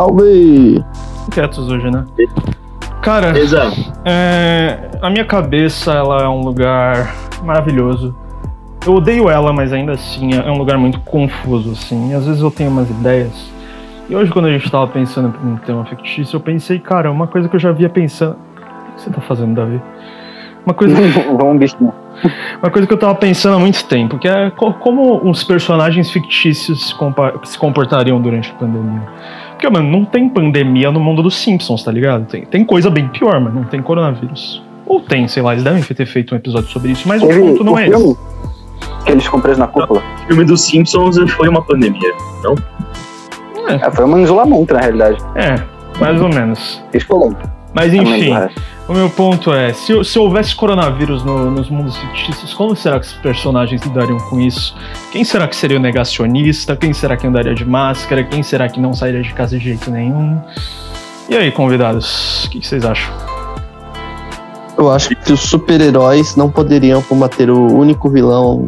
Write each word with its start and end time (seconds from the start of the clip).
salve! 0.00 0.84
Quietos 1.30 1.70
hoje, 1.70 1.90
né? 1.90 2.04
Cara, 3.00 3.38
Exato. 3.38 3.76
é, 4.04 4.90
a 5.00 5.08
minha 5.08 5.24
cabeça 5.24 5.90
ela 5.92 6.22
é 6.22 6.28
um 6.28 6.42
lugar 6.42 7.14
maravilhoso. 7.42 8.14
Eu 8.84 8.94
odeio 8.96 9.30
ela, 9.30 9.52
mas 9.54 9.72
ainda 9.72 9.92
assim 9.92 10.34
é 10.34 10.50
um 10.50 10.58
lugar 10.58 10.76
muito 10.76 11.00
confuso, 11.00 11.70
assim. 11.72 12.12
Às 12.14 12.26
vezes 12.26 12.42
eu 12.42 12.50
tenho 12.50 12.70
umas 12.70 12.90
ideias. 12.90 13.50
E 14.08 14.14
hoje, 14.14 14.30
quando 14.30 14.46
a 14.46 14.50
gente 14.52 14.70
tava 14.70 14.86
pensando 14.86 15.34
em 15.42 15.52
um 15.52 15.56
tema 15.56 15.84
fictício, 15.86 16.36
eu 16.36 16.40
pensei, 16.40 16.78
cara, 16.78 17.10
uma 17.10 17.26
coisa 17.26 17.48
que 17.48 17.56
eu 17.56 17.60
já 17.60 17.72
via 17.72 17.88
pensando. 17.88 18.36
O 18.92 18.94
que 18.96 19.02
você 19.02 19.10
tá 19.10 19.20
fazendo, 19.22 19.54
Davi? 19.54 19.80
Uma 20.64 20.74
coisa, 20.74 20.94
Vamos, 21.38 21.58
bichinho. 21.58 21.92
uma 22.62 22.70
coisa 22.70 22.86
que 22.86 22.92
eu 22.92 22.98
tava 22.98 23.14
pensando 23.14 23.56
há 23.56 23.58
muito 23.58 23.82
tempo, 23.86 24.18
que 24.18 24.28
é 24.28 24.50
co- 24.50 24.74
como 24.74 25.28
os 25.28 25.42
personagens 25.42 26.10
fictícios 26.10 26.94
se 27.44 27.58
comportariam 27.58 28.20
durante 28.20 28.50
a 28.50 28.54
pandemia. 28.54 29.02
Porque, 29.66 29.78
mano, 29.82 29.90
não 29.90 30.04
tem 30.04 30.28
pandemia 30.28 30.92
no 30.92 31.00
mundo 31.00 31.24
dos 31.24 31.36
Simpsons, 31.36 31.82
tá 31.82 31.90
ligado? 31.90 32.24
Tem, 32.26 32.44
tem 32.44 32.64
coisa 32.64 32.88
bem 32.88 33.08
pior, 33.08 33.40
mas 33.40 33.52
não 33.52 33.64
tem 33.64 33.82
coronavírus. 33.82 34.62
Ou 34.86 35.00
tem, 35.00 35.26
sei 35.26 35.42
lá, 35.42 35.52
eles 35.54 35.64
devem 35.64 35.82
ter 35.82 36.06
feito 36.06 36.32
um 36.34 36.38
episódio 36.38 36.68
sobre 36.68 36.92
isso, 36.92 37.08
mas 37.08 37.20
o 37.20 37.26
Teve 37.26 37.40
ponto 37.40 37.64
não 37.64 37.72
o 37.72 37.78
é 37.78 37.86
filme 37.86 38.12
esse. 38.12 39.04
que 39.04 39.10
eles 39.10 39.24
ficam 39.24 39.40
presos 39.40 39.58
na 39.58 39.66
cúpula. 39.66 40.00
O 40.22 40.26
filme 40.28 40.44
dos 40.44 40.60
Simpsons 40.60 41.18
foi 41.32 41.48
uma 41.48 41.62
pandemia. 41.62 42.12
É, 43.68 43.90
foi 43.90 44.04
um 44.04 44.18
isolamento, 44.20 44.72
na 44.72 44.80
realidade. 44.80 45.18
É, 45.34 45.56
mais 45.98 46.22
ou 46.22 46.28
menos. 46.28 46.80
Eles 46.92 47.04
foram. 47.04 47.36
Mas 47.74 47.92
enfim, 47.92 48.32
resto. 48.34 48.62
O 48.88 48.92
meu 48.92 49.10
ponto 49.10 49.52
é, 49.52 49.72
se, 49.72 50.04
se 50.04 50.18
houvesse 50.18 50.54
coronavírus 50.54 51.24
no- 51.24 51.50
nos 51.50 51.68
mundos 51.68 51.96
fictícios, 51.96 52.54
como 52.54 52.76
será 52.76 53.00
que 53.00 53.06
os 53.06 53.12
personagens 53.14 53.82
lidariam 53.82 54.18
com 54.18 54.38
isso? 54.40 54.74
Quem 55.10 55.24
será 55.24 55.48
que 55.48 55.56
seria 55.56 55.76
o 55.76 55.80
negacionista? 55.80 56.76
Quem 56.76 56.92
será 56.92 57.16
que 57.16 57.26
andaria 57.26 57.54
de 57.54 57.64
máscara? 57.64 58.22
Quem 58.22 58.42
será 58.44 58.68
que 58.68 58.78
não 58.80 58.94
sairia 58.94 59.22
de 59.22 59.32
casa 59.34 59.58
de 59.58 59.64
jeito 59.64 59.90
nenhum? 59.90 60.40
E 61.28 61.34
aí, 61.36 61.50
convidados, 61.50 62.44
o 62.44 62.50
que, 62.50 62.64
vocês 62.64 62.84
acham? 62.84 63.12
Eu 64.78 64.90
acho 64.92 65.08
que 65.16 65.32
os 65.32 65.40
super-heróis 65.40 66.36
não 66.36 66.48
poderiam 66.50 67.02
combater 67.02 67.50
o 67.50 67.66
único 67.76 68.08
vilão 68.08 68.66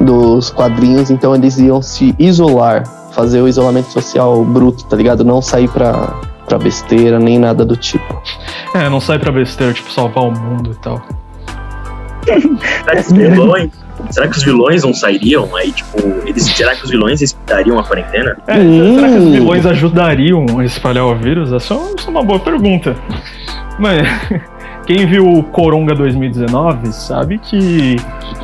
dos 0.00 0.48
quadrinhos, 0.50 1.10
então 1.10 1.34
eles 1.34 1.58
iam 1.58 1.82
se 1.82 2.14
isolar, 2.18 2.84
fazer 3.12 3.42
o 3.42 3.48
isolamento 3.48 3.90
social 3.92 4.42
bruto, 4.44 4.84
tá 4.86 4.96
ligado? 4.96 5.22
Não 5.24 5.42
sair 5.42 5.68
pra, 5.68 6.14
pra 6.48 6.58
besteira, 6.58 7.18
nem 7.18 7.38
nada 7.38 7.64
do 7.66 7.76
tipo. 7.76 8.11
É, 8.84 8.88
não 8.88 9.00
sai 9.00 9.18
pra 9.18 9.30
besteira, 9.30 9.72
tipo, 9.72 9.90
salvar 9.92 10.24
o 10.24 10.30
mundo 10.32 10.72
e 10.72 10.76
tal. 10.76 11.02
Será 12.24 12.94
que 12.96 13.00
os 13.00 13.12
vilões, 13.12 13.70
será 14.10 14.28
que 14.28 14.36
os 14.36 14.42
vilões 14.44 14.82
não 14.84 14.94
sairiam? 14.94 15.54
Aí, 15.56 15.72
tipo, 15.72 15.98
eles, 16.24 16.44
será 16.44 16.74
que 16.76 16.84
os 16.84 16.90
vilões 16.90 17.20
respeitariam 17.20 17.78
a 17.78 17.84
quarentena? 17.84 18.36
É, 18.46 18.54
Hum. 18.58 18.94
Será 18.94 19.08
que 19.08 19.14
os 19.16 19.28
vilões 19.32 19.66
ajudariam 19.66 20.46
a 20.58 20.64
espalhar 20.64 21.04
o 21.04 21.14
vírus? 21.16 21.52
Essa 21.52 21.74
é 21.74 21.76
uma- 22.08 22.22
boa 22.22 22.38
pergunta. 22.38 22.94
Mas 23.78 24.06
quem 24.86 25.04
viu 25.06 25.26
o 25.28 25.42
Coronga 25.42 25.94
2019 25.94 26.92
sabe 26.92 27.38
que, 27.38 27.96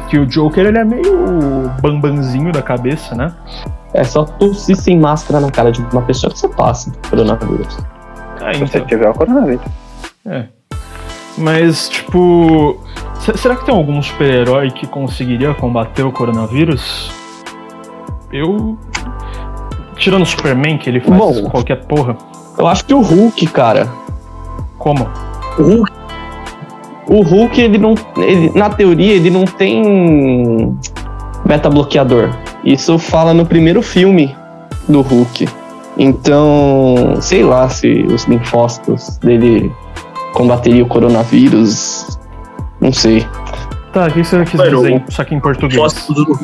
que 0.09 0.19
o 0.19 0.27
Joker 0.27 0.67
ele 0.67 0.79
é 0.79 0.85
meio 0.85 1.71
bambanzinho 1.81 2.53
da 2.53 2.63
cabeça, 2.63 3.15
né? 3.15 3.33
É 3.95 4.03
só 4.05 4.25
tossir 4.25 4.77
sem 4.77 4.99
máscara 4.99 5.41
na 5.41 5.51
cara 5.51 5.71
de 5.71 5.81
uma 5.93 6.03
pessoa 6.03 6.33
que 6.33 6.39
você 6.39 6.49
passa 6.49 6.93
coronavírus. 7.09 7.79
É, 8.43 8.55
Se 8.55 8.61
você 8.61 8.77
então. 8.79 8.89
tiver 8.89 9.09
o 9.09 9.15
coronavírus. 9.15 9.63
É. 10.29 10.45
Mas, 11.37 11.89
tipo. 11.89 12.79
se- 13.21 13.37
Será 13.39 13.57
que 13.57 13.65
tem 13.65 13.75
algum 13.75 14.01
super-herói 14.03 14.71
que 14.71 14.87
conseguiria 14.87 15.55
combater 15.55 16.05
o 16.05 16.13
coronavírus? 16.13 17.11
Eu. 18.33 18.77
Tirando 19.97 20.23
o 20.23 20.27
Superman, 20.27 20.79
que 20.79 20.89
ele 20.91 21.01
faz 21.01 21.17
Bom. 21.19 21.51
qualquer 21.51 21.85
porra. 21.87 22.17
Eu 22.57 22.67
acho 22.67 22.85
que 22.85 22.95
o 22.95 23.01
Hulk, 23.01 23.47
cara. 23.49 23.89
Como? 24.79 25.09
O 25.59 25.63
Hulk, 25.63 25.93
O 27.09 27.23
Hulk, 27.23 27.61
ele 27.61 27.79
não. 27.79 27.95
Ele, 28.17 28.53
na 28.55 28.69
teoria, 28.71 29.15
ele 29.15 29.31
não 29.31 29.45
tem 29.45 30.77
meta-bloqueador. 31.45 32.31
Isso 32.65 32.99
fala 32.99 33.33
no 33.33 33.47
primeiro 33.47 33.81
filme 33.83 34.37
do 34.89 35.01
Hulk. 35.01 35.49
Então, 35.97 37.17
sei 37.21 37.43
lá 37.43 37.69
se 37.69 38.03
os 38.03 38.25
linfócitos 38.25 39.17
dele 39.19 39.73
combateriam 40.33 40.87
o 40.87 40.89
coronavírus. 40.89 42.19
Não 42.81 42.93
sei. 42.93 43.27
Tá, 43.93 44.07
o 44.07 44.13
que 44.13 44.23
você 44.23 44.45
quis 44.45 44.55
Mano, 44.55 44.83
dizer? 44.83 45.03
Só 45.09 45.25
que 45.25 45.35
em 45.35 45.41
português. 45.41 46.07
do. 46.09 46.39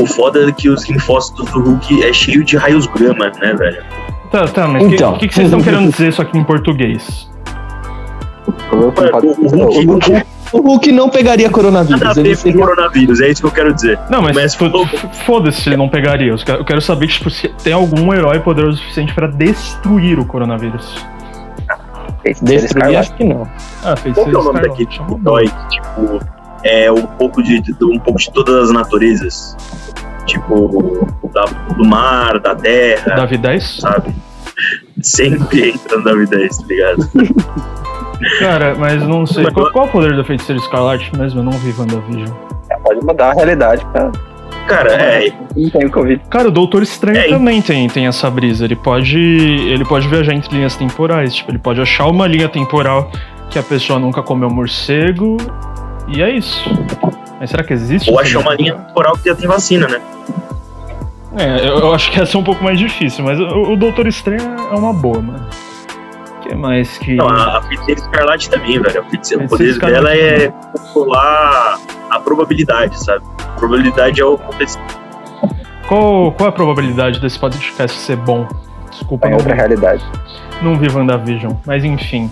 O 0.00 0.06
foda 0.06 0.48
é 0.48 0.52
que 0.52 0.68
os 0.68 0.88
linfócitos 0.88 1.50
do 1.50 1.60
Hulk 1.60 2.04
é 2.04 2.12
cheio 2.12 2.44
de 2.44 2.56
raios 2.56 2.86
gama, 2.86 3.32
né, 3.40 3.54
velho? 3.54 3.82
Tá, 4.30 4.46
tá, 4.46 4.68
mas 4.68 4.82
o 4.82 4.86
Então. 4.94 5.14
que, 5.14 5.20
que, 5.20 5.28
que 5.28 5.34
vocês 5.34 5.46
estão 5.46 5.60
querendo 5.62 5.90
dizer 5.90 6.12
só 6.12 6.22
aqui 6.22 6.38
em 6.38 6.44
português? 6.44 7.28
Mano, 8.70 8.88
o 8.88 9.48
Hulk- 9.48 9.86
o 9.86 9.92
Hulk- 9.92 10.26
O 10.52 10.58
Hulk 10.60 10.92
não 10.92 11.08
pegaria 11.10 11.50
coronavírus. 11.50 12.00
Nada 12.00 12.20
a 12.20 12.22
ver 12.22 12.36
com 12.36 12.42
seria 12.42 12.58
coronavírus, 12.60 13.20
é 13.20 13.28
isso 13.28 13.40
que 13.42 13.46
eu 13.46 13.50
quero 13.50 13.74
dizer. 13.74 13.98
Não, 14.08 14.22
mas, 14.22 14.34
Mas 14.34 14.54
foda-se 15.26 15.60
se 15.62 15.68
ele 15.68 15.76
não 15.76 15.88
pegaria. 15.88 16.30
Eu 16.32 16.38
quero, 16.38 16.58
eu 16.60 16.64
quero 16.64 16.80
saber 16.80 17.06
tipo, 17.08 17.28
se 17.28 17.48
tem 17.62 17.72
algum 17.72 18.12
herói 18.14 18.38
poderoso 18.40 18.78
o 18.78 18.80
suficiente 18.80 19.12
pra 19.14 19.26
destruir 19.26 20.18
o 20.18 20.24
coronavírus. 20.24 21.04
Feiticeiro 22.22 22.62
destruir, 22.62 22.64
Escarlate. 22.84 22.96
acho 22.96 23.14
que 23.16 23.24
não. 23.24 23.42
Ah, 23.42 23.48
Qual 23.84 23.96
feiticeiro 23.96 24.30
que 24.30 24.36
é 24.36 24.38
o 24.38 24.42
nome 24.44 24.60
daquele 24.60 24.88
é 24.88 25.20
herói 25.20 25.44
que, 25.48 25.68
tipo, 25.68 26.20
é 26.64 26.92
um 26.92 27.02
pouco 27.06 27.42
de, 27.42 27.60
de- 27.60 27.84
um 27.84 27.98
pouco 27.98 28.18
de 28.18 28.30
todas 28.32 28.64
as 28.64 28.72
naturezas? 28.72 29.56
Tipo, 30.26 31.06
da- 31.32 31.44
do 31.74 31.84
mar, 31.86 32.38
da 32.40 32.54
terra, 32.54 33.14
Davi 33.16 33.38
10? 33.38 33.80
sabe? 33.80 34.14
Sempre 35.00 35.70
entra 35.70 35.98
no 35.98 36.04
Davi 36.04 36.26
10, 36.26 36.58
tá 36.58 36.64
ligado? 36.66 37.10
Cara, 38.40 38.74
mas 38.74 39.00
não 39.06 39.24
sei. 39.24 39.44
Mas- 39.44 39.54
Qual, 39.54 39.70
qual 39.72 39.86
é 39.86 39.88
o 39.88 39.92
poder 39.92 40.16
da 40.16 40.24
feiticeira 40.24 40.60
Escarlate 40.60 41.16
mesmo? 41.16 41.40
Eu 41.40 41.44
não 41.44 41.52
vi 41.52 41.72
WandaVision. 41.78 42.28
Pode 42.82 43.04
mudar 43.04 43.30
a 43.30 43.34
realidade 43.34 43.84
pra. 43.86 44.10
Cara, 44.68 44.92
é, 44.92 45.32
Não 45.56 45.70
tem 45.70 45.88
Covid. 45.88 46.22
Cara, 46.28 46.48
o 46.48 46.50
Doutor 46.50 46.82
Estranho 46.82 47.18
É, 47.18 47.28
também 47.28 47.62
tem, 47.62 47.88
tem 47.88 48.06
essa 48.06 48.30
brisa. 48.30 48.64
Ele 48.66 48.76
pode. 48.76 49.18
Ele 49.18 49.84
pode 49.84 50.06
viajar 50.06 50.34
entre 50.34 50.54
linhas 50.54 50.76
temporais. 50.76 51.34
Tipo, 51.34 51.50
ele 51.50 51.58
pode 51.58 51.80
achar 51.80 52.06
uma 52.06 52.26
linha 52.26 52.48
temporal 52.48 53.10
que 53.50 53.58
a 53.58 53.62
pessoa 53.62 53.98
nunca 53.98 54.22
comeu 54.22 54.50
morcego. 54.50 55.38
E 56.06 56.22
é 56.22 56.30
isso. 56.30 56.70
Mas 57.40 57.50
será 57.50 57.64
que 57.64 57.72
existe? 57.72 58.10
ou 58.10 58.18
achar 58.20 58.40
uma 58.40 58.54
linha 58.54 58.74
temporal 58.74 59.16
que 59.16 59.28
já 59.28 59.34
tem 59.34 59.48
vacina, 59.48 59.88
né? 59.88 60.00
É, 61.36 61.68
eu, 61.68 61.78
eu 61.78 61.94
acho 61.94 62.10
que 62.10 62.20
essa 62.20 62.36
é 62.36 62.40
um 62.40 62.44
pouco 62.44 62.62
mais 62.64 62.78
difícil, 62.78 63.24
mas 63.24 63.38
o, 63.38 63.72
o 63.72 63.76
Doutor 63.76 64.06
Estranho 64.06 64.42
é 64.42 64.74
uma 64.74 64.92
boa, 64.92 65.20
mano. 65.22 65.46
O 66.36 66.40
que 66.40 66.54
mais 66.54 66.98
que. 66.98 67.14
Não, 67.14 67.28
a, 67.28 67.58
a 67.58 67.62
feiticeira 67.62 68.00
escarlate 68.00 68.50
também, 68.50 68.80
velho. 68.80 69.00
A 69.00 69.04
feiticeira, 69.04 69.44
o 69.44 69.48
poder 69.48 69.78
dela 69.78 70.14
é 70.16 70.48
controlar 70.72 71.78
a 72.10 72.20
probabilidade, 72.20 72.98
sabe? 73.02 73.24
A 73.38 73.58
probabilidade 73.58 74.20
é 74.20 74.24
o 74.24 74.34
acontecer. 74.34 74.80
Qual, 75.86 76.32
qual 76.32 76.46
é 76.46 76.50
a 76.50 76.52
probabilidade 76.52 77.20
desse 77.20 77.38
podcast 77.38 77.96
ser 77.98 78.16
bom? 78.16 78.46
Desculpa, 78.90 79.22
Tem 79.22 79.30
não 79.30 79.38
outra 79.38 79.54
vi, 79.54 79.58
realidade. 79.58 80.04
não 80.62 80.76
vi 80.76 80.88
WandaVision, 80.88 81.52
mas 81.66 81.84
enfim. 81.84 82.30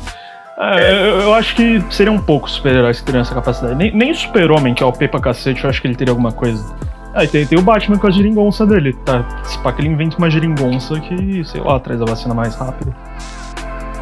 É, 0.58 0.90
eu, 0.90 1.20
eu 1.20 1.34
acho 1.34 1.54
que 1.54 1.82
seriam 1.90 2.18
poucos 2.18 2.52
super-heróis 2.52 2.98
que 3.00 3.06
teriam 3.06 3.20
essa 3.20 3.34
capacidade. 3.34 3.74
Nem, 3.74 3.92
nem 3.94 4.10
o 4.10 4.14
Super-Homem, 4.14 4.74
que 4.74 4.82
é 4.82 4.86
o 4.86 4.92
P 4.92 5.06
pra 5.06 5.20
cacete, 5.20 5.64
eu 5.64 5.70
acho 5.70 5.80
que 5.80 5.86
ele 5.86 5.94
teria 5.94 6.12
alguma 6.12 6.32
coisa. 6.32 6.74
Ah, 7.14 7.24
e 7.24 7.28
tem, 7.28 7.46
tem 7.46 7.58
o 7.58 7.62
Batman 7.62 7.98
com 7.98 8.06
a 8.06 8.10
geringonça 8.10 8.66
dele, 8.66 8.92
tá? 9.04 9.24
Se 9.44 9.58
pá 9.60 9.72
que 9.72 9.80
ele 9.80 9.88
inventa 9.88 10.16
uma 10.18 10.28
geringonça 10.30 10.98
que, 11.00 11.42
sei 11.44 11.60
lá, 11.62 11.78
traz 11.80 12.00
a 12.00 12.04
vacina 12.04 12.34
mais 12.34 12.54
rápido. 12.54 12.94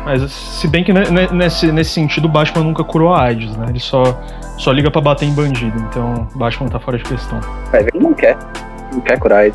Mas 0.04 0.30
se 0.32 0.68
bem 0.68 0.84
que 0.84 0.92
ne- 0.92 1.08
ne- 1.10 1.28
nesse, 1.32 1.72
nesse 1.72 1.90
sentido 1.92 2.26
o 2.26 2.28
Batman 2.28 2.62
nunca 2.64 2.84
curou 2.84 3.14
a 3.14 3.22
AIDS, 3.22 3.56
né? 3.56 3.66
Ele 3.70 3.80
só, 3.80 4.02
só 4.58 4.70
liga 4.70 4.90
pra 4.90 5.00
bater 5.00 5.26
em 5.26 5.32
bandido, 5.32 5.78
então 5.88 6.28
o 6.34 6.38
Batman 6.38 6.68
tá 6.68 6.78
fora 6.78 6.98
de 6.98 7.04
questão. 7.04 7.40
Ver, 7.72 7.88
ele 7.94 8.04
não 8.04 8.12
quer. 8.12 8.36
Não 8.92 9.00
quer 9.00 9.18
curar 9.18 9.46
ele. 9.46 9.54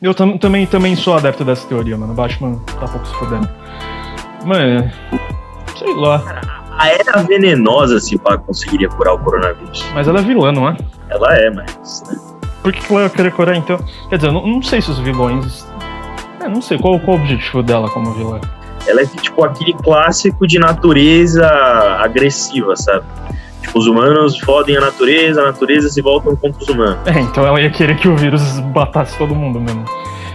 Eu 0.00 0.14
tam- 0.14 0.38
também, 0.38 0.66
também 0.66 0.96
sou 0.96 1.14
adepto 1.16 1.44
dessa 1.44 1.66
teoria, 1.66 1.96
mano. 1.96 2.12
O 2.12 2.16
Batman 2.16 2.58
tá 2.80 2.86
pouco 2.88 3.06
se 3.06 3.14
fodendo. 3.14 3.48
Mano, 4.44 4.90
sei 5.76 5.94
lá. 5.96 6.22
A 6.78 6.88
era 6.88 7.22
venenosa, 7.22 8.00
se 8.00 8.18
pá, 8.18 8.36
conseguiria 8.36 8.88
curar 8.88 9.14
o 9.14 9.18
coronavírus. 9.18 9.84
Mas 9.94 10.08
ela 10.08 10.18
é 10.20 10.22
vilã, 10.22 10.50
não 10.50 10.68
é? 10.68 10.76
Ela 11.10 11.34
é, 11.36 11.50
mas. 11.50 12.02
né? 12.08 12.16
Por 12.62 12.72
que 12.72 12.92
ela 12.92 13.02
ia 13.04 13.10
querer 13.10 13.32
curar 13.32 13.54
então? 13.54 13.78
Quer 14.08 14.16
dizer, 14.16 14.28
eu 14.28 14.32
não, 14.32 14.46
não 14.46 14.62
sei 14.62 14.80
se 14.82 14.90
os 14.90 14.98
vilões. 14.98 15.66
É, 16.42 16.48
não 16.48 16.60
sei 16.60 16.78
qual, 16.78 16.98
qual 17.00 17.16
o 17.16 17.20
objetivo 17.20 17.62
dela 17.62 17.88
como 17.90 18.12
vilã. 18.12 18.40
Ela 18.86 19.02
é 19.02 19.06
tipo 19.06 19.44
aquele 19.44 19.72
clássico 19.72 20.46
de 20.46 20.58
natureza 20.58 21.46
agressiva, 22.00 22.76
sabe? 22.76 23.04
Tipo, 23.62 23.78
os 23.78 23.86
humanos 23.86 24.38
fodem 24.40 24.76
a 24.76 24.80
natureza, 24.80 25.40
a 25.40 25.46
natureza 25.46 25.88
se 25.88 26.02
voltam 26.02 26.36
contra 26.36 26.62
os 26.62 26.68
humanos. 26.68 26.98
É, 27.06 27.18
então 27.20 27.46
ela 27.46 27.60
ia 27.60 27.70
querer 27.70 27.96
que 27.96 28.06
o 28.08 28.16
vírus 28.16 28.60
batasse 28.60 29.16
todo 29.16 29.34
mundo 29.34 29.58
mesmo. 29.60 29.84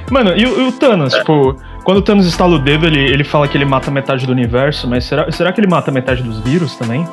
Mano, 0.09 0.31
e, 0.35 0.43
o- 0.45 0.61
e 0.61 0.67
o 0.67 0.71
Thanos? 0.71 1.13
Tipo, 1.13 1.55
quando 1.83 1.97
o 1.99 2.01
Thanos 2.01 2.25
estala 2.25 2.55
o 2.55 2.59
dedo, 2.59 2.87
ele, 2.87 2.99
ele 2.99 3.23
fala 3.23 3.47
que 3.47 3.55
ele 3.55 3.65
mata 3.65 3.91
metade 3.91 4.25
do 4.25 4.31
universo, 4.31 4.87
mas 4.87 5.05
será, 5.05 5.31
será 5.31 5.51
que 5.51 5.61
ele 5.61 5.67
mata 5.69 5.91
metade 5.91 6.23
dos 6.23 6.39
vírus 6.39 6.75
também? 6.75 7.07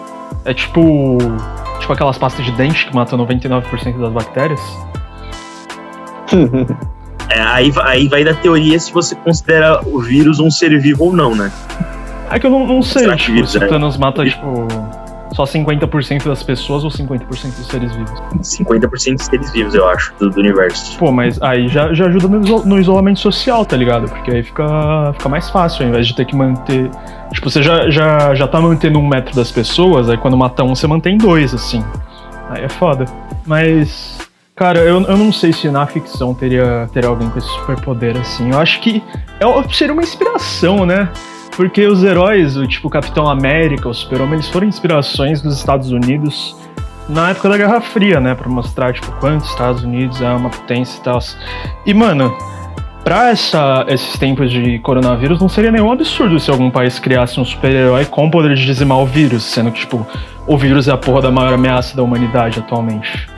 É 0.45 0.55
tipo. 0.55 1.19
Tipo 1.81 1.93
aquelas 1.93 2.17
pastas 2.17 2.45
de 2.47 2.51
dente 2.53 2.87
que 2.87 2.95
matam 2.95 3.19
99% 3.19 3.99
das 4.01 4.11
bactérias? 4.13 4.61
É, 7.29 7.41
aí, 7.41 7.73
aí 7.83 8.09
vai 8.09 8.25
da 8.25 8.35
teoria 8.35 8.79
se 8.79 8.93
você 8.93 9.15
considera 9.15 9.81
o 9.87 10.01
vírus 10.01 10.39
um 10.41 10.51
ser 10.51 10.79
vivo 10.81 11.05
ou 11.05 11.13
não, 11.13 11.35
né? 11.35 11.51
É 12.31 12.39
que 12.39 12.47
eu 12.47 12.51
não, 12.51 12.67
não 12.67 12.83
sei, 12.83 13.15
tipo, 13.17 13.33
vírus 13.33 13.53
se 13.53 13.59
o 13.59 13.65
é- 13.65 13.67
Thanos 13.67 13.97
mata, 13.97 14.25
tipo, 14.25 14.67
só 15.33 15.45
50% 15.45 16.27
das 16.29 16.43
pessoas 16.43 16.83
ou 16.83 16.91
50% 16.91 17.57
dos 17.57 17.67
seres 17.67 17.95
vivos. 17.95 18.23
50% 18.43 19.17
dos 19.17 19.27
seres 19.27 19.53
vivos, 19.53 19.75
eu 19.75 19.87
acho, 19.89 20.15
do, 20.19 20.31
do 20.31 20.41
universo. 20.41 20.97
Pô, 20.99 21.13
mas 21.13 21.41
aí 21.43 21.69
já, 21.69 21.93
já 21.93 22.07
ajuda 22.07 22.29
no 22.65 22.79
isolamento 22.79 23.21
social, 23.21 23.65
tá 23.65 23.77
ligado? 23.77 24.09
Porque 24.09 24.31
aí 24.31 24.43
fica, 24.43 25.13
fica 25.13 25.29
mais 25.29 25.51
fácil, 25.51 25.85
ao 25.85 25.91
invés 25.91 26.07
de 26.07 26.17
ter 26.17 26.25
que 26.25 26.35
manter. 26.35 26.91
Tipo, 27.33 27.51
você 27.51 27.63
já, 27.63 27.91
já, 27.91 28.35
já 28.35 28.49
tá 28.49 28.61
mantendo 28.61 28.99
um 28.99 29.07
metro 29.07 29.35
das 29.35 29.51
pessoas, 29.53 30.09
aí 30.09 30.17
quando 30.17 30.37
mata 30.37 30.65
um, 30.65 30.75
você 30.75 30.87
mantém 30.87 31.19
dois, 31.19 31.53
assim. 31.53 31.85
Aí 32.49 32.65
é 32.65 32.69
foda. 32.69 33.05
Mas. 33.45 34.19
Cara, 34.57 34.79
eu, 34.79 35.03
eu 35.03 35.17
não 35.19 35.31
sei 35.31 35.53
se 35.53 35.69
na 35.69 35.87
ficção 35.87 36.33
teria, 36.33 36.89
teria 36.91 37.11
alguém 37.11 37.29
com 37.29 37.39
esse 37.39 37.47
superpoder 37.47 38.17
assim. 38.17 38.53
Eu 38.53 38.59
acho 38.59 38.81
que 38.81 39.05
é, 39.39 39.75
seria 39.75 39.93
uma 39.93 40.03
inspiração, 40.03 40.87
né? 40.87 41.11
Porque 41.55 41.87
os 41.87 42.03
heróis, 42.03 42.57
o 42.57 42.67
tipo 42.67 42.89
Capitão 42.89 43.29
América, 43.29 43.87
o 43.87 43.93
Super-Homem, 43.93 44.37
eles 44.37 44.49
foram 44.49 44.67
inspirações 44.67 45.43
dos 45.43 45.59
Estados 45.59 45.93
Unidos 45.93 46.57
na 47.07 47.31
época 47.31 47.51
da 47.51 47.59
Guerra 47.59 47.83
Fria, 47.83 48.19
né? 48.19 48.35
Pra 48.35 48.49
mostrar, 48.49 48.95
tipo, 48.95 49.13
quanto 49.21 49.43
os 49.43 49.51
Estados 49.51 49.85
Unidos 49.85 50.23
é 50.23 50.31
uma 50.31 50.49
potência 50.49 50.99
e 50.99 51.03
tal. 51.03 51.19
E, 51.85 51.93
mano, 51.93 52.35
pra 53.05 53.29
essa, 53.29 53.85
esses 53.89 54.19
tempos 54.19 54.51
de 54.51 54.79
coronavírus, 54.79 55.39
não 55.39 55.51
seria 55.51 55.71
nenhum 55.71 55.93
absurdo 55.93 56.41
se 56.41 56.51
algum 56.51 56.71
país 56.71 56.99
criasse 56.99 57.39
um 57.39 57.45
super-herói 57.45 58.07
com 58.07 58.27
o 58.27 58.31
poder 58.31 58.55
de 58.55 58.65
dizimar 58.65 59.01
o 59.01 59.07
vírus, 59.07 59.45
sendo 59.45 59.71
que, 59.71 59.81
tipo, 59.81 60.07
o 60.47 60.57
vírus 60.57 60.89
é 60.89 60.93
a 60.93 60.97
porra 60.97 61.21
da 61.21 61.31
maior 61.31 61.53
ameaça 61.53 61.95
da 61.95 62.03
humanidade 62.03 62.59
atualmente. 62.59 63.36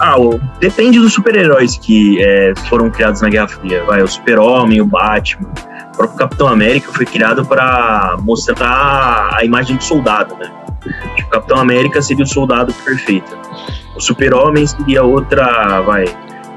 Ah, 0.00 0.18
o- 0.18 0.40
depende 0.60 0.98
dos 0.98 1.12
super-heróis 1.12 1.76
que 1.76 2.22
é, 2.22 2.52
foram 2.68 2.90
criados 2.90 3.20
na 3.20 3.28
Guerra 3.28 3.48
Fria. 3.48 3.82
Vai, 3.84 4.02
o 4.02 4.08
Super-Homem, 4.08 4.80
o 4.80 4.86
Batman. 4.86 5.48
O 5.92 5.96
próprio 5.96 6.18
Capitão 6.18 6.48
América 6.48 6.90
foi 6.92 7.04
criado 7.04 7.44
para 7.44 8.16
mostrar 8.22 9.30
a 9.36 9.44
imagem 9.44 9.76
do 9.76 9.84
soldado, 9.84 10.34
né? 10.36 10.50
Tipo, 11.16 11.28
o 11.28 11.30
Capitão 11.30 11.58
América 11.58 12.00
seria 12.00 12.24
o 12.24 12.26
soldado 12.26 12.72
perfeito. 12.84 13.36
O 13.94 14.00
Super-Homem 14.00 14.66
seria 14.66 15.02
outra, 15.02 15.82
vai, 15.82 16.06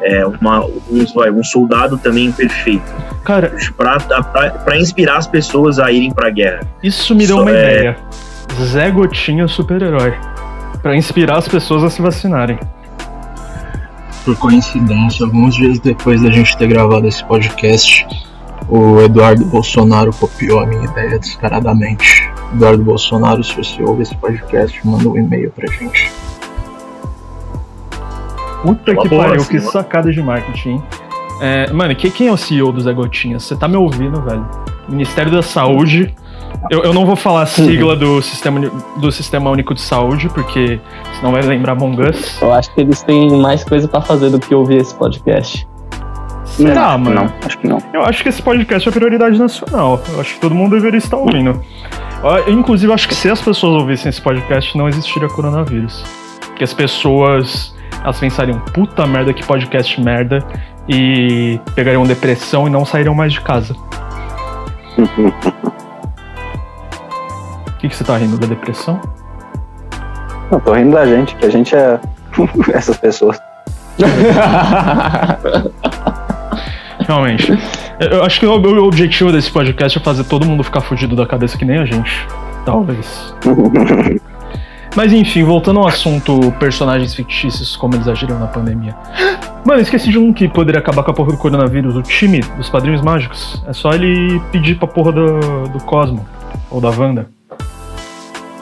é, 0.01 0.25
uma, 0.25 0.63
um, 0.65 1.06
vai, 1.13 1.30
um 1.30 1.44
soldado 1.44 1.98
também 1.98 2.31
perfeito. 2.31 2.89
Cara, 3.25 3.51
pra 4.63 4.77
inspirar 4.77 5.18
as 5.18 5.27
pessoas 5.27 5.80
a 5.80 5.92
irem 5.92 6.13
pra 6.13 6.30
guerra. 6.30 6.62
isso 6.81 7.13
me 7.13 7.27
deu 7.27 7.38
Só 7.38 7.42
uma 7.42 7.51
é- 7.51 7.54
ideia. 7.54 7.98
Zé 8.62 8.92
Gotinha 8.92 9.48
super-herói. 9.48 10.13
Pra 10.83 10.95
inspirar 10.95 11.38
as 11.38 11.47
pessoas 11.47 11.83
a 11.83 11.89
se 11.89 12.01
vacinarem. 12.01 12.59
Por 14.25 14.38
coincidência, 14.38 15.25
alguns 15.25 15.56
dias 15.56 15.80
depois 15.80 16.21
da 16.21 16.30
gente 16.30 16.56
ter 16.57 16.68
gravado 16.68 17.07
esse 17.07 17.24
podcast, 17.25 18.06
o 18.69 19.00
Eduardo 19.01 19.44
Bolsonaro 19.45 20.13
copiou 20.13 20.59
a 20.59 20.65
minha 20.65 20.83
ideia 20.85 21.18
descaradamente. 21.18 22.30
Eduardo 22.53 22.83
Bolsonaro, 22.83 23.44
se 23.44 23.56
você 23.56 23.81
ouve 23.81 24.03
esse 24.03 24.15
podcast, 24.15 24.80
manda 24.85 25.09
um 25.09 25.18
e-mail 25.18 25.50
pra 25.51 25.65
gente. 25.74 26.12
Puta 28.62 28.91
Uma 28.94 29.01
que 29.03 29.09
pariu, 29.09 29.36
assim, 29.41 29.57
que 29.57 29.63
né? 29.65 29.71
sacada 29.71 30.12
de 30.12 30.21
marketing. 30.21 30.69
hein? 30.69 30.83
É, 31.41 31.74
mano, 31.74 31.94
que- 31.95 32.09
quem 32.12 32.27
é 32.27 32.31
o 32.31 32.38
CEO 32.38 32.71
do 32.71 32.79
Zé 32.79 32.94
Gotinha? 32.94 33.39
Você 33.39 33.56
tá 33.56 33.68
me 33.68 33.75
ouvindo, 33.75 34.21
velho? 34.21 34.45
Ministério 34.88 35.31
da 35.31 35.41
Saúde. 35.41 36.13
Eu, 36.69 36.83
eu 36.83 36.94
não 36.94 37.05
vou 37.05 37.15
falar 37.15 37.44
a 37.44 37.45
sigla 37.45 37.95
do 37.95 38.21
sistema, 38.21 38.59
do 38.97 39.11
sistema 39.11 39.50
Único 39.50 39.73
de 39.73 39.81
Saúde, 39.81 40.29
porque 40.29 40.79
senão 41.17 41.31
vai 41.31 41.41
lembrar 41.41 41.73
Among 41.73 42.01
Us. 42.01 42.41
Eu 42.41 42.53
acho 42.53 42.73
que 42.73 42.81
eles 42.81 43.03
têm 43.03 43.31
mais 43.31 43.63
coisa 43.63 43.88
pra 43.88 44.01
fazer 44.01 44.29
do 44.29 44.39
que 44.39 44.55
ouvir 44.55 44.77
esse 44.77 44.95
podcast. 44.95 45.67
Tá, 46.73 46.97
mano. 46.97 47.15
Não, 47.15 47.33
acho 47.45 47.57
que 47.57 47.67
não. 47.67 47.79
Eu 47.94 48.03
acho 48.03 48.21
que 48.21 48.29
esse 48.29 48.41
podcast 48.41 48.88
é 48.88 48.91
prioridade 48.91 49.38
nacional. 49.38 50.01
Eu 50.13 50.21
acho 50.21 50.35
que 50.35 50.39
todo 50.39 50.53
mundo 50.53 50.75
deveria 50.75 50.97
estar 50.97 51.17
ouvindo. 51.17 51.59
Ó, 52.21 52.39
Inclusive, 52.50 52.91
eu 52.91 52.94
acho 52.94 53.07
que 53.07 53.15
se 53.15 53.29
as 53.29 53.41
pessoas 53.41 53.81
ouvissem 53.81 54.09
esse 54.09 54.21
podcast, 54.21 54.77
não 54.77 54.88
existiria 54.88 55.27
coronavírus. 55.29 56.03
Porque 56.47 56.63
as 56.63 56.73
pessoas, 56.73 57.75
elas 58.03 58.19
pensariam, 58.19 58.59
puta 58.59 59.05
merda, 59.07 59.33
que 59.33 59.44
podcast 59.44 60.00
merda, 60.00 60.45
e 60.88 61.59
pegariam 61.75 62.03
depressão 62.05 62.67
e 62.67 62.69
não 62.69 62.85
sairiam 62.85 63.15
mais 63.15 63.33
de 63.33 63.41
casa. 63.41 63.75
O 67.83 67.85
que, 67.85 67.89
que 67.89 67.97
você 67.97 68.06
tá 68.06 68.15
rindo 68.15 68.38
da 68.38 68.47
depressão? 68.47 68.97
Não, 70.50 70.57
tô 70.57 70.71
rindo 70.71 70.91
da 70.91 71.06
gente, 71.06 71.35
que 71.35 71.45
a 71.45 71.50
gente 71.50 71.75
é 71.75 72.00
essas 72.74 72.95
pessoas. 72.95 73.38
Realmente. 77.06 77.51
Eu 78.00 78.07
eu 78.07 78.24
acho 78.24 78.39
que 78.39 78.45
o, 78.45 78.53
o 78.53 78.88
objetivo 78.88 79.33
desse 79.33 79.51
podcast 79.51 79.97
é 79.97 80.01
fazer 80.01 80.24
todo 80.24 80.45
mundo 80.45 80.63
ficar 80.63 80.80
fudido 80.80 81.13
da 81.13 81.25
cabeça 81.25 81.57
que 81.57 81.65
nem 81.65 81.77
a 81.77 81.83
gente. 81.83 82.25
Talvez. 82.65 83.35
Mas 84.95 85.12
enfim, 85.12 85.44
voltando 85.44 85.81
ao 85.81 85.88
assunto 85.88 86.53
personagens 86.53 87.13
fictícios, 87.13 87.75
como 87.75 87.95
eles 87.95 88.07
agiram 88.07 88.39
na 88.39 88.47
pandemia. 88.47 88.95
Mano, 89.65 89.81
esqueci 89.81 90.09
de 90.09 90.18
um 90.18 90.31
que 90.31 90.47
poderia 90.47 90.79
acabar 90.79 91.03
com 91.03 91.12
a 91.12 91.13
porra 91.13 91.33
do 91.33 91.38
coronavírus, 91.38 91.97
o 91.97 92.01
time 92.01 92.39
dos 92.56 92.69
Padrinhos 92.69 93.01
Mágicos. 93.01 93.62
É 93.68 93.74
só 93.74 93.91
ele 93.91 94.39
pedir 94.53 94.77
pra 94.77 94.88
porra 94.88 95.12
do, 95.12 95.68
do 95.68 95.83
Cosmo, 95.83 96.25
ou 96.71 96.79
da 96.79 96.89
Wanda. 96.89 97.27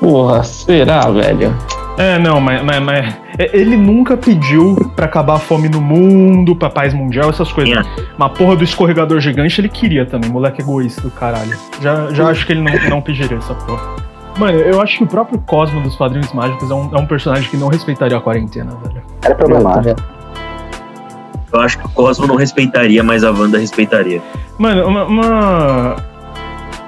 Porra, 0.02 0.44
será, 0.44 1.02
velho? 1.12 1.56
É, 1.96 2.18
não, 2.18 2.42
mas, 2.42 2.64
mas, 2.64 2.82
mas 2.82 3.16
é, 3.38 3.56
ele 3.56 3.78
nunca 3.78 4.18
pediu 4.18 4.76
pra 4.96 5.06
acabar 5.06 5.36
a 5.36 5.40
fome 5.40 5.70
no 5.70 5.80
mundo, 5.80 6.56
pra 6.56 6.72
paz 6.72 6.92
mundial, 6.92 7.30
essas 7.30 7.52
coisas. 7.52 7.86
É. 7.86 8.16
Uma 8.18 8.28
porra 8.28 8.56
do 8.56 8.64
escorregador 8.64 9.20
gigante 9.20 9.62
ele 9.62 9.70
queria 9.70 10.04
também, 10.04 10.28
moleque 10.28 10.60
egoísta 10.60 11.02
do 11.02 11.12
caralho. 11.12 11.56
Já, 11.80 12.12
já 12.12 12.30
acho 12.30 12.48
que 12.48 12.54
ele 12.54 12.62
não, 12.62 12.90
não 12.90 13.00
pediria 13.00 13.38
essa 13.38 13.54
porra. 13.54 13.96
Mano, 14.40 14.58
eu 14.58 14.82
acho 14.82 14.98
que 14.98 15.04
o 15.04 15.08
próprio 15.08 15.38
Cosmo 15.42 15.80
dos 15.82 15.96
Padrinhos 15.96 16.34
Mágicos 16.34 16.72
é 16.72 16.74
um, 16.74 16.90
é 16.96 17.00
um 17.00 17.06
personagem 17.06 17.48
que 17.48 17.58
não 17.58 17.68
respeitaria 17.68 18.18
a 18.18 18.22
quarentena, 18.22 18.72
velho. 18.84 19.04
Era 19.22 19.36
problemático. 19.36 20.02
Eu 21.54 21.60
acho 21.60 21.78
que 21.78 21.86
o 21.86 21.90
Cosmo 21.90 22.26
não 22.26 22.36
respeitaria, 22.36 23.04
mas 23.04 23.24
a 23.24 23.30
Wanda 23.30 23.60
respeitaria. 23.60 24.20
Mano, 24.58 24.88
uma, 24.88 25.04
uma, 25.04 25.96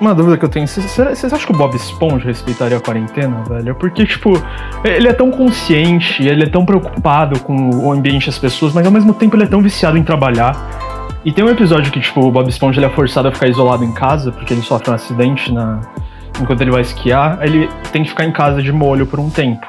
uma 0.04 0.14
dúvida 0.14 0.38
que 0.38 0.44
eu 0.44 0.50
tenho, 0.50 0.68
vocês 0.68 1.00
acham 1.34 1.48
que 1.48 1.52
o 1.52 1.56
Bob 1.56 1.74
Esponja 1.76 2.26
respeitaria 2.26 2.78
a 2.78 2.82
quarentena, 2.82 3.42
velho? 3.48 3.74
Porque, 3.74 4.06
tipo, 4.06 4.34
ele 4.84 5.08
é 5.08 5.14
tão 5.14 5.32
consciente, 5.32 6.28
ele 6.28 6.44
é 6.44 6.48
tão 6.48 6.66
preocupado 6.66 7.40
com 7.40 7.70
o 7.70 7.92
ambiente 7.92 8.26
das 8.26 8.38
pessoas, 8.38 8.74
mas 8.74 8.86
ao 8.86 8.92
mesmo 8.92 9.14
tempo 9.14 9.36
ele 9.36 9.44
é 9.44 9.48
tão 9.48 9.62
viciado 9.62 9.98
em 9.98 10.04
trabalhar. 10.04 10.56
E 11.24 11.32
tem 11.32 11.44
um 11.44 11.50
episódio 11.50 11.92
que, 11.92 12.02
tipo, 12.02 12.20
o 12.20 12.32
Bob 12.32 12.50
Esponja 12.50 12.80
ele 12.80 12.86
é 12.86 12.90
forçado 12.90 13.30
a 13.30 13.32
ficar 13.32 13.48
isolado 13.48 13.84
em 13.86 13.94
casa, 13.94 14.32
porque 14.32 14.54
ele 14.54 14.62
sofre 14.62 14.92
um 14.92 14.94
acidente 14.94 15.52
na, 15.52 15.80
enquanto 16.42 16.62
ele 16.62 16.72
vai 16.72 16.82
esquiar, 16.82 17.40
ele 17.42 17.70
tem 17.92 18.04
que 18.04 18.10
ficar 18.10 18.26
em 18.26 18.32
casa 18.32 18.62
de 18.62 18.72
molho 18.72 19.06
por 19.06 19.20
um 19.20 19.30
tempo. 19.30 19.66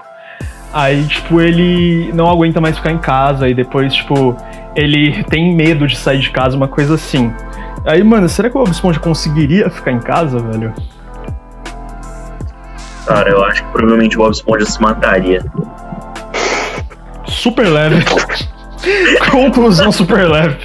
Aí, 0.73 1.05
tipo, 1.05 1.41
ele 1.41 2.11
não 2.13 2.29
aguenta 2.29 2.61
mais 2.61 2.77
ficar 2.77 2.91
em 2.91 2.99
casa, 2.99 3.49
e 3.49 3.55
depois, 3.55 3.95
tipo, 3.95 4.37
ele 4.75 5.23
tem 5.25 5.55
medo 5.55 5.87
de 5.87 5.97
sair 5.97 6.19
de 6.19 6.31
casa, 6.31 6.57
uma 6.57 6.67
coisa 6.67 6.95
assim. 6.95 7.33
Aí, 7.85 8.03
mano, 8.03 8.29
será 8.29 8.49
que 8.49 8.57
o 8.57 8.61
Bob 8.61 8.71
Esponja 8.73 8.99
conseguiria 8.99 9.69
ficar 9.69 9.93
em 9.93 10.01
casa, 10.01 10.39
velho? 10.39 10.73
Cara, 13.07 13.29
eu 13.31 13.45
acho 13.45 13.63
que 13.63 13.71
provavelmente 13.73 14.17
o 14.17 14.21
Bob 14.21 14.33
Esponja 14.33 14.65
se 14.65 14.81
mataria. 14.81 15.45
Super 17.27 17.69
leve. 17.69 18.03
Conclusão 19.31 19.91
super 19.91 20.29
leve. 20.29 20.59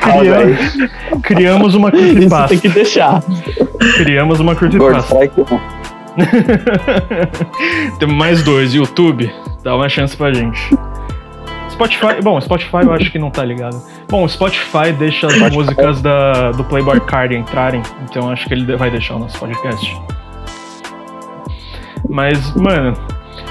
Criamos, 0.00 0.76
criamos 1.22 1.74
uma 1.74 1.88
Isso 1.90 1.98
creepypasta. 1.98 2.48
tem 2.48 2.58
que 2.58 2.68
deixar. 2.68 3.22
Criamos 3.96 4.40
uma 4.40 4.54
creepypasta. 4.54 5.14
Temos 7.98 8.16
mais 8.16 8.42
dois. 8.42 8.74
YouTube, 8.74 9.32
dá 9.62 9.76
uma 9.76 9.88
chance 9.88 10.16
pra 10.16 10.32
gente. 10.32 10.58
Spotify, 11.86 12.22
bom, 12.22 12.40
Spotify 12.40 12.76
eu 12.82 12.92
acho 12.92 13.10
que 13.10 13.18
não 13.18 13.30
tá 13.30 13.44
ligado. 13.44 13.80
Bom, 14.08 14.24
o 14.24 14.28
Spotify 14.28 14.92
deixa 14.98 15.26
as 15.26 15.32
Spotify. 15.34 15.56
músicas 15.56 16.00
da, 16.02 16.52
do 16.52 16.62
Playboy 16.64 17.00
Card 17.00 17.34
entrarem, 17.34 17.82
então 18.08 18.30
acho 18.30 18.46
que 18.46 18.54
ele 18.54 18.76
vai 18.76 18.90
deixar 18.90 19.16
o 19.16 19.18
nosso 19.20 19.38
podcast. 19.38 19.96
Mas, 22.08 22.54
mano, 22.54 22.94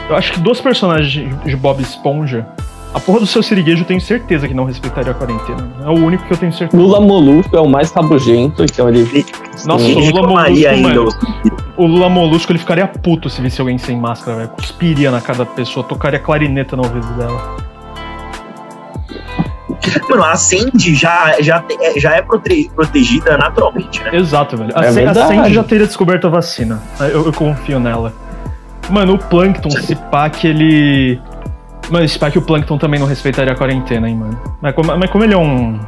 eu 0.10 0.16
acho 0.16 0.34
que 0.34 0.40
dos 0.40 0.60
personagens 0.60 1.30
de, 1.46 1.56
Bob 1.56 1.82
Esponja, 1.82 2.48
a 2.94 3.00
porra 3.00 3.20
do 3.20 3.28
seu 3.28 3.42
siriguejo 3.44 3.84
eu 3.84 3.86
tenho 3.88 4.02
certeza 4.02 4.48
que 4.48 4.54
não 4.54 4.66
respeitaria 4.66 5.12
a 5.12 5.16
quarentena. 5.16 5.72
É 5.86 5.88
o 5.88 5.94
único 5.94 6.26
que 6.26 6.34
eu 6.34 6.38
tenho 6.38 6.52
certeza. 6.52 6.82
Lula 6.82 7.00
Molusco 7.00 7.56
é 7.56 7.62
o 7.62 7.70
mais 7.70 7.92
rabugento, 7.92 8.64
então 8.64 8.90
ele. 8.90 9.26
Nossa, 9.66 9.86
Ninguém 9.86 10.10
o 10.10 10.16
Lula 10.16 10.28
Molusco, 10.28 10.68
ainda. 10.68 10.88
mano. 10.90 11.10
O 11.78 11.86
Lula 11.86 12.10
Molusco 12.10 12.52
ele 12.52 12.60
ficaria 12.60 12.88
puto 12.88 13.30
se 13.30 13.42
visse 13.42 13.62
alguém 13.62 13.78
sem 13.78 13.96
máscara, 13.96 14.38
velho. 14.38 14.50
Cuspiria 14.50 15.12
na 15.12 15.22
cara 15.22 15.40
da 15.40 15.46
pessoa, 15.46 15.84
tocaria 15.86 16.20
clarineta 16.20 16.76
no 16.76 16.84
ouvido 16.84 17.08
dela. 17.14 17.69
Mano, 20.10 20.24
a 20.24 20.36
Sandy 20.36 20.94
já, 20.96 21.36
já, 21.42 21.64
é- 21.82 22.00
já 22.00 22.16
é 22.16 22.22
prote- 22.22 22.70
protegida 22.76 23.38
naturalmente, 23.38 24.02
né? 24.04 24.16
Exato, 24.16 24.58
velho. 24.58 24.72
A, 24.76 24.86
É 24.86 24.88
a. 25.08 25.14
Sandy 25.14 25.54
já 25.54 25.64
teria 25.64 25.86
descoberto 25.88 26.28
a 26.28 26.30
vacina. 26.30 26.82
Eu, 27.00 27.26
eu 27.26 27.34
confio 27.34 27.80
nela. 27.80 28.14
Mano, 28.90 29.14
o 29.14 29.18
Plankton, 29.18 29.70
se 29.70 29.96
pá 29.96 30.30
que 30.30 30.48
ele. 30.48 31.22
Mas 31.90 32.06
esse 32.06 32.20
pá 32.20 32.30
que 32.30 32.38
o 32.38 32.42
Plankton 32.42 32.78
também 32.78 33.00
não 33.00 33.08
respeitaria 33.08 33.54
a 33.54 33.56
quarentena, 33.56 34.10
hein, 34.10 34.16
mano. 34.16 34.40
Mas 34.62 34.76
como, 34.76 34.98
mas 34.98 35.10
como 35.10 35.24
ele 35.24 35.34
é 35.34 35.38
um. 35.38 35.80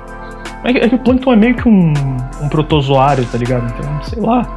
É 0.64 0.72
que, 0.72 0.80
é 0.80 0.90
que 0.90 0.96
o 0.96 1.00
Plankton 1.00 1.34
é 1.34 1.36
meio 1.36 1.56
que 1.56 1.68
um, 1.68 1.94
um 2.42 2.48
protozoário, 2.50 3.26
tá 3.26 3.38
ligado? 3.38 3.66
Então, 3.78 4.04
sei 4.04 4.22
lá. 4.22 4.48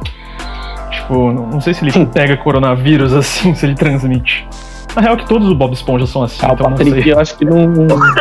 Tipo, 0.91 1.31
não, 1.31 1.47
não 1.47 1.61
sei 1.61 1.73
se 1.73 1.83
ele 1.85 2.05
pega 2.07 2.37
coronavírus 2.37 3.13
assim, 3.13 3.53
se 3.53 3.65
ele 3.65 3.75
transmite. 3.75 4.47
Na 4.95 5.01
real 5.01 5.15
é 5.15 5.17
que 5.17 5.27
todos 5.27 5.47
os 5.47 5.53
Bob 5.53 5.73
Esponja 5.73 6.07
são 6.07 6.23
assim, 6.23 6.37
Ah, 6.45 6.51
o 6.51 6.53
então 6.53 6.69
não 6.69 6.77
Patrick 6.77 7.03
sei. 7.03 7.13
eu 7.13 7.19
acho 7.19 7.37
que 7.37 7.43
não, 7.45 7.67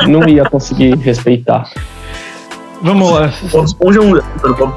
não 0.09 0.29
ia 0.29 0.45
conseguir 0.49 0.97
respeitar. 0.97 1.69
Vamos 2.83 3.11
lá. 3.13 3.31
Bob 3.53 3.65
Esponja 3.65 4.01
é 4.01 4.03
um. 4.03 4.13
Bob, 4.57 4.75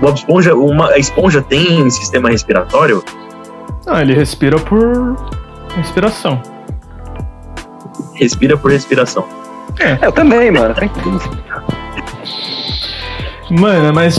Bob 0.00 0.14
Esponja, 0.16 0.54
uma, 0.54 0.88
a 0.90 0.98
esponja 0.98 1.40
tem 1.42 1.88
sistema 1.90 2.30
respiratório? 2.30 3.04
Ah, 3.86 4.02
ele 4.02 4.14
respira 4.14 4.58
por 4.58 5.16
respiração. 5.76 6.40
Respira 8.14 8.56
por 8.56 8.70
respiração. 8.70 9.24
É, 9.78 9.98
Eu 10.06 10.10
também, 10.12 10.50
mano. 10.50 10.74
Mano, 13.50 13.92
mas 13.94 14.18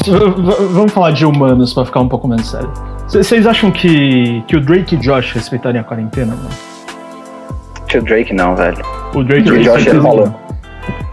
vamos 0.71 0.91
falar 0.91 1.11
de 1.11 1.25
humanos 1.25 1.73
pra 1.73 1.85
ficar 1.85 1.99
um 2.01 2.07
pouco 2.07 2.27
menos 2.27 2.47
sério. 2.49 2.71
Vocês 3.07 3.45
acham 3.45 3.69
que, 3.71 4.41
que 4.47 4.55
o 4.55 4.61
Drake 4.61 4.95
e 4.95 4.97
Josh 4.97 5.33
respeitariam 5.33 5.81
a 5.81 5.83
quarentena, 5.83 6.35
mano? 6.35 6.49
Tio 7.91 8.01
Drake 8.01 8.33
não, 8.33 8.55
velho. 8.55 8.77
O 9.13 9.23
Drake 9.23 9.51
O 9.51 9.61
Josh 9.63 9.83
falou. 9.85 10.25
não. 10.27 10.41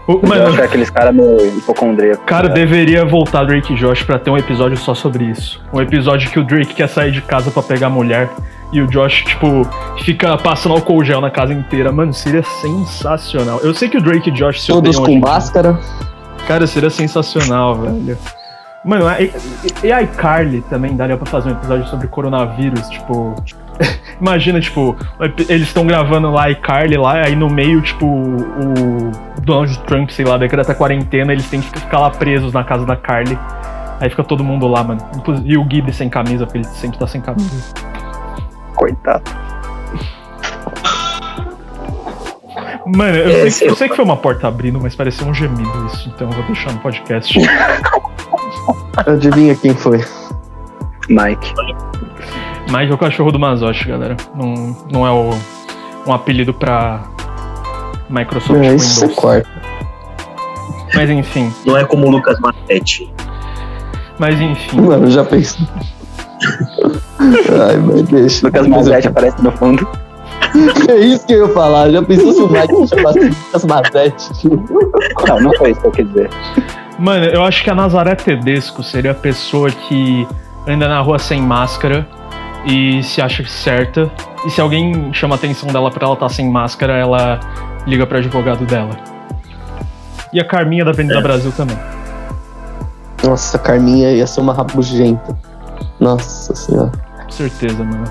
O- 0.07 0.13
O 0.25 0.27
mano, 0.27 0.45
Josh 0.49 0.59
é 0.59 0.63
aqueles 0.63 0.89
caras 0.89 1.13
meio 1.13 1.45
hipocondríacos. 1.57 2.25
cara, 2.25 2.47
né? 2.47 2.53
deveria 2.55 3.05
voltar 3.05 3.43
Drake 3.43 3.73
e 3.73 3.75
Josh 3.75 4.01
pra 4.03 4.17
ter 4.17 4.29
um 4.31 4.37
episódio 4.37 4.75
só 4.77 4.93
sobre 4.95 5.25
isso. 5.25 5.61
Um 5.73 5.79
episódio 5.81 6.29
que 6.31 6.39
o 6.39 6.43
Drake 6.43 6.73
quer 6.73 6.87
sair 6.89 7.11
de 7.11 7.21
casa 7.21 7.51
pra 7.51 7.61
pegar 7.61 7.87
a 7.87 7.89
mulher 7.91 8.27
e 8.71 8.81
o 8.81 8.87
Josh, 8.87 9.23
tipo, 9.25 9.67
fica 10.03 10.35
passando 10.37 10.73
álcool 10.73 11.03
gel 11.03 11.21
na 11.21 11.29
casa 11.29 11.53
inteira. 11.53 11.91
Mano, 11.91 12.13
seria 12.13 12.41
sensacional. 12.43 13.59
Eu 13.61 13.73
sei 13.73 13.87
que 13.89 13.97
o 13.97 14.01
Drake 14.01 14.29
e 14.29 14.33
Josh 14.33 14.61
se 14.61 14.67
Todos 14.67 14.97
com 14.97 15.19
máscara. 15.19 15.77
Cara, 16.47 16.65
seria 16.65 16.89
sensacional, 16.89 17.75
velho. 17.75 18.17
Mano, 18.83 19.05
e, 19.19 19.31
e 19.85 19.91
a 19.91 20.01
iCarly 20.01 20.61
também 20.69 20.95
daria 20.95 21.17
pra 21.17 21.25
fazer 21.25 21.49
um 21.49 21.51
episódio 21.51 21.85
sobre 21.87 22.07
coronavírus, 22.07 22.87
tipo. 22.89 23.35
Imagina, 24.19 24.59
tipo, 24.59 24.95
eles 25.47 25.67
estão 25.67 25.85
gravando 25.85 26.29
lá 26.29 26.45
a 26.45 26.51
iCarly 26.51 26.97
lá, 26.97 27.25
aí 27.25 27.35
no 27.35 27.49
meio, 27.49 27.81
tipo, 27.81 28.05
o 28.05 29.11
Donald 29.41 29.79
Trump, 29.79 30.09
sei 30.09 30.25
lá, 30.25 30.37
decreta 30.37 30.75
quarentena, 30.75 31.31
eles 31.31 31.49
têm 31.49 31.61
que 31.61 31.79
ficar 31.79 31.99
lá 31.99 32.09
presos 32.09 32.53
na 32.53 32.63
casa 32.63 32.85
da 32.85 32.95
Carly. 32.95 33.37
Aí 34.01 34.09
fica 34.09 34.23
todo 34.23 34.43
mundo 34.43 34.67
lá, 34.67 34.83
mano. 34.83 35.01
E 35.43 35.57
o 35.57 35.65
Gibby 35.69 35.93
sem 35.93 36.09
camisa, 36.09 36.45
porque 36.45 36.59
ele 36.59 36.65
sempre 36.65 36.97
tá 36.97 37.07
sem 37.07 37.21
camisa. 37.21 37.73
Coitado. 38.75 39.23
Mano, 42.85 43.17
eu, 43.17 43.29
É, 43.29 43.41
sei, 43.41 43.51
sei 43.51 43.69
eu 43.69 43.75
sei 43.75 43.89
que 43.89 43.95
foi 43.95 44.05
uma 44.05 44.17
porta 44.17 44.47
abrindo, 44.47 44.79
mas 44.81 44.95
pareceu 44.95 45.27
um 45.27 45.33
gemido 45.33 45.85
isso, 45.87 46.11
então 46.15 46.27
eu 46.29 46.33
vou 46.33 46.43
deixar 46.45 46.71
no 46.71 46.79
podcast. 46.79 47.37
Adivinha 49.05 49.55
quem 49.55 49.73
foi? 49.73 50.03
Mike. 51.09 51.53
Mike 52.69 52.91
é 52.91 52.95
o 52.95 52.97
cachorro 52.97 53.31
do 53.31 53.39
Mazoshi, 53.39 53.87
galera. 53.87 54.15
Não, 54.35 54.75
não 54.91 55.07
é 55.07 55.11
o, 55.11 55.31
um 56.07 56.13
apelido 56.13 56.53
pra 56.53 57.01
Microsoft 58.09 58.61
É, 58.63 58.75
isso 58.75 59.01
Windows. 59.01 59.15
corta. 59.19 59.49
Mas 60.95 61.09
enfim, 61.09 61.53
Não 61.65 61.77
é 61.77 61.85
como 61.85 62.07
o 62.07 62.09
Lucas 62.09 62.39
Martetti. 62.39 63.11
mas 64.17 64.39
enfim. 64.39 64.81
Mano, 64.81 65.09
já 65.09 65.23
pensei. 65.23 65.65
Ai, 67.19 67.77
mas 67.77 68.03
deixa. 68.03 68.45
Lucas 68.47 68.65
eu- 68.65 68.69
Mazete 68.71 69.07
aparece 69.07 69.41
no 69.43 69.51
fundo. 69.51 69.87
É 70.89 70.95
isso 70.97 71.25
que 71.27 71.33
eu 71.33 71.47
ia 71.47 71.53
falar. 71.53 71.91
Já 71.91 72.01
pensou 72.01 72.33
se 72.33 72.41
o 72.41 72.47
Mike 72.49 72.87
chamasse 72.87 73.19
Lucas 73.19 73.65
Mazete? 73.65 74.49
Não, 75.27 75.39
não 75.41 75.53
foi 75.57 75.71
isso 75.71 75.81
que 75.81 75.87
eu 75.87 75.91
quis 75.91 76.07
dizer. 76.07 76.29
Mano, 76.97 77.25
eu 77.25 77.43
acho 77.43 77.63
que 77.63 77.69
a 77.69 77.75
Nazaré 77.75 78.15
Tedesco 78.15 78.81
seria 78.83 79.11
a 79.11 79.15
pessoa 79.15 79.69
que 79.69 80.27
anda 80.67 80.87
na 80.87 80.99
rua 81.01 81.19
sem 81.19 81.39
máscara 81.41 82.07
e 82.65 83.01
se 83.03 83.21
acha 83.21 83.45
certa. 83.47 84.11
E 84.45 84.49
se 84.49 84.61
alguém 84.61 85.13
chama 85.13 85.35
a 85.35 85.37
atenção 85.37 85.69
dela 85.71 85.89
pra 85.91 86.05
ela 86.05 86.13
estar 86.13 86.29
sem 86.29 86.49
máscara, 86.49 86.93
ela 86.97 87.39
liga 87.85 88.05
pro 88.05 88.17
advogado 88.17 88.65
dela. 88.65 88.91
E 90.31 90.39
a 90.39 90.45
Carminha 90.45 90.85
da 90.85 90.91
Avenida 90.91 91.17
É. 91.17 91.21
Brasil 91.21 91.51
também. 91.51 91.77
Nossa, 93.23 93.57
a 93.57 93.59
Carminha 93.59 94.11
ia 94.11 94.25
ser 94.27 94.39
uma 94.41 94.53
rabugenta. 94.53 95.37
Nossa 95.99 96.55
senhora. 96.55 96.91
Com 97.25 97.31
certeza, 97.31 97.83
mano. 97.83 98.03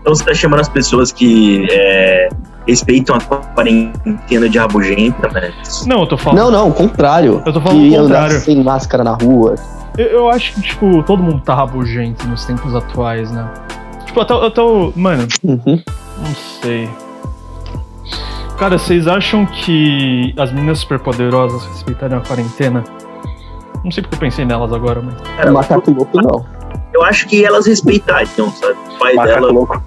Então 0.00 0.14
você 0.14 0.24
tá 0.24 0.34
chamando 0.34 0.60
as 0.60 0.68
pessoas 0.68 1.12
que 1.12 1.66
é, 1.70 2.28
respeitam 2.66 3.16
a 3.16 3.20
quarentena 3.20 4.48
de 4.48 4.58
rabugenta, 4.58 5.28
né? 5.28 5.52
Não, 5.86 6.00
eu 6.00 6.06
tô 6.06 6.16
falando. 6.16 6.38
Não, 6.38 6.50
não, 6.50 6.68
o 6.68 6.72
contrário. 6.74 7.42
Eu 7.46 7.52
tô 7.52 7.60
falando 7.60 7.78
que 7.78 7.84
o 7.84 7.86
ia 7.86 8.00
andar 8.00 8.22
contrário. 8.22 8.40
sem 8.40 8.62
máscara 8.62 9.04
na 9.04 9.12
rua. 9.12 9.54
Eu, 10.00 10.06
eu 10.06 10.30
acho 10.30 10.54
que, 10.54 10.62
tipo, 10.62 11.02
todo 11.02 11.22
mundo 11.22 11.40
tá 11.42 11.54
rabugento 11.54 12.26
nos 12.26 12.44
tempos 12.44 12.74
atuais, 12.74 13.30
né? 13.30 13.48
Tipo, 14.06 14.20
até, 14.20 14.34
até 14.46 14.62
o. 14.62 14.92
Mano, 14.96 15.26
Uhum. 15.44 15.82
não 16.18 16.34
sei. 16.62 16.88
Cara, 18.58 18.78
vocês 18.78 19.06
acham 19.06 19.46
que 19.46 20.34
as 20.38 20.52
meninas 20.52 20.78
superpoderosas 20.80 21.64
respeitariam 21.66 22.18
a 22.18 22.22
quarentena? 22.22 22.84
Não 23.84 23.90
sei 23.90 24.02
porque 24.02 24.16
eu 24.16 24.20
pensei 24.20 24.44
nelas 24.44 24.72
agora, 24.72 25.00
mas. 25.02 25.14
Cara, 25.36 25.50
o 25.50 25.54
macaco 25.54 25.90
louco 25.90 26.20
não. 26.22 26.44
eu 26.94 27.02
acho 27.02 27.26
que 27.26 27.44
elas 27.44 27.66
respeitariam, 27.66 28.50
sabe? 28.52 28.74
O 28.94 28.98
pai 28.98 29.14
Macaco 29.14 29.40
dela. 29.40 29.52
louco. 29.52 29.82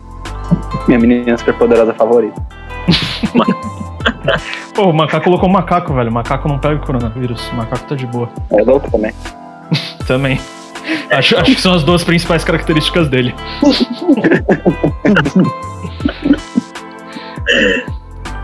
Minha 0.88 1.00
menina 1.00 1.38
super 1.38 1.54
poderosa 1.56 1.94
favorita. 1.94 2.42
Pô, 4.76 4.90
o 4.90 4.94
macaco 4.94 5.24
colocou 5.26 5.48
o 5.48 5.52
macaco, 5.52 5.94
velho. 5.94 6.10
O 6.10 6.14
macaco 6.14 6.48
não 6.48 6.58
pega 6.60 6.76
o 6.76 6.80
coronavírus. 6.86 7.48
O 7.50 7.56
macaco 7.56 7.86
tá 7.86 7.96
de 7.96 8.06
boa. 8.08 8.28
É 8.52 8.64
louco 8.64 8.90
também. 8.92 9.14
Também. 10.08 10.40
Acho, 11.10 11.38
acho 11.38 11.56
que 11.56 11.62
são 11.62 11.74
as 11.74 11.84
duas 11.84 12.04
principais 12.04 12.44
características 12.44 13.08
dele. 13.08 13.34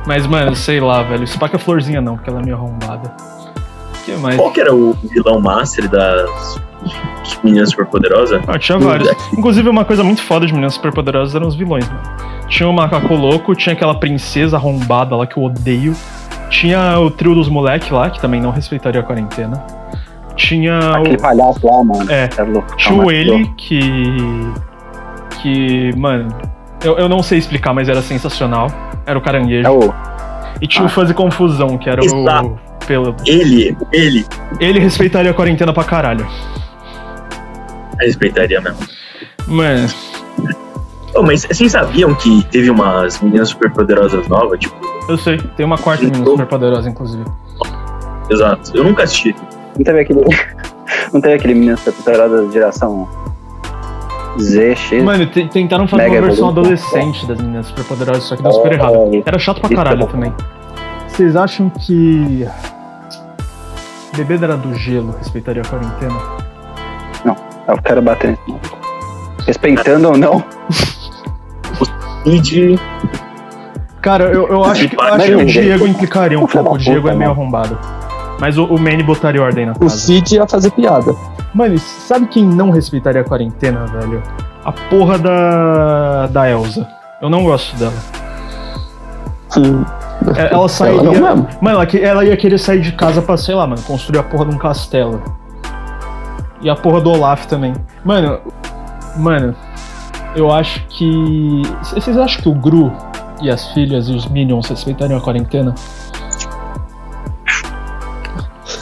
Mas, 0.06 0.26
mano, 0.26 0.56
sei 0.56 0.80
lá, 0.80 1.04
velho. 1.04 1.24
Espaca 1.24 1.60
florzinha 1.60 2.02
não, 2.02 2.16
porque 2.16 2.30
ela 2.30 2.40
é 2.40 2.44
meio 2.44 2.56
arrombada. 2.56 3.14
Que 4.06 4.14
mais? 4.14 4.38
Qual 4.38 4.52
que 4.52 4.62
era 4.62 4.74
o 4.74 4.94
vilão 5.04 5.40
master 5.40 5.88
das 5.90 6.60
meninas 7.44 7.70
superpoderosas? 7.70 8.42
Ah, 8.48 8.58
tinha 8.58 8.80
vários. 8.80 9.10
Inclusive, 9.34 9.70
uma 9.70 9.86
coisa 9.86 10.04
muito 10.04 10.22
foda 10.22 10.48
de 10.48 10.54
Meninas 10.54 10.74
Superpoderosas 10.74 11.36
eram 11.36 11.48
os 11.48 11.56
vilões, 11.56 11.88
mano. 11.88 12.02
Tinha 12.48 12.68
o 12.68 12.74
Macaco 12.74 13.14
Louco, 13.14 13.54
tinha 13.54 13.74
aquela 13.74 14.00
princesa 14.00 14.58
arrombada 14.58 15.16
lá 15.16 15.28
que 15.28 15.38
eu 15.38 15.44
odeio. 15.44 15.96
Tinha 16.50 17.00
o 17.00 17.12
trio 17.12 17.36
dos 17.36 17.48
moleque 17.48 17.94
lá, 17.94 18.10
que 18.10 18.20
também 18.20 18.42
não 18.42 18.50
respeitaria 18.50 19.02
a 19.02 19.04
quarentena. 19.04 19.64
Tinha 20.40 20.80
Aquele 20.96 21.16
o. 21.16 21.20
palhaço 21.22 21.60
lá, 21.68 21.84
mano. 21.84 22.10
É. 22.12 22.30
É 22.38 22.44
louco. 22.44 22.76
Tinha 22.78 23.04
o 23.04 23.12
ele, 23.12 23.46
que. 23.58 23.82
Que. 25.42 25.94
Mano. 25.98 26.30
Eu, 26.84 26.98
eu 26.98 27.10
não 27.10 27.22
sei 27.22 27.38
explicar, 27.38 27.74
mas 27.74 27.90
era 27.90 28.02
sensacional. 28.02 28.68
Era 29.06 29.18
o 29.20 29.22
caranguejo. 29.22 29.68
É 29.68 29.70
o. 29.72 29.94
E 30.62 30.68
tinha 30.68 30.84
o 30.84 30.88
Ah. 30.88 30.90
Fuzzy 30.90 31.14
Confusão, 31.14 31.78
que 31.78 31.90
era 31.90 32.04
Exato. 32.04 32.48
o. 32.48 32.70
Pelo... 32.88 33.16
Ele, 33.28 33.78
ele 33.94 34.26
Ele 34.60 34.80
respeitaria 34.80 35.30
a 35.30 35.34
quarentena 35.34 35.72
pra 35.72 35.84
caralho. 35.84 36.26
respeitaria 38.00 38.60
mesmo. 38.62 38.80
Mano, 39.48 39.88
Oh, 41.16 41.24
mas 41.24 41.44
vocês 41.44 41.72
sabiam 41.72 42.14
que 42.16 42.44
teve 42.46 42.70
umas 42.70 43.20
meninas 43.20 43.50
superpoderosas 43.50 44.28
novas? 44.28 44.60
Tipo, 44.60 44.76
eu 45.10 45.18
sei. 45.18 45.38
Tem 45.58 45.66
uma 45.66 45.78
quarta 45.78 46.04
menina 46.06 46.24
super 46.24 46.46
poderosa, 46.46 46.88
inclusive. 46.90 47.26
exato. 48.30 48.72
Eu 48.76 48.84
nunca 48.84 49.04
assisti. 49.04 49.36
Não 49.80 49.84
teve 49.86 50.02
aquele. 50.02 50.22
Não 51.14 51.22
teve 51.22 51.34
aquele 51.36 51.54
menino 51.56 51.78
de 52.48 52.54
geração 52.54 53.08
Z, 54.38 54.76
X. 54.76 55.04
Mano, 55.04 55.26
te- 55.26 55.48
tentaram 55.48 55.88
fazer 55.88 56.04
Mega 56.04 56.16
uma 56.20 56.28
versão 56.28 56.50
evolução. 56.50 56.64
adolescente 57.04 57.26
das 57.26 57.38
meninas 57.40 57.66
superpoderosas, 57.68 58.24
só 58.24 58.36
que 58.36 58.44
deu 58.44 58.52
super 58.52 58.74
errado. 58.74 59.24
Era 59.26 59.40
chato 59.40 59.62
pra 59.62 59.70
caralho 59.70 59.98
é 59.98 60.06
bom. 60.06 60.12
também. 60.12 60.34
Vocês 61.08 61.36
acham 61.36 61.70
que. 61.70 62.46
Bebê 64.16 64.36
era 64.36 64.58
do 64.58 64.76
gelo 64.76 65.16
respeitaria 65.18 65.62
a 65.62 65.66
quarentena? 65.66 66.20
Eu 67.68 67.78
quero 67.84 68.02
bater. 68.02 68.38
Respeitando 69.48 70.10
ou 70.10 70.18
não, 70.18 70.44
de. 72.42 72.78
Cara, 74.02 74.26
eu, 74.26 74.48
eu 74.48 74.64
acho, 74.64 74.88
que, 74.88 74.96
eu 74.96 75.02
acho 75.02 75.26
que 75.26 75.36
o 75.36 75.46
Diego 75.46 75.88
implicaria 75.88 76.40
um 76.40 76.46
pouco. 76.48 76.76
O 76.76 76.78
da 76.78 76.84
Diego 76.84 77.08
é 77.10 77.16
meio 77.16 77.30
mano. 77.30 77.42
arrombado. 77.42 77.78
Mas 78.40 78.58
o, 78.58 78.66
o 78.66 78.80
Manny 78.80 79.04
botaria 79.04 79.42
ordem 79.42 79.66
na 79.66 79.74
O 79.74 79.80
casa. 79.80 79.98
Cid 79.98 80.36
ia 80.36 80.48
fazer 80.48 80.72
piada. 80.72 81.14
Mano, 81.54 81.76
e 81.76 81.80
sabe 81.80 82.28
quem 82.28 82.46
não 82.46 82.70
respeitaria 82.70 83.22
a 83.22 83.24
quarentena, 83.24 83.86
velho? 83.88 84.22
A 84.64 84.72
porra 84.72 85.18
da. 85.18 86.28
da 86.28 86.50
Elsa. 86.50 86.88
Eu 87.22 87.30
não 87.30 87.44
gosto 87.44 87.76
dela. 87.78 87.94
Hum, 89.58 89.84
É, 90.38 90.54
Ela 90.54 90.70
sairia. 90.70 91.00
Ela 91.02 91.12
não 91.12 91.36
mesmo. 91.36 91.48
Mano, 91.62 91.80
ela, 92.02 92.24
ia 92.26 92.38
querer 92.38 92.58
sair 92.58 92.82
de 92.82 92.92
casa 92.94 93.22
pra, 93.22 93.36
sei 93.36 93.56
lá, 93.56 93.66
mano, 93.68 93.82
construir 93.82 94.20
a 94.20 94.24
porra 94.24 94.46
de 94.46 94.56
um 94.56 94.58
castelo. 94.58 95.22
E 96.62 96.70
a 96.70 96.76
porra 96.76 97.02
do 97.02 97.10
Olaf 97.12 97.46
também. 97.46 97.74
Mano, 98.04 98.40
mano, 99.18 99.56
eu 100.36 100.52
acho 100.52 100.86
que. 100.88 101.62
Vocês 101.84 102.18
acham 102.18 102.42
que 102.42 102.50
o 102.50 102.54
Gru 102.54 102.92
e 103.42 103.50
as 103.50 103.68
filhas 103.70 104.08
e 104.10 104.14
os 104.14 104.28
minions 104.28 104.68
respeitariam 104.68 105.18
a 105.18 105.22
quarentena? 105.22 105.74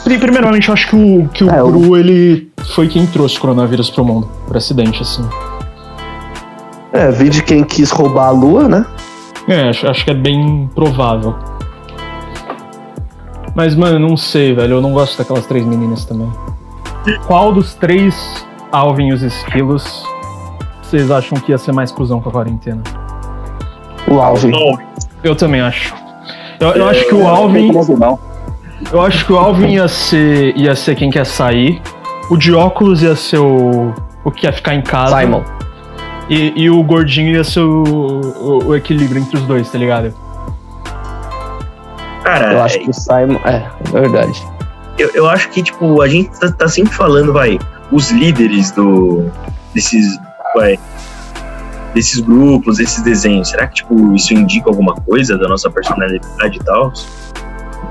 Pri- 0.08 0.18
Primeiramente, 0.18 0.68
eu 0.68 0.74
acho 0.74 0.88
que 0.88 0.96
o, 0.96 1.28
que 1.28 1.44
o 1.44 1.50
É, 1.50 1.62
o- 1.62 1.70
Gru, 1.70 1.96
ele 1.96 2.50
foi 2.74 2.88
quem 2.88 3.06
trouxe 3.06 3.36
o 3.36 3.40
coronavírus 3.40 3.90
pro 3.90 4.02
mundo, 4.04 4.26
por 4.46 4.56
acidente, 4.56 5.02
assim. 5.02 5.22
É, 6.92 7.10
vi 7.10 7.28
de 7.28 7.42
quem 7.42 7.62
quis 7.62 7.90
roubar 7.90 8.28
a 8.28 8.30
lua, 8.30 8.66
né? 8.68 8.86
É, 9.46 9.68
acho, 9.68 9.86
acho 9.86 10.04
que 10.04 10.10
é 10.10 10.14
bem 10.14 10.68
provável. 10.74 11.34
Mas, 13.54 13.74
mano, 13.74 13.98
não 13.98 14.16
sei, 14.16 14.54
velho. 14.54 14.74
Eu 14.76 14.80
não 14.80 14.92
gosto 14.92 15.18
daquelas 15.18 15.44
três 15.46 15.64
meninas 15.66 16.04
também. 16.06 16.30
Qual 17.26 17.52
dos 17.52 17.74
três 17.74 18.46
Alvin 18.72 19.08
e 19.08 19.12
os 19.12 19.22
esquilos 19.22 20.04
vocês 20.82 21.10
acham 21.10 21.38
que 21.38 21.52
ia 21.52 21.58
ser 21.58 21.72
mais 21.72 21.92
cuzão 21.92 22.20
com 22.20 22.30
a 22.30 22.32
quarentena? 22.32 22.80
O 24.06 24.18
Alvin. 24.20 24.50
Não, 24.50 24.78
Eu 25.22 25.34
também 25.36 25.60
acho. 25.60 25.94
Eu, 26.60 26.68
eu 26.70 26.88
acho 26.88 27.06
que 27.06 27.14
o 27.14 27.26
Alvin. 27.26 27.70
Não. 27.98 28.18
Eu 28.92 29.00
acho 29.02 29.26
que 29.26 29.32
o 29.32 29.38
Alvin 29.38 29.74
ia 29.74 29.88
ser, 29.88 30.56
ia 30.56 30.74
ser 30.74 30.94
quem 30.94 31.10
quer 31.10 31.26
sair. 31.26 31.80
O 32.30 32.36
de 32.36 32.54
óculos 32.54 33.02
ia 33.02 33.16
ser 33.16 33.38
o, 33.38 33.92
o 34.24 34.30
que 34.30 34.42
quer 34.42 34.52
ficar 34.52 34.74
em 34.74 34.82
casa. 34.82 35.18
Simon. 35.18 35.42
E, 36.28 36.52
e 36.54 36.70
o 36.70 36.82
gordinho 36.82 37.34
ia 37.34 37.44
ser 37.44 37.60
o, 37.60 37.82
o, 37.82 38.64
o 38.66 38.76
equilíbrio 38.76 39.20
entre 39.20 39.36
os 39.36 39.42
dois, 39.44 39.70
tá 39.70 39.78
ligado? 39.78 40.14
cara, 42.28 42.52
Eu 42.52 42.62
acho 42.62 42.78
que 42.78 42.90
o 42.90 42.94
Simon. 42.94 43.40
É, 43.44 43.66
é 43.94 44.00
verdade. 44.00 44.46
eu, 44.98 45.10
eu 45.14 45.28
acho 45.28 45.48
que, 45.50 45.62
tipo, 45.62 46.02
a 46.02 46.08
gente 46.08 46.30
tá, 46.38 46.52
tá 46.52 46.68
sempre 46.68 46.92
falando, 46.94 47.32
vai, 47.32 47.58
os 47.90 48.10
líderes 48.10 48.70
do. 48.72 49.30
desses. 49.74 50.18
vai. 50.54 50.78
desses 51.94 52.20
grupos, 52.20 52.76
desses 52.76 53.02
desenhos. 53.02 53.48
Será 53.48 53.66
que, 53.66 53.76
tipo, 53.76 54.14
isso 54.14 54.34
indica 54.34 54.68
alguma 54.68 54.94
coisa 54.94 55.38
da 55.38 55.48
nossa 55.48 55.70
personalidade 55.70 56.56
e 56.56 56.64
tal? 56.64 56.92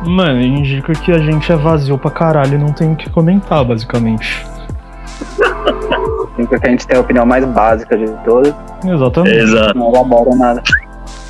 Mano, 0.06 0.42
indica 0.42 0.94
que 0.94 1.12
a 1.12 1.18
gente 1.20 1.52
é 1.52 1.56
vazio 1.56 1.98
pra 1.98 2.12
caralho 2.12 2.56
e 2.56 2.58
não 2.58 2.72
tem 2.72 2.92
o 2.94 2.96
que 2.96 3.10
comentar, 3.10 3.64
basicamente. 3.66 4.46
Porque 6.36 6.68
a 6.68 6.70
gente 6.70 6.86
tem 6.88 6.98
a 6.98 7.02
opinião 7.02 7.26
mais 7.26 7.44
básica 7.46 7.98
de 7.98 8.08
todas, 8.24 8.54
Exatamente. 8.86 9.38
Exato. 9.38 9.78
não 9.78 9.90
elabora 9.90 10.36
nada. 10.36 10.62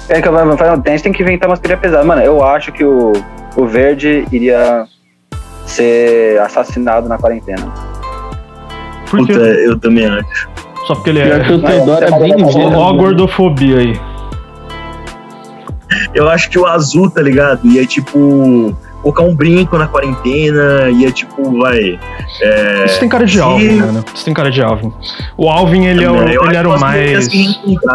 É 0.10 0.22
que 0.22 0.28
eu- 0.28 0.34
eu- 0.34 0.52
a 0.86 0.90
gente 0.90 1.04
tem 1.04 1.12
que 1.14 1.24
inventar 1.24 1.50
umas 1.50 1.60
teorias 1.60 1.80
pesadas. 1.80 2.06
Mano, 2.06 2.22
eu 2.22 2.44
acho 2.44 2.72
que 2.72 2.84
o, 2.84 3.14
o 3.56 3.66
verde 3.66 4.26
iria 4.32 4.86
ser 5.66 6.40
assassinado 6.42 7.08
na 7.10 7.18
quarentena. 7.18 7.64
Por 9.10 9.20
Puta, 9.20 9.34
quê? 9.34 9.40
eu 9.66 9.80
também 9.80 10.06
acho. 10.06 10.50
Só 10.86 10.96
porque 10.96 11.10
ele 11.10 11.22
Pior 11.24 11.42
é. 11.42 11.44
que 11.44 11.54
o 11.54 11.62
Teodoro 11.62 12.06
é 12.06 12.20
bem 12.20 12.34
Ó, 12.44 12.78
Ó, 12.78 12.90
a 12.90 12.94
gordofobia 12.94 13.78
aí. 13.80 14.00
Eu 16.14 16.30
acho 16.30 16.50
que 16.50 16.58
o 16.58 16.66
azul, 16.66 17.10
tá 17.10 17.22
ligado? 17.22 17.60
Ia, 17.68 17.86
tipo, 17.86 18.76
colocar 19.02 19.24
um 19.24 19.36
brinco 19.36 19.78
na 19.78 19.88
quarentena, 19.88 20.90
ia, 20.90 21.12
tipo, 21.12 21.60
vai. 21.60 22.00
É, 22.42 22.86
Isso 22.86 23.00
tem 23.00 23.10
cara 23.10 23.26
de 23.26 23.34
se- 23.34 23.42
Alvin, 23.42 23.76
mano. 23.78 24.06
Isso 24.14 24.26
tem 24.26 24.34
cara 24.34 24.50
de 24.52 24.62
Alvin. 24.62 24.92
O 25.38 25.50
Alvin, 25.50 25.86
ele, 25.86 26.04
é 26.04 26.10
o, 26.12 26.24
ele 26.24 26.56
era 26.58 26.68
o 26.68 26.80
mais. 26.80 27.28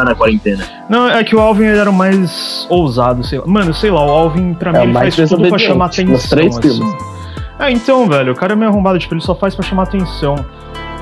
na 0.04 0.14
quarentena. 0.14 0.64
Não, 0.88 1.08
é 1.08 1.22
que 1.24 1.34
o 1.34 1.40
Alvin 1.40 1.64
ele 1.64 1.78
era 1.78 1.90
o 1.90 1.92
mais 1.92 2.66
ousado, 2.70 3.24
sei 3.24 3.38
lá. 3.38 3.46
Mano, 3.46 3.74
sei 3.74 3.90
lá, 3.90 4.04
o 4.04 4.08
Alvin, 4.10 4.54
pra 4.54 4.72
mim, 4.72 4.78
É 4.78 4.80
o 4.80 4.84
ele 4.84 4.92
mais 4.92 5.16
faz 5.16 5.28
tudo 5.28 5.48
pra 5.48 5.58
chamar 5.58 5.86
atenção. 5.86 6.12
nos 6.12 6.28
três 6.28 6.56
assim. 6.56 6.68
filmes. 6.76 6.94
É, 7.58 7.70
então, 7.70 8.08
velho, 8.08 8.32
o 8.32 8.36
cara 8.36 8.54
é 8.54 8.56
meio 8.56 8.70
arrombado, 8.70 8.98
tipo, 8.98 9.14
ele 9.14 9.20
só 9.20 9.34
faz 9.34 9.54
pra 9.54 9.64
chamar 9.64 9.84
atenção. 9.84 10.34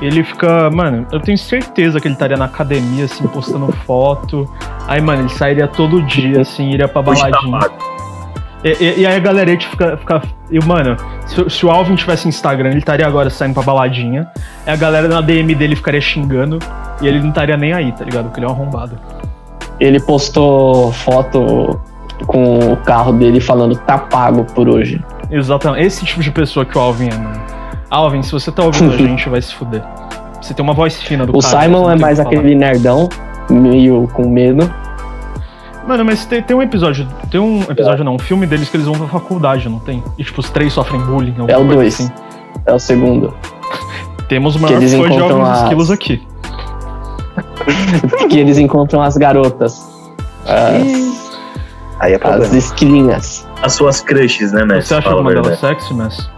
Ele 0.01 0.23
fica. 0.23 0.69
Mano, 0.71 1.05
eu 1.11 1.19
tenho 1.19 1.37
certeza 1.37 1.99
que 1.99 2.07
ele 2.07 2.15
estaria 2.15 2.35
na 2.37 2.45
academia, 2.45 3.05
assim, 3.05 3.27
postando 3.27 3.71
foto. 3.85 4.49
Aí, 4.87 4.99
mano, 4.99 5.21
ele 5.23 5.29
sairia 5.29 5.67
todo 5.67 6.01
dia, 6.01 6.41
assim, 6.41 6.71
iria 6.71 6.87
pra 6.87 7.01
baladinha. 7.03 7.59
E, 8.63 8.69
e- 8.79 8.99
e 9.01 9.05
aí 9.07 9.15
a 9.15 9.19
galerete 9.19 9.67
fica. 9.67 9.97
fica 9.97 10.21
e, 10.49 10.59
mano, 10.65 10.95
se, 11.25 11.49
se 11.49 11.65
o 11.65 11.71
Alvin 11.71 11.95
tivesse 11.95 12.27
Instagram, 12.27 12.69
ele 12.69 12.79
estaria 12.79 13.05
agora 13.05 13.29
saindo 13.29 13.53
pra 13.53 13.63
baladinha. 13.63 14.27
E 14.65 14.69
a 14.71 14.75
galera 14.75 15.07
na 15.07 15.21
DM 15.21 15.53
dele 15.55 15.75
ficaria 15.75 16.01
xingando. 16.01 16.57
E 17.01 17.07
ele 17.07 17.19
não 17.19 17.29
estaria 17.29 17.55
nem 17.57 17.71
aí, 17.73 17.91
tá 17.91 18.03
ligado? 18.03 18.25
Porque 18.25 18.39
ele 18.39 18.45
é 18.47 18.49
um 18.49 18.53
arrombado. 18.53 18.97
Ele 19.79 19.99
postou 19.99 20.91
foto 20.91 21.79
com 22.27 22.71
o 22.73 22.77
carro 22.77 23.13
dele 23.13 23.39
falando 23.41 23.75
tá 23.75 23.97
pago 23.97 24.43
por 24.45 24.69
hoje. 24.69 25.03
Exatamente. 25.31 25.85
Esse 25.85 26.05
tipo 26.05 26.21
de 26.21 26.29
pessoa 26.29 26.63
que 26.65 26.77
o 26.77 26.81
Alvin 26.81 27.09
é, 27.09 27.15
mano. 27.17 27.41
Alvin, 27.91 28.23
se 28.23 28.31
você 28.31 28.51
tá 28.51 28.63
ouvindo 28.63 28.93
a 28.93 28.97
gente, 28.97 29.27
vai 29.29 29.41
se 29.41 29.53
fuder. 29.53 29.83
Você 30.41 30.53
tem 30.53 30.63
uma 30.63 30.73
voz 30.73 30.99
fina 31.01 31.25
do 31.25 31.37
O 31.37 31.41
cara, 31.41 31.61
Simon 31.63 31.91
é 31.91 31.95
mais 31.95 32.19
aquele 32.19 32.55
nerdão, 32.55 33.07
meio 33.49 34.07
com 34.13 34.27
medo. 34.27 34.71
Mano, 35.87 36.05
mas 36.05 36.25
tem, 36.25 36.41
tem 36.41 36.55
um 36.55 36.61
episódio. 36.61 37.07
Tem 37.29 37.39
um 37.39 37.61
episódio, 37.63 38.03
não, 38.03 38.15
um 38.15 38.19
filme 38.19 38.45
deles 38.47 38.69
que 38.69 38.77
eles 38.77 38.87
vão 38.87 38.95
pra 38.95 39.07
faculdade, 39.07 39.67
não 39.69 39.79
tem? 39.79 40.03
E 40.17 40.23
tipo, 40.23 40.39
os 40.39 40.49
três 40.49 40.71
sofrem 40.73 41.01
bullying. 41.01 41.35
É 41.47 41.57
o 41.57 41.63
dois. 41.63 41.95
assim. 41.99 42.11
É 42.65 42.73
o 42.73 42.79
segundo. 42.79 43.33
Temos 44.29 44.55
o 44.55 44.59
Que 44.59 44.63
maior 44.65 44.79
fã 44.79 44.87
de 44.87 44.95
encontram 44.95 45.37
Alvin 45.41 45.51
as- 45.51 45.61
Esquilos 45.63 45.91
aqui. 45.91 46.27
que 48.29 48.39
eles 48.39 48.57
encontram 48.57 49.01
as 49.01 49.17
garotas. 49.17 49.89
As, 50.45 51.21
Aí 51.99 52.13
é 52.13 52.19
as 52.23 52.53
esquilinhas. 52.53 53.47
As 53.61 53.73
suas 53.73 54.01
crushes, 54.01 54.51
né, 54.51 54.63
Messi? 54.65 54.87
Você 54.87 54.93
acha 54.95 55.03
Fala 55.03 55.15
a 55.15 55.19
alguma 55.19 55.31
delas 55.41 55.59
verdade. 55.59 55.79
sexy, 55.81 55.93
mas. 55.93 56.29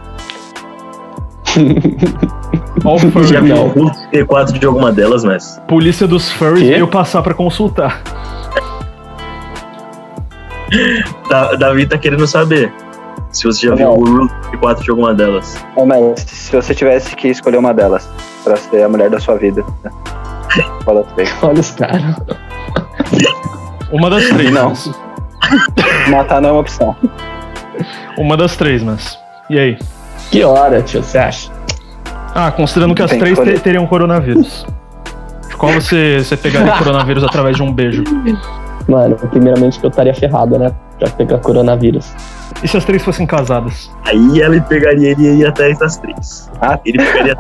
Ó, 2.86 2.96
o 2.96 3.00
furry 3.00 3.28
Já 3.28 3.40
o 3.42 3.68
Hulk 3.70 3.96
T4 4.12 4.60
de 4.60 4.66
alguma 4.66 4.92
delas, 4.92 5.24
Messi? 5.24 5.60
ó. 5.60 5.66
Polícia 5.68 6.08
dos 6.08 6.32
furries 6.32 6.64
Quê? 6.64 6.70
veio 6.72 6.88
passar 6.88 7.22
pra 7.22 7.34
consultar. 7.34 8.02
Da- 11.30 11.54
Davi 11.56 11.86
tá 11.86 11.98
querendo 11.98 12.26
saber 12.26 12.74
se 13.32 13.46
você 13.46 13.68
já 13.68 13.76
viu 13.76 13.90
o 13.90 14.04
Hulk 14.04 14.34
T4 14.58 14.82
de 14.84 14.90
alguma 14.90 15.14
delas. 15.14 15.56
Ô, 15.76 15.86
mas 15.86 16.20
se 16.22 16.56
você 16.56 16.74
tivesse 16.74 17.16
que 17.16 17.28
escolher 17.28 17.58
uma 17.58 17.74
delas 17.74 18.10
pra 18.44 18.56
ser 18.56 18.84
a 18.84 18.90
mulher 18.90 19.10
da 19.10 19.20
sua 19.20 19.36
vida, 19.38 19.64
né? 19.84 19.92
qual 20.84 20.98
das 21.04 21.14
três? 21.14 21.34
Olha 21.42 21.60
os 21.60 21.72
caras. 21.72 22.16
Uma 23.92 24.10
das 24.10 24.28
três, 24.28 24.52
Não. 24.52 24.70
mas. 24.70 24.92
Matar 26.10 26.42
não 26.42 26.50
é 26.50 26.52
uma 26.54 26.62
opção. 26.62 26.96
Uma 28.18 28.36
das 28.38 28.56
três, 28.56 28.82
mas. 28.84 29.18
E 29.50 29.60
aí? 29.60 29.78
Que 30.34 30.44
hora, 30.44 30.82
tio, 30.82 31.04
você 31.04 31.20
acha? 31.20 31.52
Ah, 32.34 32.52
considerando 32.52 32.96
que 32.96 33.04
as 33.04 33.12
Tem 33.12 33.20
que 33.20 33.36
três 33.36 33.40
te- 33.60 33.64
teriam 33.64 33.86
coronavírus. 33.86 34.66
De 35.48 35.56
qual 35.56 35.72
você, 35.74 36.18
você 36.24 36.36
pegaria 36.36 36.72
coronavírus 36.80 37.24
através 37.24 37.56
de 37.56 37.62
um 37.62 37.72
beijo? 37.72 38.04
Mano, 38.88 39.16
primeiramente 39.16 39.80
que 39.80 39.86
eu 39.86 39.92
estaria 39.92 40.16
ferrado, 40.16 40.58
né? 40.58 40.72
Pra 40.98 41.08
pegar 41.12 41.38
coronavírus. 41.38 42.12
E 42.64 42.68
se 42.68 42.76
as 42.76 42.84
três 42.84 43.04
fossem 43.04 43.28
casadas? 43.28 43.92
Aí 44.06 44.42
ela 44.42 44.60
pegaria 44.62 45.12
ele 45.12 45.22
e 45.22 45.36
ia 45.42 45.50
atrás 45.50 45.78
das 45.78 45.98
três. 45.98 46.50
Ah. 46.60 46.80
Ele 46.84 46.98
pegaria. 46.98 47.38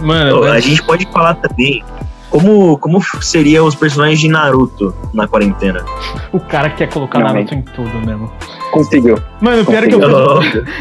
Mano, 0.00 0.44
a 0.44 0.48
mas- 0.50 0.64
gente 0.64 0.80
pode 0.84 1.06
falar 1.06 1.34
também 1.34 1.82
como, 2.40 2.78
como 2.78 3.02
seriam 3.22 3.66
os 3.66 3.74
personagens 3.74 4.20
de 4.20 4.28
Naruto 4.28 4.94
na 5.14 5.26
quarentena. 5.26 5.84
o 6.32 6.40
cara 6.40 6.70
quer 6.70 6.88
colocar 6.88 7.18
Não, 7.20 7.26
Naruto 7.32 7.54
em 7.54 7.62
tudo 7.62 7.94
mesmo. 8.06 8.30
Conseguiu. 8.70 9.18
Mano, 9.40 9.62
o 9.62 9.64
pior 9.64 9.84
é 9.84 9.86
que 9.86 9.94
eu, 9.94 10.00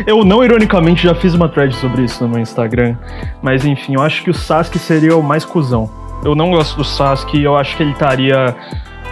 eu 0.06 0.26
não 0.26 0.44
ironicamente 0.44 1.04
já 1.04 1.16
fiz 1.16 1.34
uma 1.34 1.48
thread 1.48 1.74
sobre 1.76 2.04
isso 2.04 2.24
no 2.24 2.30
meu 2.30 2.40
Instagram. 2.40 2.96
Mas 3.42 3.64
enfim, 3.66 3.96
eu 3.96 4.02
acho 4.02 4.24
que 4.24 4.30
o 4.30 4.34
Sasuke 4.34 4.78
seria 4.80 5.16
o 5.16 5.24
mais 5.24 5.46
cuzão. 5.46 5.90
Eu 6.24 6.36
não 6.36 6.50
gosto 6.52 6.76
do 6.78 6.84
Sasuke 6.84 7.38
e 7.38 7.44
eu 7.44 7.56
acho 7.56 7.78
que 7.78 7.84
ele 7.84 7.92
estaria. 7.92 8.56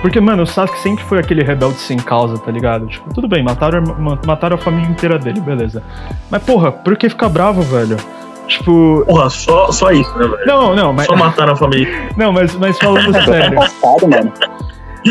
Porque, 0.01 0.19
mano, 0.19 0.43
o 0.43 0.47
Sasuke 0.47 0.77
sempre 0.79 1.03
foi 1.05 1.19
aquele 1.19 1.43
rebelde 1.43 1.77
sem 1.79 1.97
causa, 1.97 2.37
tá 2.37 2.51
ligado? 2.51 2.87
Tipo, 2.87 3.13
tudo 3.13 3.25
bem, 3.27 3.41
mataram, 3.41 3.81
ma- 3.97 4.19
mataram 4.25 4.55
a 4.55 4.59
família 4.59 4.89
inteira 4.89 5.17
dele, 5.17 5.39
beleza. 5.39 5.81
Mas, 6.29 6.43
porra, 6.43 6.71
por 6.73 6.97
que 6.97 7.07
ficar 7.07 7.29
bravo, 7.29 7.61
velho? 7.61 7.95
Tipo. 8.47 9.03
Porra, 9.07 9.29
só, 9.29 9.71
só 9.71 9.91
isso, 9.91 10.11
né, 10.17 10.27
velho? 10.27 10.45
Não, 10.45 10.75
não, 10.75 10.93
mas. 10.93 11.05
Só 11.05 11.15
mataram 11.15 11.53
a 11.53 11.55
família. 11.55 11.87
Não, 12.17 12.31
mas, 12.31 12.55
mas 12.55 12.77
falando 12.77 13.13
sério. 13.23 13.55
Passado, 13.55 14.07
mano. 14.07 14.33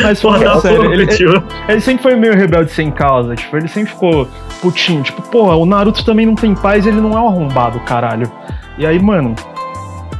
Mas 0.03 0.21
Porra, 0.21 0.38
falando 0.38 0.55
tá 0.55 0.61
sério, 0.61 0.92
ele, 0.92 1.07
tio. 1.07 1.42
Ele 1.68 1.81
sempre 1.81 2.03
foi 2.03 2.16
meio 2.16 2.35
rebelde 2.35 2.71
sem 2.71 2.90
causa, 2.90 3.35
tipo, 3.35 3.57
ele 3.57 3.68
sempre 3.68 3.92
ficou 3.92 4.27
putinho, 4.62 5.03
tipo, 5.03 5.21
porra, 5.23 5.55
o 5.55 5.66
Naruto 5.66 6.05
também 6.05 6.25
não 6.25 6.35
tem 6.35 6.55
paz, 6.55 6.87
ele 6.87 7.01
não 7.01 7.12
é 7.12 7.21
um 7.21 7.29
arrombado, 7.29 7.79
caralho. 7.81 8.31
E 8.79 8.87
aí, 8.87 8.99
mano, 8.99 9.35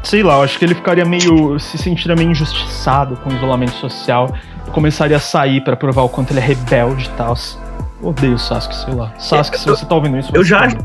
sei 0.03 0.23
lá, 0.23 0.35
eu 0.35 0.43
acho 0.43 0.59
que 0.59 0.65
ele 0.65 0.75
ficaria 0.75 1.05
meio. 1.07 1.59
se 1.59 1.79
sentiria 1.79 2.15
meio 2.15 2.31
injustiçado 2.31 3.17
com 3.17 3.31
o 3.31 3.33
isolamento 3.33 3.73
social 3.73 4.29
começaria 4.73 5.17
a 5.17 5.21
sair 5.21 5.61
pra 5.61 5.77
provar 5.77 6.03
o 6.03 6.09
quanto 6.09 6.33
ele 6.33 6.41
é 6.41 6.43
rebelde 6.43 7.07
e 7.07 7.17
tal. 7.17 7.37
Odeio 8.03 8.35
o 8.35 8.39
Sasuke, 8.39 8.75
sei 8.75 8.95
lá. 8.95 9.13
Sasuke, 9.19 9.61
se 9.61 9.67
você 9.67 9.87
tá 9.87 9.95
ouvindo 9.95 10.19
isso, 10.19 10.35
Eu 10.35 10.43
já 10.43 10.61
tá 10.61 10.65
acho. 10.67 10.77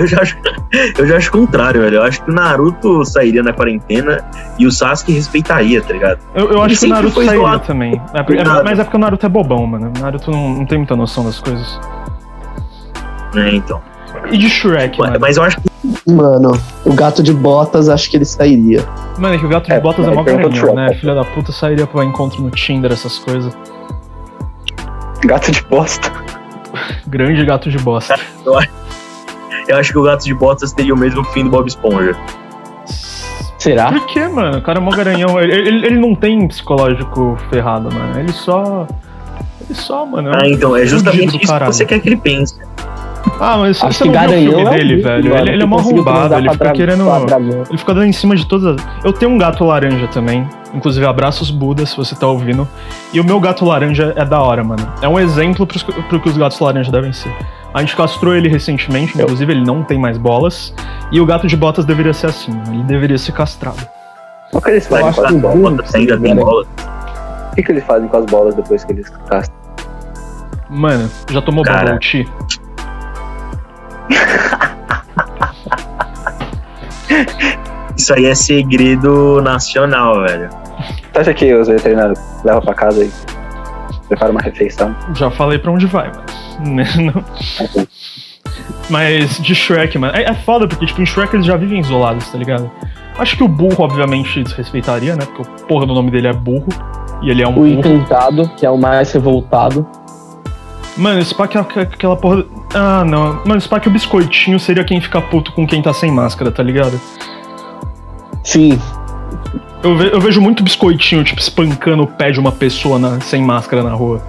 Eu 0.00 0.06
já 0.06 0.22
acho. 0.22 0.36
Eu 0.96 1.06
já 1.06 1.16
acho 1.18 1.28
o 1.28 1.32
contrário, 1.32 1.82
velho. 1.82 1.96
Eu 1.96 2.02
acho 2.02 2.22
que 2.22 2.30
o 2.30 2.34
Naruto 2.34 3.04
sairia 3.04 3.42
na 3.42 3.52
quarentena 3.52 4.24
e 4.58 4.66
o 4.66 4.72
Sasuke 4.72 5.12
respeitaria, 5.12 5.82
tá 5.82 5.92
ligado? 5.92 6.20
Eu, 6.34 6.50
eu 6.52 6.62
acho 6.62 6.78
que 6.80 6.86
o 6.86 6.88
Naruto 6.88 7.14
sairia 7.24 7.34
zoado. 7.34 7.66
também. 7.66 8.00
É, 8.14 8.18
é- 8.20 8.62
mas 8.62 8.78
é 8.78 8.84
porque 8.84 8.96
o 8.96 9.00
Naruto 9.00 9.26
é 9.26 9.28
bobão, 9.28 9.66
mano. 9.66 9.92
O 9.94 10.00
Naruto 10.00 10.30
não, 10.30 10.48
não 10.54 10.64
tem 10.66 10.78
muita 10.78 10.96
noção 10.96 11.24
das 11.24 11.38
coisas. 11.38 11.78
É, 13.36 13.50
então. 13.54 13.80
E 14.30 14.38
de 14.38 14.48
Shrek, 14.48 14.98
Mas, 14.98 15.08
mano. 15.10 15.20
mas 15.20 15.36
eu 15.36 15.42
acho 15.42 15.60
que 15.60 15.70
Mano, 16.10 16.52
o 16.84 16.92
gato 16.94 17.22
de 17.22 17.32
botas 17.32 17.88
acho 17.88 18.10
que 18.10 18.16
ele 18.16 18.24
sairia. 18.24 18.84
Mano, 19.18 19.34
é 19.34 19.38
que 19.38 19.46
o 19.46 19.48
gato 19.48 19.66
de 19.66 19.72
É, 19.72 19.80
botas 19.80 20.04
é 20.06 20.08
aí 20.08 20.14
mó 20.14 20.22
garanhão, 20.22 20.74
né? 20.74 20.92
Filha 20.94 21.14
da 21.14 21.24
puta 21.24 21.52
sairia 21.52 21.86
pra 21.86 22.04
encontro 22.04 22.42
no 22.42 22.50
Tinder, 22.50 22.90
essas 22.92 23.18
coisas. 23.18 23.56
Gato 25.24 25.50
de 25.52 25.62
bosta. 25.64 26.10
Grande 27.06 27.44
gato 27.44 27.70
de 27.70 27.78
bosta. 27.78 28.14
eu 28.44 28.58
acho 28.58 28.68
que 29.92 29.98
o 29.98 30.02
gato 30.02 30.24
de 30.24 30.34
botas 30.34 30.72
teria 30.72 30.94
o 30.94 30.98
mesmo 30.98 31.22
fim 31.24 31.44
do 31.44 31.50
Bob 31.50 31.66
Esponja. 31.66 32.16
Será? 33.58 33.92
Por 33.92 34.06
que, 34.06 34.26
mano? 34.26 34.58
O 34.58 34.62
cara 34.62 34.78
é 34.78 34.80
mó 34.82 34.90
garanhão. 34.90 35.38
Ele, 35.40 35.52
ele, 35.52 35.86
ele 35.86 36.00
não 36.00 36.14
tem 36.14 36.48
psicológico 36.48 37.36
ferrado, 37.50 37.92
mano. 37.94 38.18
Ele 38.18 38.32
só. 38.32 38.86
Ele 39.68 39.74
só, 39.78 40.06
mano. 40.06 40.30
é 40.30 40.32
um 40.32 40.40
Ah, 40.40 40.48
então, 40.48 40.74
é 40.76 40.86
justamente 40.86 41.28
isso 41.28 41.38
que 41.38 41.46
caralho. 41.46 41.72
você 41.72 41.84
quer 41.84 42.00
que 42.00 42.08
ele 42.08 42.16
pense. 42.16 42.56
Ah, 43.38 43.58
mas 43.58 43.82
Acho 43.82 43.98
você 43.98 44.04
que 44.04 44.10
não 44.10 44.12
viu 44.12 44.28
o 44.28 44.30
garanhão 44.30 44.52
filme 44.54 44.64
é 44.64 44.76
dele, 44.78 44.96
velho. 45.02 45.24
mano, 45.24 45.36
Ele, 45.42 45.48
ele 45.50 45.56
que 45.58 45.62
é 45.62 45.66
mó 45.66 45.78
arrombado, 45.78 46.34
ele 46.36 46.50
fica 46.50 46.72
querendo. 46.72 47.04
Ele 47.68 47.78
fica 47.78 47.92
dando 47.94 48.06
em 48.06 48.12
cima 48.12 48.34
de 48.34 48.46
todas. 48.46 48.76
as- 48.82 49.04
Eu 49.04 49.12
tenho 49.12 49.30
um 49.30 49.36
gato 49.38 49.62
laranja 49.64 50.06
também. 50.08 50.48
Inclusive, 50.72 51.04
abraços 51.04 51.50
Buda, 51.50 51.84
se 51.84 51.94
você 51.96 52.14
tá 52.14 52.26
ouvindo. 52.26 52.66
E 53.12 53.20
o 53.20 53.24
meu 53.24 53.38
gato 53.40 53.64
laranja 53.66 54.14
é 54.16 54.24
da 54.24 54.40
hora, 54.40 54.64
mano. 54.64 54.86
É 55.02 55.08
um 55.08 55.18
exemplo 55.20 55.66
pros- 55.66 55.82
pro 55.82 56.18
que 56.18 56.28
os 56.30 56.36
gatos 56.38 56.58
laranja 56.60 56.90
devem 56.90 57.12
ser. 57.12 57.30
A 57.72 57.80
gente 57.80 57.94
castrou 57.94 58.34
ele 58.34 58.48
recentemente, 58.48 59.16
inclusive 59.20 59.52
ele 59.52 59.64
não 59.64 59.84
tem 59.84 59.98
mais 59.98 60.18
bolas. 60.18 60.74
E 61.12 61.20
o 61.20 61.26
gato 61.26 61.46
de 61.46 61.56
botas 61.56 61.84
deveria 61.84 62.12
ser 62.12 62.26
assim, 62.26 62.52
ele 62.68 62.82
deveria 62.82 63.16
ser 63.16 63.30
castrado. 63.32 63.86
O 64.52 64.60
que 64.60 64.70
eles 64.70 64.88
fazem 64.88 65.12
com 65.12 65.20
as 65.20 65.34
bolas? 65.36 65.94
ainda 65.94 66.18
tem 66.18 66.34
né? 66.34 66.42
bola. 66.42 66.66
O 67.52 67.54
que, 67.54 67.62
que 67.62 67.72
eles 67.72 67.84
fazem 67.84 68.08
com 68.08 68.16
as 68.16 68.26
bolas 68.26 68.54
depois 68.54 68.84
que 68.84 68.92
eles 68.92 69.08
castam? 69.28 69.54
Mano, 70.68 71.08
já 71.30 71.40
tomou 71.42 71.64
Cara. 71.64 71.92
bubble 71.92 72.00
tea? 72.00 72.26
Isso 77.96 78.14
aí 78.14 78.26
é 78.26 78.34
segredo 78.34 79.40
nacional, 79.42 80.22
velho. 80.22 80.48
Você 81.12 81.20
acha 81.20 81.34
que 81.34 81.54
os 81.54 81.68
veterinários 81.68 82.18
levam 82.44 82.62
pra 82.62 82.74
casa 82.74 83.04
e 83.04 83.10
preparam 84.08 84.32
uma 84.32 84.40
refeição? 84.40 84.94
Já 85.14 85.30
falei 85.30 85.58
pra 85.58 85.70
onde 85.70 85.86
vai, 85.86 86.08
mano. 86.08 86.29
Né, 86.66 86.84
não. 86.96 87.24
Mas 88.88 89.38
de 89.40 89.54
Shrek, 89.54 89.96
mano. 89.98 90.12
É, 90.16 90.24
é 90.24 90.34
foda 90.34 90.66
porque, 90.66 90.86
tipo, 90.86 91.00
em 91.00 91.06
Shrek 91.06 91.34
eles 91.34 91.46
já 91.46 91.56
vivem 91.56 91.80
isolados, 91.80 92.28
tá 92.28 92.36
ligado? 92.38 92.70
Acho 93.18 93.36
que 93.36 93.44
o 93.44 93.48
burro, 93.48 93.84
obviamente, 93.84 94.42
desrespeitaria, 94.42 95.14
né? 95.16 95.24
Porque 95.26 95.42
o 95.42 95.66
porra 95.66 95.86
do 95.86 95.94
nome 95.94 96.10
dele 96.10 96.26
é 96.28 96.32
burro. 96.32 96.68
E 97.22 97.30
ele 97.30 97.42
é 97.42 97.46
um 97.46 97.50
O 97.50 97.54
burro. 97.54 97.68
encantado, 97.72 98.48
que 98.56 98.64
é 98.64 98.70
o 98.70 98.78
mais 98.78 99.12
revoltado. 99.12 99.86
Mano, 100.96 101.20
esse 101.20 101.34
que 101.34 101.56
é 101.56 101.60
aqu- 101.60 101.80
aquela 101.80 102.16
porra. 102.16 102.44
Ah, 102.74 103.04
não. 103.04 103.34
Mano, 103.44 103.56
esse 103.58 103.68
que 103.80 103.88
o 103.88 103.90
biscoitinho 103.90 104.58
seria 104.58 104.82
quem 104.84 105.00
fica 105.00 105.20
puto 105.20 105.52
com 105.52 105.66
quem 105.66 105.80
tá 105.82 105.92
sem 105.92 106.10
máscara, 106.10 106.50
tá 106.50 106.62
ligado? 106.62 107.00
Sim, 108.42 108.78
Eu, 109.82 109.96
ve- 109.96 110.10
eu 110.12 110.20
vejo 110.20 110.42
muito 110.42 110.62
biscoitinho, 110.62 111.24
tipo, 111.24 111.40
espancando 111.40 112.02
o 112.02 112.06
pé 112.06 112.30
de 112.30 112.38
uma 112.38 112.52
pessoa 112.52 112.98
na- 112.98 113.18
sem 113.20 113.42
máscara 113.42 113.82
na 113.82 113.92
rua. 113.92 114.20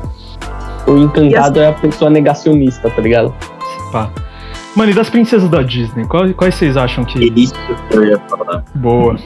O 0.88 0.98
encantado 0.98 1.60
é 1.60 1.67
a 1.67 1.74
pessoa 1.74 2.10
negacionista, 2.10 2.89
tá 2.89 3.02
ligado? 3.02 3.34
Pá. 3.91 4.10
Mano, 4.76 4.91
e 4.91 4.94
das 4.94 5.10
princesas 5.10 5.50
da 5.50 5.62
Disney? 5.62 6.06
Quais, 6.06 6.34
quais 6.34 6.56
vocês 6.56 6.78
acham 6.78 7.04
que. 7.04 7.20
É 7.20 7.32
isso 7.39 7.54
que 7.89 7.98
eu 7.98 8.06
ia 8.06 8.20
falar. 8.30 8.63
Boa. 8.76 9.17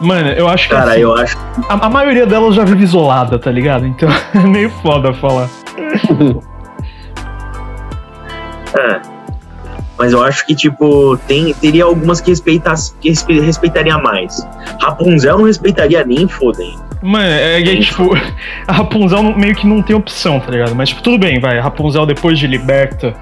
Mano, 0.00 0.28
eu 0.30 0.48
acho 0.48 0.68
que 0.68 0.74
Cara, 0.74 0.92
assim, 0.92 1.00
eu 1.00 1.14
acho 1.14 1.38
a, 1.68 1.86
a 1.86 1.88
maioria 1.88 2.26
delas 2.26 2.54
já 2.54 2.64
vive 2.64 2.84
isolada, 2.84 3.38
tá 3.38 3.50
ligado? 3.50 3.86
Então 3.86 4.08
é 4.34 4.38
meio 4.46 4.70
foda 4.82 5.12
falar. 5.14 5.48
É. 8.78 9.00
Mas 9.98 10.12
eu 10.12 10.22
acho 10.22 10.44
que, 10.46 10.54
tipo, 10.54 11.16
tem, 11.26 11.54
teria 11.54 11.84
algumas 11.84 12.20
que, 12.20 12.28
respeitasse, 12.30 12.92
que 13.00 13.08
respe- 13.08 13.40
respeitaria 13.40 13.96
mais. 13.96 14.46
Rapunzel 14.82 15.38
não 15.38 15.44
respeitaria 15.46 16.04
nem 16.04 16.28
fodem. 16.28 16.76
Mano, 17.06 17.24
é, 17.24 17.60
é 17.62 17.76
tipo, 17.80 18.10
a 18.66 18.72
Rapunzel 18.72 19.22
meio 19.36 19.54
que 19.54 19.66
não 19.66 19.80
tem 19.82 19.94
opção, 19.94 20.40
tá 20.40 20.50
ligado? 20.50 20.74
Mas, 20.74 20.88
tipo, 20.88 21.02
tudo 21.02 21.18
bem, 21.18 21.38
vai. 21.38 21.58
A 21.58 21.62
Rapunzel 21.62 22.04
depois 22.06 22.38
de 22.38 22.46
liberta. 22.46 23.14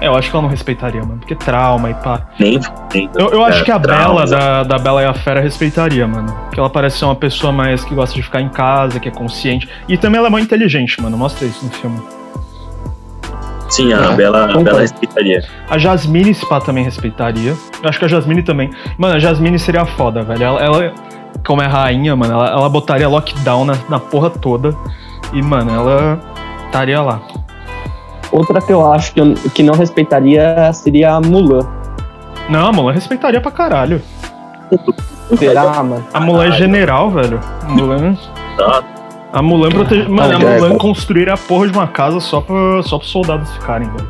É, 0.00 0.06
eu 0.06 0.16
acho 0.16 0.30
que 0.30 0.34
ela 0.36 0.42
não 0.42 0.48
respeitaria, 0.48 1.00
mano. 1.02 1.18
Porque 1.18 1.34
trauma 1.34 1.90
e 1.90 1.94
pá. 1.94 2.26
Nem 2.38 2.60
fodendo. 2.60 3.10
Eu, 3.18 3.28
eu 3.32 3.44
acho 3.44 3.60
É, 3.60 3.64
que 3.64 3.70
a 3.70 3.78
trauma. 3.78 4.24
Bela 4.24 4.26
da, 4.26 4.62
da 4.64 4.78
Bela 4.78 5.02
e 5.02 5.04
a 5.04 5.12
Fera 5.14 5.40
respeitaria, 5.40 6.06
mano. 6.08 6.32
Porque 6.46 6.58
ela 6.58 6.70
parece 6.70 6.98
ser 6.98 7.04
uma 7.04 7.14
pessoa 7.16 7.52
mais 7.52 7.84
que 7.84 7.94
gosta 7.94 8.14
de 8.14 8.22
ficar 8.22 8.40
em 8.40 8.48
casa, 8.48 8.98
que 8.98 9.08
é 9.08 9.12
consciente. 9.12 9.68
E 9.88 9.96
também 9.98 10.18
ela 10.18 10.28
é 10.28 10.30
muito 10.30 10.44
inteligente, 10.46 11.00
mano. 11.02 11.16
Mostra 11.18 11.46
isso 11.46 11.64
no 11.64 11.70
filme. 11.70 12.00
Sim, 13.68 13.92
a 13.92 13.98
É, 14.12 14.16
Bela, 14.16 14.44
a. 14.52 14.58
Bela 14.58 14.80
respeitaria. 14.80 15.44
A 15.68 15.78
Jasmine, 15.78 16.30
esse 16.30 16.48
pá, 16.48 16.60
também 16.60 16.82
respeitaria. 16.82 17.54
Eu 17.82 17.88
acho 17.88 17.98
que 17.98 18.04
a 18.04 18.08
Jasmine 18.08 18.42
também. 18.42 18.70
Mano, 18.98 19.14
a 19.14 19.18
Jasmine 19.18 19.58
seria 19.58 19.84
foda, 19.84 20.22
velho. 20.22 20.42
Ela, 20.42 20.60
ela, 20.60 20.94
como 21.46 21.62
é 21.62 21.66
rainha, 21.66 22.14
mano, 22.16 22.34
ela, 22.34 22.48
ela 22.50 22.68
botaria 22.68 23.08
lockdown 23.08 23.64
na, 23.64 23.74
na 23.88 23.98
porra 23.98 24.30
toda. 24.30 24.74
E, 25.32 25.40
mano, 25.42 25.70
ela 25.70 26.20
estaria 26.66 27.00
lá. 27.00 27.20
Outra 28.32 28.60
que 28.60 28.72
eu 28.72 28.92
acho 28.92 29.12
que, 29.12 29.20
eu- 29.20 29.34
que 29.54 29.62
não 29.62 29.74
respeitaria 29.74 30.72
seria 30.72 31.14
a 31.14 31.20
Mulan. 31.20 31.66
Não, 32.48 32.68
a 32.68 32.72
Mulan 32.72 32.92
respeitaria 32.92 33.40
pra 33.40 33.50
caralho. 33.50 34.00
Será, 35.38 35.82
mano? 35.82 36.04
A 36.12 36.20
Mulan 36.20 36.46
é 36.48 36.52
general, 36.52 37.10
velho. 37.10 37.40
A 37.62 37.68
Mulan. 37.68 38.16
Tá? 38.56 38.82
A 39.32 39.42
Mulan 39.42 39.70
protege. 39.70 40.08
Mano, 40.08 40.34
a 40.34 40.38
Ah, 40.48 40.54
é, 40.54 40.58
Mulan 40.60 40.76
construir 40.78 41.28
a 41.30 41.36
porra 41.36 41.68
de 41.68 41.72
uma 41.72 41.86
casa 41.86 42.18
só 42.20 42.40
pra, 42.40 42.82
só 42.82 42.98
pros 42.98 43.10
soldados 43.10 43.50
ficarem, 43.54 43.88
velho. 43.88 44.08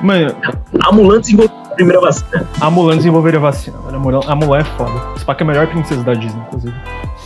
Mano, 0.00 0.34
A 0.82 0.92
Mulan 0.92 1.20
desenvolveu 1.20 1.56
primeira 1.78 2.00
vacina. 2.00 2.46
a 2.60 2.70
Mulan 2.70 2.96
desenvolveria 2.96 3.40
vacina, 3.40 3.78
velho. 3.78 3.96
A 3.96 3.98
Mulan, 3.98 4.20
a 4.26 4.34
Mulan 4.34 4.58
é 4.58 4.64
foda. 4.64 4.92
Spack 5.18 5.40
é 5.40 5.44
a 5.44 5.46
melhor 5.46 5.66
princesa 5.68 6.02
da 6.02 6.12
Disney, 6.14 6.40
inclusive. 6.46 6.74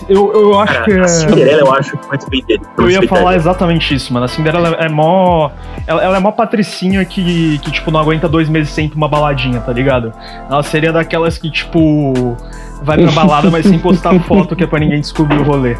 Eu, 0.08 0.32
eu 0.32 0.58
acho 0.60 0.72
Cara, 0.74 0.84
que. 0.84 0.92
a 0.92 1.02
é- 1.02 1.08
Cinderela 1.08 1.60
eu 1.60 1.72
acho 1.74 1.90
que 1.96 2.04
não 2.04 2.10
respeitaria. 2.10 2.60
Eu 2.76 2.90
ia 2.90 3.08
falar 3.08 3.34
exatamente 3.36 3.94
isso, 3.94 4.12
mano. 4.12 4.24
A 4.26 4.28
Cinderela 4.28 4.68
é 4.78 4.88
mó. 4.88 5.50
Ela, 5.86 6.02
ela 6.04 6.16
é 6.16 6.20
mó 6.20 6.30
patricinha 6.32 7.04
que, 7.04 7.58
que, 7.58 7.70
tipo, 7.70 7.90
não 7.90 8.00
aguenta 8.00 8.28
dois 8.28 8.48
meses 8.48 8.70
sem 8.72 8.86
ir 8.86 8.88
pra 8.88 8.96
uma 8.96 9.08
baladinha, 9.08 9.60
tá 9.60 9.72
ligado? 9.72 10.12
Ela 10.50 10.62
seria 10.62 10.92
daquelas 10.92 11.38
que, 11.38 11.50
tipo. 11.50 12.36
Vai 12.82 12.98
pra 13.00 13.12
balada, 13.12 13.48
mas 13.50 13.64
sem 13.64 13.78
postar 13.78 14.18
foto, 14.26 14.56
que 14.56 14.64
é 14.64 14.66
pra 14.66 14.80
ninguém 14.80 15.00
descobrir 15.00 15.38
o 15.38 15.44
rolê. 15.44 15.76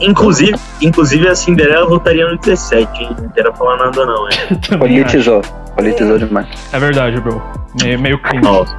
Inclusive, 0.00 0.54
inclusive 0.80 1.26
a 1.28 1.34
Cinderela 1.34 1.86
votaria 1.86 2.28
no 2.28 2.38
17, 2.38 3.02
hein? 3.02 3.16
Não 3.20 3.28
quero 3.30 3.52
falar 3.54 3.76
nada 3.76 4.06
não, 4.06 4.28
hein? 4.28 4.78
Politizou. 4.78 5.42
Politizou 5.76 6.18
demais. 6.18 6.46
É 6.72 6.78
verdade, 6.78 7.20
bro. 7.20 7.42
Meio, 7.82 7.98
meio 7.98 8.18
cringe. 8.20 8.42
Nossa. 8.44 8.76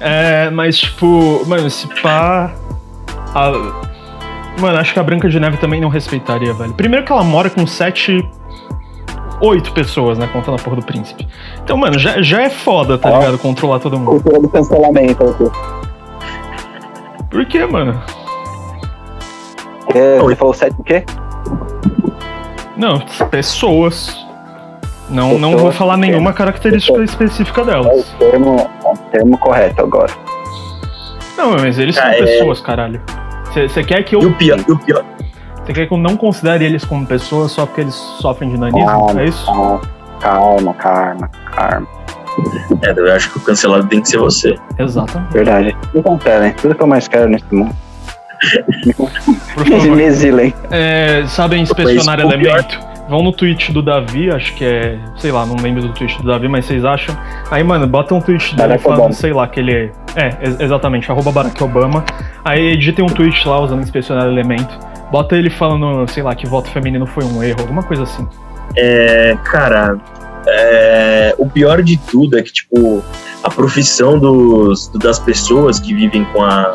É, 0.00 0.50
mas, 0.50 0.78
tipo, 0.78 1.42
mano, 1.46 1.66
esse 1.66 1.86
pá. 2.00 2.52
a- 3.34 3.92
Mano, 4.60 4.78
acho 4.78 4.92
que 4.92 4.98
a 5.00 5.02
Branca 5.02 5.28
de 5.30 5.40
Neve 5.40 5.56
também 5.56 5.80
não 5.80 5.88
respeitaria, 5.88 6.52
velho. 6.52 6.74
Primeiro 6.74 7.06
que 7.06 7.12
ela 7.12 7.24
mora 7.24 7.48
com 7.48 7.66
sete. 7.66 8.28
Oito 9.40 9.72
pessoas, 9.72 10.18
né? 10.18 10.28
Contando 10.32 10.54
a 10.54 10.58
porra 10.62 10.76
do 10.76 10.82
príncipe. 10.84 11.26
Então, 11.64 11.76
mano, 11.76 11.98
já, 11.98 12.20
já 12.22 12.42
é 12.42 12.50
foda, 12.50 12.96
tá 12.96 13.10
Ó. 13.10 13.18
ligado? 13.18 13.38
Controlar 13.38 13.80
todo 13.80 13.98
mundo. 13.98 14.10
Cultura 14.22 14.40
do 14.40 14.48
cancelamento 14.48 15.24
aqui. 15.24 15.44
Por 17.28 17.44
quê, 17.46 17.66
mano? 17.66 18.00
É, 19.94 20.18
você 20.20 20.36
falou 20.36 20.54
sete 20.54 20.76
o 20.78 20.84
quê? 20.84 21.04
Não, 22.76 23.00
pessoas. 23.30 24.21
Não, 25.12 25.38
não 25.38 25.56
vou 25.56 25.70
falar 25.70 25.94
é. 25.94 25.98
nenhuma 25.98 26.32
característica 26.32 27.02
específica 27.02 27.60
É 27.60 27.64
o 27.64 27.66
delas. 27.66 28.06
termo, 28.18 28.70
é 28.84 28.88
o 28.88 28.96
termo 29.10 29.38
correto 29.38 29.82
agora. 29.82 30.10
Não, 31.36 31.52
mas 31.52 31.78
eles 31.78 31.94
são 31.96 32.04
Ah, 32.04 32.14
é. 32.14 32.22
pessoas, 32.22 32.60
caralho. 32.60 33.00
Você 33.52 33.84
quer 33.84 34.02
que 34.04 34.16
eu. 34.16 34.22
E 34.22 34.26
o 34.26 34.34
pior, 34.34 34.58
e 34.66 34.72
o 34.72 34.78
pior. 34.78 35.04
Você 35.64 35.72
quer 35.72 35.86
que 35.86 35.92
eu 35.92 35.98
não 35.98 36.16
considere 36.16 36.64
eles 36.64 36.84
como 36.84 37.06
pessoas 37.06 37.52
só 37.52 37.66
porque 37.66 37.82
eles 37.82 37.94
sofrem 37.94 38.50
de 38.50 38.58
nanismo? 38.58 38.86
Calma, 38.86 39.20
É 39.22 39.24
isso? 39.26 39.44
calma, 39.46 39.80
calma, 40.20 40.74
calma, 40.74 41.30
calma. 41.54 41.86
É, 42.82 42.98
eu 42.98 43.12
acho 43.14 43.30
que 43.30 43.36
o 43.36 43.40
cancelado 43.42 43.86
tem 43.88 44.00
que 44.00 44.08
ser 44.08 44.16
você. 44.18 44.54
Exatamente. 44.78 45.32
Verdade. 45.34 45.76
Me 45.92 46.02
cancelem. 46.02 46.52
Tudo 46.54 46.74
que 46.74 46.82
eu 46.82 46.86
mais 46.86 47.06
quero 47.06 47.28
nesse 47.28 47.44
mundo. 47.54 47.74
Por 49.54 49.64
Me, 49.66 49.70
favor. 49.70 49.86
me 49.96 50.02
exilem. 50.02 50.54
É, 50.70 51.24
sabem 51.26 51.62
inspecionar 51.62 52.16
Mas 52.18 52.26
o 52.26 52.38
pior- 52.38 52.58
elemento? 52.58 52.91
Vão 53.08 53.22
no 53.22 53.32
tweet 53.32 53.72
do 53.72 53.82
Davi, 53.82 54.30
acho 54.30 54.54
que 54.54 54.64
é. 54.64 54.98
Sei 55.16 55.30
lá, 55.32 55.44
não 55.44 55.56
lembro 55.56 55.82
do 55.82 55.88
tweet 55.92 56.16
do 56.22 56.28
Davi, 56.28 56.48
mas 56.48 56.64
vocês 56.64 56.84
acham. 56.84 57.16
Aí, 57.50 57.62
mano, 57.62 57.86
bota 57.86 58.14
um 58.14 58.20
tweet 58.20 58.50
dele 58.54 58.68
Barack 58.68 58.82
falando, 58.84 58.98
Obama. 59.00 59.12
sei 59.14 59.32
lá, 59.32 59.46
que 59.48 59.60
ele 59.60 59.72
é. 59.72 59.92
É, 60.14 60.38
ex- 60.42 60.60
exatamente, 60.60 61.10
arroba 61.10 61.32
Barack 61.32 61.62
Obama. 61.62 62.04
Aí 62.44 62.76
digitem 62.76 63.04
um 63.04 63.08
tweet 63.08 63.46
lá 63.46 63.60
usando 63.60 63.82
inspecionar 63.82 64.26
elemento. 64.26 64.78
Bota 65.10 65.36
ele 65.36 65.50
falando, 65.50 66.08
sei 66.10 66.22
lá, 66.22 66.34
que 66.34 66.46
voto 66.46 66.70
feminino 66.70 67.04
foi 67.06 67.24
um 67.24 67.42
erro, 67.42 67.60
alguma 67.60 67.82
coisa 67.82 68.04
assim. 68.04 68.26
É, 68.76 69.36
cara, 69.44 69.98
é, 70.46 71.34
o 71.38 71.46
pior 71.48 71.82
de 71.82 71.96
tudo 71.98 72.38
é 72.38 72.42
que, 72.42 72.52
tipo, 72.52 73.02
a 73.42 73.50
profissão 73.50 74.18
dos, 74.18 74.88
das 74.88 75.18
pessoas 75.18 75.78
que 75.80 75.92
vivem 75.94 76.24
com 76.32 76.42
a. 76.42 76.72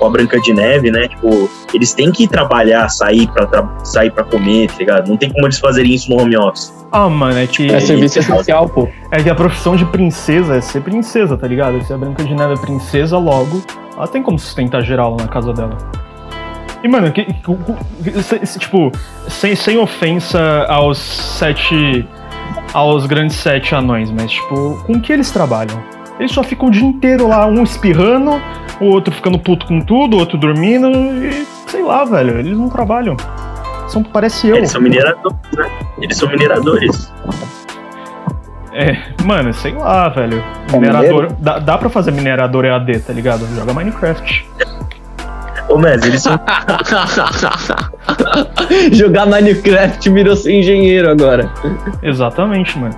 com 0.00 0.06
a 0.06 0.10
Branca 0.10 0.40
de 0.40 0.52
Neve, 0.52 0.90
né? 0.90 1.06
Tipo, 1.06 1.48
eles 1.72 1.92
têm 1.94 2.10
que 2.10 2.26
trabalhar, 2.26 2.88
sair 2.88 3.28
pra, 3.28 3.46
tra 3.46 3.68
sair 3.84 4.10
pra 4.10 4.24
comer, 4.24 4.66
tá 4.68 4.78
ligado? 4.78 5.08
Não 5.08 5.16
tem 5.16 5.30
como 5.30 5.46
eles 5.46 5.60
fazerem 5.60 5.94
isso 5.94 6.10
no 6.10 6.20
home 6.20 6.36
office. 6.36 6.74
Ah, 6.90 7.08
mano, 7.08 7.38
é 7.38 7.46
que. 7.46 7.70
É 7.70 7.78
serviço 7.78 8.18
essencial, 8.18 8.68
pô. 8.68 8.88
É 9.12 9.22
que 9.22 9.30
a 9.30 9.34
profissão 9.34 9.76
de 9.76 9.84
princesa 9.84 10.56
é 10.56 10.60
ser 10.60 10.80
princesa, 10.82 11.36
tá 11.36 11.46
ligado? 11.46 11.80
Se 11.84 11.92
a 11.92 11.98
Branca 11.98 12.24
de 12.24 12.34
Neve 12.34 12.54
é 12.54 12.56
princesa, 12.56 13.16
logo, 13.18 13.62
ela 13.96 14.08
tem 14.08 14.22
como 14.22 14.38
sustentar 14.38 14.82
geral 14.82 15.16
na 15.16 15.28
casa 15.28 15.52
dela. 15.52 15.76
E, 16.82 16.88
mano, 16.88 17.12
que, 17.12 17.24
que, 17.26 18.22
se- 18.46 18.58
tipo, 18.58 18.90
sem, 19.28 19.54
sem 19.54 19.78
ofensa 19.78 20.64
aos 20.66 20.96
sete. 20.98 22.04
aos 22.72 23.04
grandes 23.06 23.36
sete 23.36 23.74
anões, 23.74 24.10
mas, 24.10 24.30
tipo, 24.32 24.82
com 24.86 24.98
que 25.00 25.12
eles 25.12 25.30
trabalham? 25.30 25.78
Eles 26.20 26.32
só 26.32 26.42
ficam 26.42 26.68
o 26.68 26.70
dia 26.70 26.84
inteiro 26.84 27.26
lá, 27.26 27.46
um 27.46 27.62
espirrando, 27.62 28.32
o 28.78 28.84
outro 28.84 29.12
ficando 29.12 29.38
puto 29.38 29.64
com 29.64 29.80
tudo, 29.80 30.16
o 30.16 30.20
outro 30.20 30.36
dormindo, 30.36 30.90
e 30.90 31.46
sei 31.66 31.82
lá, 31.82 32.04
velho, 32.04 32.38
eles 32.38 32.58
não 32.58 32.68
trabalham. 32.68 33.16
São, 33.88 34.02
parece 34.02 34.48
eu. 34.48 34.56
Eles 34.56 34.70
são 34.70 34.82
mineradores, 34.82 35.38
né? 35.56 35.70
Eles 35.98 36.18
são 36.18 36.28
mineradores. 36.28 37.10
É, 38.74 38.98
mano, 39.24 39.52
sei 39.54 39.72
lá, 39.72 40.10
velho. 40.10 40.44
É 40.68 40.72
Minerador. 40.72 41.22
mineiro? 41.22 41.36
dá, 41.40 41.58
dá 41.58 41.78
pra 41.78 41.88
fazer 41.88 42.12
minerador 42.12 42.66
EAD, 42.66 43.00
tá 43.00 43.14
ligado? 43.14 43.46
Joga 43.56 43.72
Minecraft. 43.72 44.46
Ô, 45.70 45.78
Mes, 45.78 46.04
eles 46.04 46.22
são. 46.22 46.38
Jogar 48.92 49.26
Minecraft 49.26 50.10
virou 50.10 50.36
ser 50.36 50.52
engenheiro 50.52 51.10
agora. 51.10 51.50
Exatamente, 52.02 52.78
mano. 52.78 52.94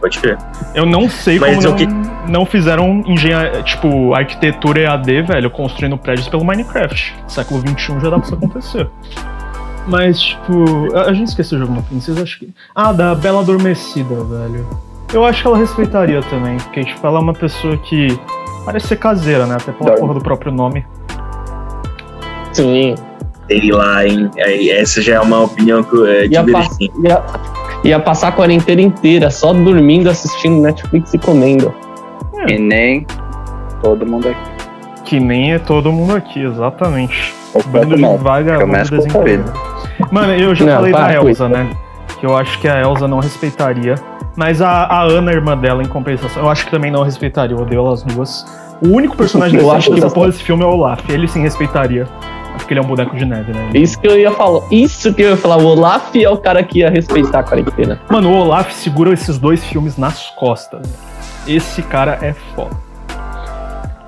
Pode 0.00 0.18
crer. 0.18 0.36
Eu 0.74 0.84
não 0.86 1.08
sei 1.08 1.38
Mas 1.38 1.56
como 1.64 1.74
o 1.74 1.76
que- 1.76 1.86
não, 1.86 2.26
não 2.28 2.46
fizeram 2.46 3.02
engenharia, 3.06 3.62
tipo, 3.62 4.14
arquitetura 4.14 4.80
EAD, 4.80 5.22
velho, 5.22 5.50
construindo 5.50 5.96
prédios 5.96 6.28
pelo 6.28 6.44
Minecraft. 6.44 7.14
Século 7.26 7.60
XXI 7.60 8.00
já 8.00 8.10
dá 8.10 8.18
pra 8.18 8.26
isso 8.26 8.34
acontecer. 8.34 8.88
Mas, 9.86 10.20
tipo, 10.20 10.94
a, 10.96 11.02
a 11.04 11.12
gente 11.12 11.28
esqueceu 11.28 11.56
de 11.58 11.62
alguma 11.62 11.82
princesa, 11.82 12.22
acho 12.22 12.38
que. 12.40 12.52
Ah, 12.74 12.92
da 12.92 13.14
Bela 13.14 13.40
Adormecida, 13.40 14.14
velho. 14.24 14.66
Eu 15.12 15.24
acho 15.24 15.40
que 15.42 15.48
ela 15.48 15.56
respeitaria 15.56 16.20
também, 16.24 16.58
porque, 16.58 16.84
tipo, 16.84 17.06
ela 17.06 17.18
é 17.18 17.22
uma 17.22 17.32
pessoa 17.32 17.76
que 17.78 18.18
parece 18.66 18.88
ser 18.88 18.96
caseira, 18.96 19.46
né? 19.46 19.54
Até 19.56 19.72
pela 19.72 19.86
Dorme. 19.90 20.00
porra 20.00 20.14
do 20.14 20.20
próprio 20.20 20.52
nome. 20.52 20.84
Sim. 22.52 22.94
Sei 23.46 23.72
lá, 23.72 24.06
hein? 24.06 24.30
Essa 24.36 25.00
já 25.00 25.14
é 25.14 25.20
uma 25.20 25.44
opinião 25.44 25.82
que 25.82 25.96
é, 26.06 26.28
pass- 26.28 26.76
divergente. 26.78 26.92
ia, 27.02 27.22
ia 27.84 27.98
passar 28.00 28.28
a 28.28 28.32
quarentena 28.32 28.80
inteira 28.80 29.30
só 29.30 29.52
dormindo, 29.52 30.08
assistindo 30.08 30.60
Netflix 30.60 31.14
e 31.14 31.18
comendo. 31.18 31.72
E 32.48 32.58
nem 32.58 33.06
todo 33.82 34.06
mundo 34.06 34.28
aqui. 34.28 34.50
Que 35.04 35.20
nem 35.20 35.54
é 35.54 35.58
todo 35.58 35.90
mundo 35.90 36.14
aqui, 36.14 36.42
exatamente. 36.42 37.34
O 37.54 37.62
Bando 37.68 37.96
de 37.96 38.02
próprio 38.02 38.18
vagabundo 38.18 38.60
Começa 38.66 38.90
com 38.90 38.96
o 38.96 38.98
desempregado. 38.98 39.52
Mano, 40.10 40.34
eu 40.34 40.54
já 40.54 40.64
Não, 40.66 40.74
falei 40.74 40.92
da 40.92 40.98
para 40.98 41.14
Elsa, 41.14 41.48
né? 41.48 41.70
Que 42.20 42.26
eu 42.26 42.36
acho 42.36 42.58
que 42.60 42.68
a 42.68 42.80
Elsa 42.80 43.08
não 43.08 43.20
respeitaria. 43.20 43.94
Mas 44.36 44.60
a, 44.60 44.68
a 44.84 45.02
Ana, 45.02 45.32
irmã 45.32 45.56
dela, 45.56 45.82
em 45.82 45.88
compensação, 45.88 46.42
eu 46.42 46.48
acho 46.48 46.66
que 46.66 46.70
também 46.70 46.90
não 46.90 47.02
respeitaria. 47.02 47.56
Eu 47.56 47.62
odeio 47.62 47.80
elas 47.80 48.02
duas. 48.02 48.44
O 48.80 48.88
único 48.88 49.16
personagem 49.16 49.58
Eu 49.58 49.64
decente 49.64 49.78
acho 49.78 49.90
que 50.08 50.14
porra 50.14 50.26
desse 50.26 50.44
filme 50.44 50.62
é 50.62 50.66
o 50.66 50.70
Olaf. 50.70 51.08
Ele 51.08 51.26
sim 51.26 51.40
respeitaria. 51.40 52.06
Porque 52.68 52.74
ele 52.74 52.80
é 52.80 52.82
um 52.82 52.86
boneco 52.86 53.16
de 53.16 53.24
neve, 53.24 53.50
né? 53.50 53.70
Isso 53.72 53.98
que 53.98 54.06
eu 54.06 54.18
ia 54.18 54.30
falar. 54.30 54.60
Isso 54.70 55.14
que 55.14 55.22
eu 55.22 55.30
ia 55.30 55.36
falar. 55.38 55.56
O 55.56 55.64
Olaf 55.68 56.14
é 56.14 56.28
o 56.28 56.36
cara 56.36 56.62
que 56.62 56.80
ia 56.80 56.90
respeitar 56.90 57.38
a 57.38 57.42
quarentena. 57.42 57.98
Mano, 58.10 58.30
o 58.30 58.36
Olaf 58.36 58.70
segura 58.74 59.14
esses 59.14 59.38
dois 59.38 59.64
filmes 59.64 59.96
nas 59.96 60.28
costas. 60.32 60.82
Esse 61.46 61.80
cara 61.80 62.18
é 62.20 62.34
foda. 62.54 62.76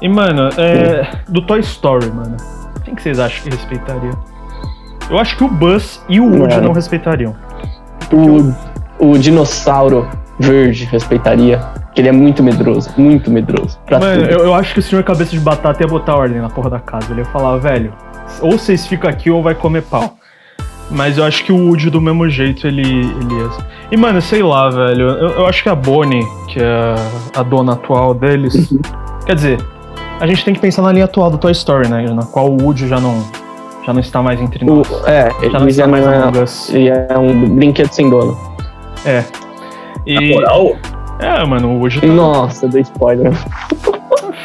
E, 0.02 0.06
mano, 0.10 0.50
é, 0.58 1.10
do 1.26 1.40
Toy 1.40 1.60
Story, 1.60 2.10
mano. 2.12 2.36
Quem 2.84 2.94
que 2.94 3.02
vocês 3.02 3.18
acham 3.18 3.44
que 3.44 3.48
respeitaria? 3.48 4.12
Eu 5.08 5.18
acho 5.18 5.38
que 5.38 5.44
o 5.44 5.48
Buzz 5.48 6.04
e 6.06 6.20
o 6.20 6.24
Woody 6.24 6.56
Mano. 6.56 6.66
não 6.66 6.72
respeitariam. 6.72 7.34
O, 8.12 9.12
o 9.12 9.18
dinossauro 9.18 10.06
verde 10.38 10.84
respeitaria. 10.84 11.60
Que 11.94 12.02
ele 12.02 12.08
é 12.08 12.12
muito 12.12 12.42
medroso. 12.42 12.90
Muito 12.98 13.30
medroso. 13.30 13.78
Mano, 13.90 14.26
eu, 14.26 14.40
eu 14.40 14.54
acho 14.54 14.74
que 14.74 14.80
o 14.80 14.82
senhor 14.82 15.02
cabeça 15.02 15.30
de 15.30 15.40
batata 15.40 15.82
ia 15.82 15.88
botar 15.88 16.14
ordem 16.14 16.42
na 16.42 16.50
porra 16.50 16.68
da 16.68 16.78
casa. 16.78 17.10
Ele 17.10 17.22
ia 17.22 17.24
falar, 17.24 17.56
velho, 17.56 17.92
ou 18.40 18.52
vocês 18.52 18.86
ficam 18.86 19.08
aqui 19.10 19.30
ou 19.30 19.42
vai 19.42 19.54
comer 19.54 19.82
pau. 19.82 20.16
Mas 20.90 21.18
eu 21.18 21.24
acho 21.24 21.44
que 21.44 21.52
o 21.52 21.56
Woody, 21.68 21.88
do 21.88 22.00
mesmo 22.00 22.28
jeito, 22.28 22.66
ele, 22.66 22.82
ele 22.82 23.34
ia. 23.34 23.48
E, 23.92 23.96
mano, 23.96 24.20
sei 24.20 24.42
lá, 24.42 24.68
velho. 24.68 25.08
Eu, 25.08 25.28
eu 25.30 25.46
acho 25.46 25.62
que 25.62 25.68
a 25.68 25.74
Bonnie, 25.74 26.26
que 26.48 26.58
é 26.60 26.94
a 27.36 27.42
dona 27.44 27.74
atual 27.74 28.12
deles. 28.12 28.72
Quer 29.24 29.34
dizer, 29.36 29.64
a 30.18 30.26
gente 30.26 30.44
tem 30.44 30.52
que 30.52 30.58
pensar 30.60 30.82
na 30.82 30.90
linha 30.92 31.04
atual 31.04 31.30
do 31.30 31.38
Toy 31.38 31.52
Story, 31.52 31.88
né? 31.88 32.02
Na 32.12 32.24
qual 32.24 32.48
o 32.50 32.60
Woody 32.60 32.88
já 32.88 32.98
não, 32.98 33.22
já 33.86 33.92
não 33.92 34.00
está 34.00 34.20
mais 34.20 34.40
entre 34.40 34.68
O- 34.68 34.76
nós. 34.78 34.90
é, 35.06 35.30
Já 35.30 35.58
não 35.58 35.60
ele 35.62 35.70
está 35.70 35.82
já 35.84 35.86
mais 35.86 36.04
não 36.04 36.12
é, 36.12 36.44
ele 36.76 36.88
é 36.88 37.16
um 37.18 37.54
brinquedo 37.54 37.92
sem 37.92 38.10
dono. 38.10 38.36
É. 39.04 39.20
Na 39.20 40.22
E. 40.22 40.34
moral, 40.34 40.72
É, 41.20 41.44
mano, 41.46 41.68
o 41.68 41.78
Woody 41.78 42.00
tá. 42.00 42.06
Nossa, 42.08 42.66
deu 42.66 42.80
spoiler. 42.80 43.30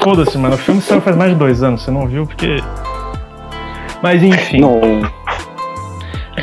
Foda-se, 0.04 0.38
mano. 0.38 0.54
O 0.54 0.58
filme 0.60 0.80
saiu 0.82 1.02
faz 1.02 1.16
mais 1.18 1.32
de 1.32 1.38
dois 1.40 1.64
anos, 1.64 1.82
você 1.82 1.90
não 1.90 2.06
viu 2.06 2.28
porque. 2.28 2.62
Mas 4.06 4.22
enfim. 4.22 4.60
Não, 4.62 4.80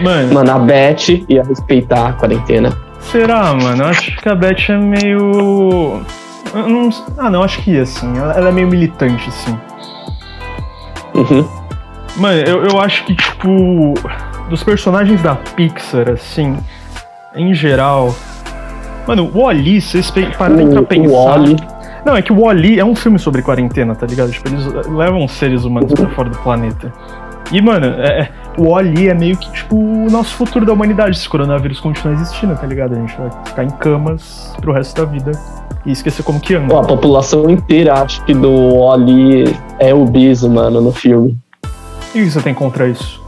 Mano, 0.02 0.34
Mano, 0.34 0.50
a 0.52 0.58
Beth 0.58 1.24
ia 1.28 1.44
respeitar 1.44 2.08
a 2.08 2.12
quarentena. 2.14 2.76
será, 2.98 3.54
mano? 3.54 3.84
Eu 3.84 3.88
acho 3.88 4.16
que 4.16 4.28
a 4.28 4.34
Beth 4.34 4.68
é 4.68 4.76
meio. 4.76 6.02
não- 6.52 6.90
Ah, 7.16 7.30
não, 7.30 7.44
acho 7.44 7.62
que 7.62 7.70
ia, 7.70 7.86
sim. 7.86 8.18
Ela, 8.18 8.32
ela 8.32 8.48
é 8.48 8.52
meio 8.52 8.66
militante, 8.66 9.30
sim. 9.30 9.56
Uhum. 11.14 11.46
Mano, 12.16 12.40
eu, 12.40 12.64
eu 12.64 12.80
acho 12.80 13.04
que, 13.04 13.14
tipo. 13.14 13.94
Dos 14.50 14.64
personagens 14.64 15.22
da 15.22 15.36
Pixar, 15.36 16.08
assim. 16.10 16.58
Em 17.36 17.54
geral. 17.54 18.12
Mano, 19.06 19.30
o 19.32 19.42
Wally, 19.44 19.80
vocês 19.80 20.10
pararem 20.36 20.68
pra 20.68 20.82
pensar. 20.82 21.08
o 21.08 21.24
Wally. 21.26 21.56
Não, 22.04 22.16
é 22.16 22.22
que 22.22 22.32
o 22.32 22.40
Wally 22.40 22.80
é 22.80 22.84
um 22.84 22.96
filme 22.96 23.18
sobre 23.20 23.40
quarentena, 23.42 23.94
tá 23.94 24.04
ligado? 24.06 24.32
Tipo, 24.32 24.48
eles 24.48 24.66
levam 24.88 25.28
seres 25.28 25.64
humanos 25.64 25.92
pra 25.92 26.08
fora 26.10 26.28
do 26.28 26.38
planeta. 26.38 26.92
E, 27.52 27.60
mano, 27.60 27.86
é, 27.86 28.20
é- 28.22 28.28
o 28.56 28.70
Wally 28.70 29.08
é 29.08 29.14
meio 29.14 29.36
que, 29.36 29.50
tipo, 29.52 29.76
o 29.76 30.10
nosso 30.10 30.34
futuro 30.34 30.64
da 30.64 30.72
humanidade. 30.72 31.18
Se 31.18 31.26
o 31.26 31.30
coronavírus 31.30 31.78
continuar 31.80 32.14
existindo, 32.14 32.56
tá 32.56 32.66
ligado? 32.66 32.92
A 32.92 32.96
gente 32.96 33.16
vai 33.16 33.30
ficar 33.44 33.64
em 33.64 33.70
camas 33.70 34.54
pro 34.60 34.72
resto 34.72 35.00
da 35.00 35.10
vida 35.10 35.32
e 35.86 35.92
esquecer 35.92 36.22
como 36.22 36.40
que 36.40 36.54
anda. 36.54 36.78
A 36.78 36.82
população 36.82 37.48
inteira 37.50 37.94
acha 37.94 38.22
que 38.24 38.34
do 38.34 38.78
Wally 38.78 39.56
é 39.78 39.94
obeso, 39.94 40.50
mano, 40.50 40.80
no 40.80 40.92
filme. 40.92 41.38
E 42.14 42.20
o 42.20 42.24
que 42.24 42.30
você 42.30 42.40
tem 42.42 42.54
contra 42.54 42.88
isso? 42.88 43.22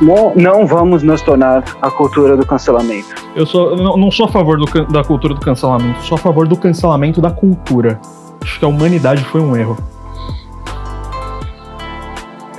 não, 0.00 0.32
não 0.34 0.66
vamos 0.66 1.02
nos 1.02 1.20
tornar 1.22 1.62
a 1.80 1.90
cultura 1.90 2.36
do 2.36 2.44
cancelamento. 2.46 3.14
Eu 3.36 3.44
sou, 3.46 3.76
não, 3.76 3.96
não 3.96 4.10
sou 4.10 4.26
a 4.26 4.28
favor 4.28 4.58
do 4.58 4.64
da 4.86 5.04
cultura 5.04 5.34
do 5.34 5.40
cancelamento, 5.40 6.02
sou 6.02 6.16
a 6.16 6.18
favor 6.18 6.48
do 6.48 6.56
cancelamento 6.56 7.20
da 7.20 7.30
cultura. 7.30 8.00
Acho 8.42 8.58
que 8.58 8.64
a 8.64 8.68
humanidade 8.68 9.22
foi 9.24 9.40
um 9.40 9.54
erro. 9.56 9.76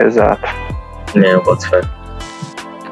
Exato. 0.02 0.42
né, 1.16 1.34
eu 1.34 1.44
boto 1.44 1.68
fé. 1.70 1.82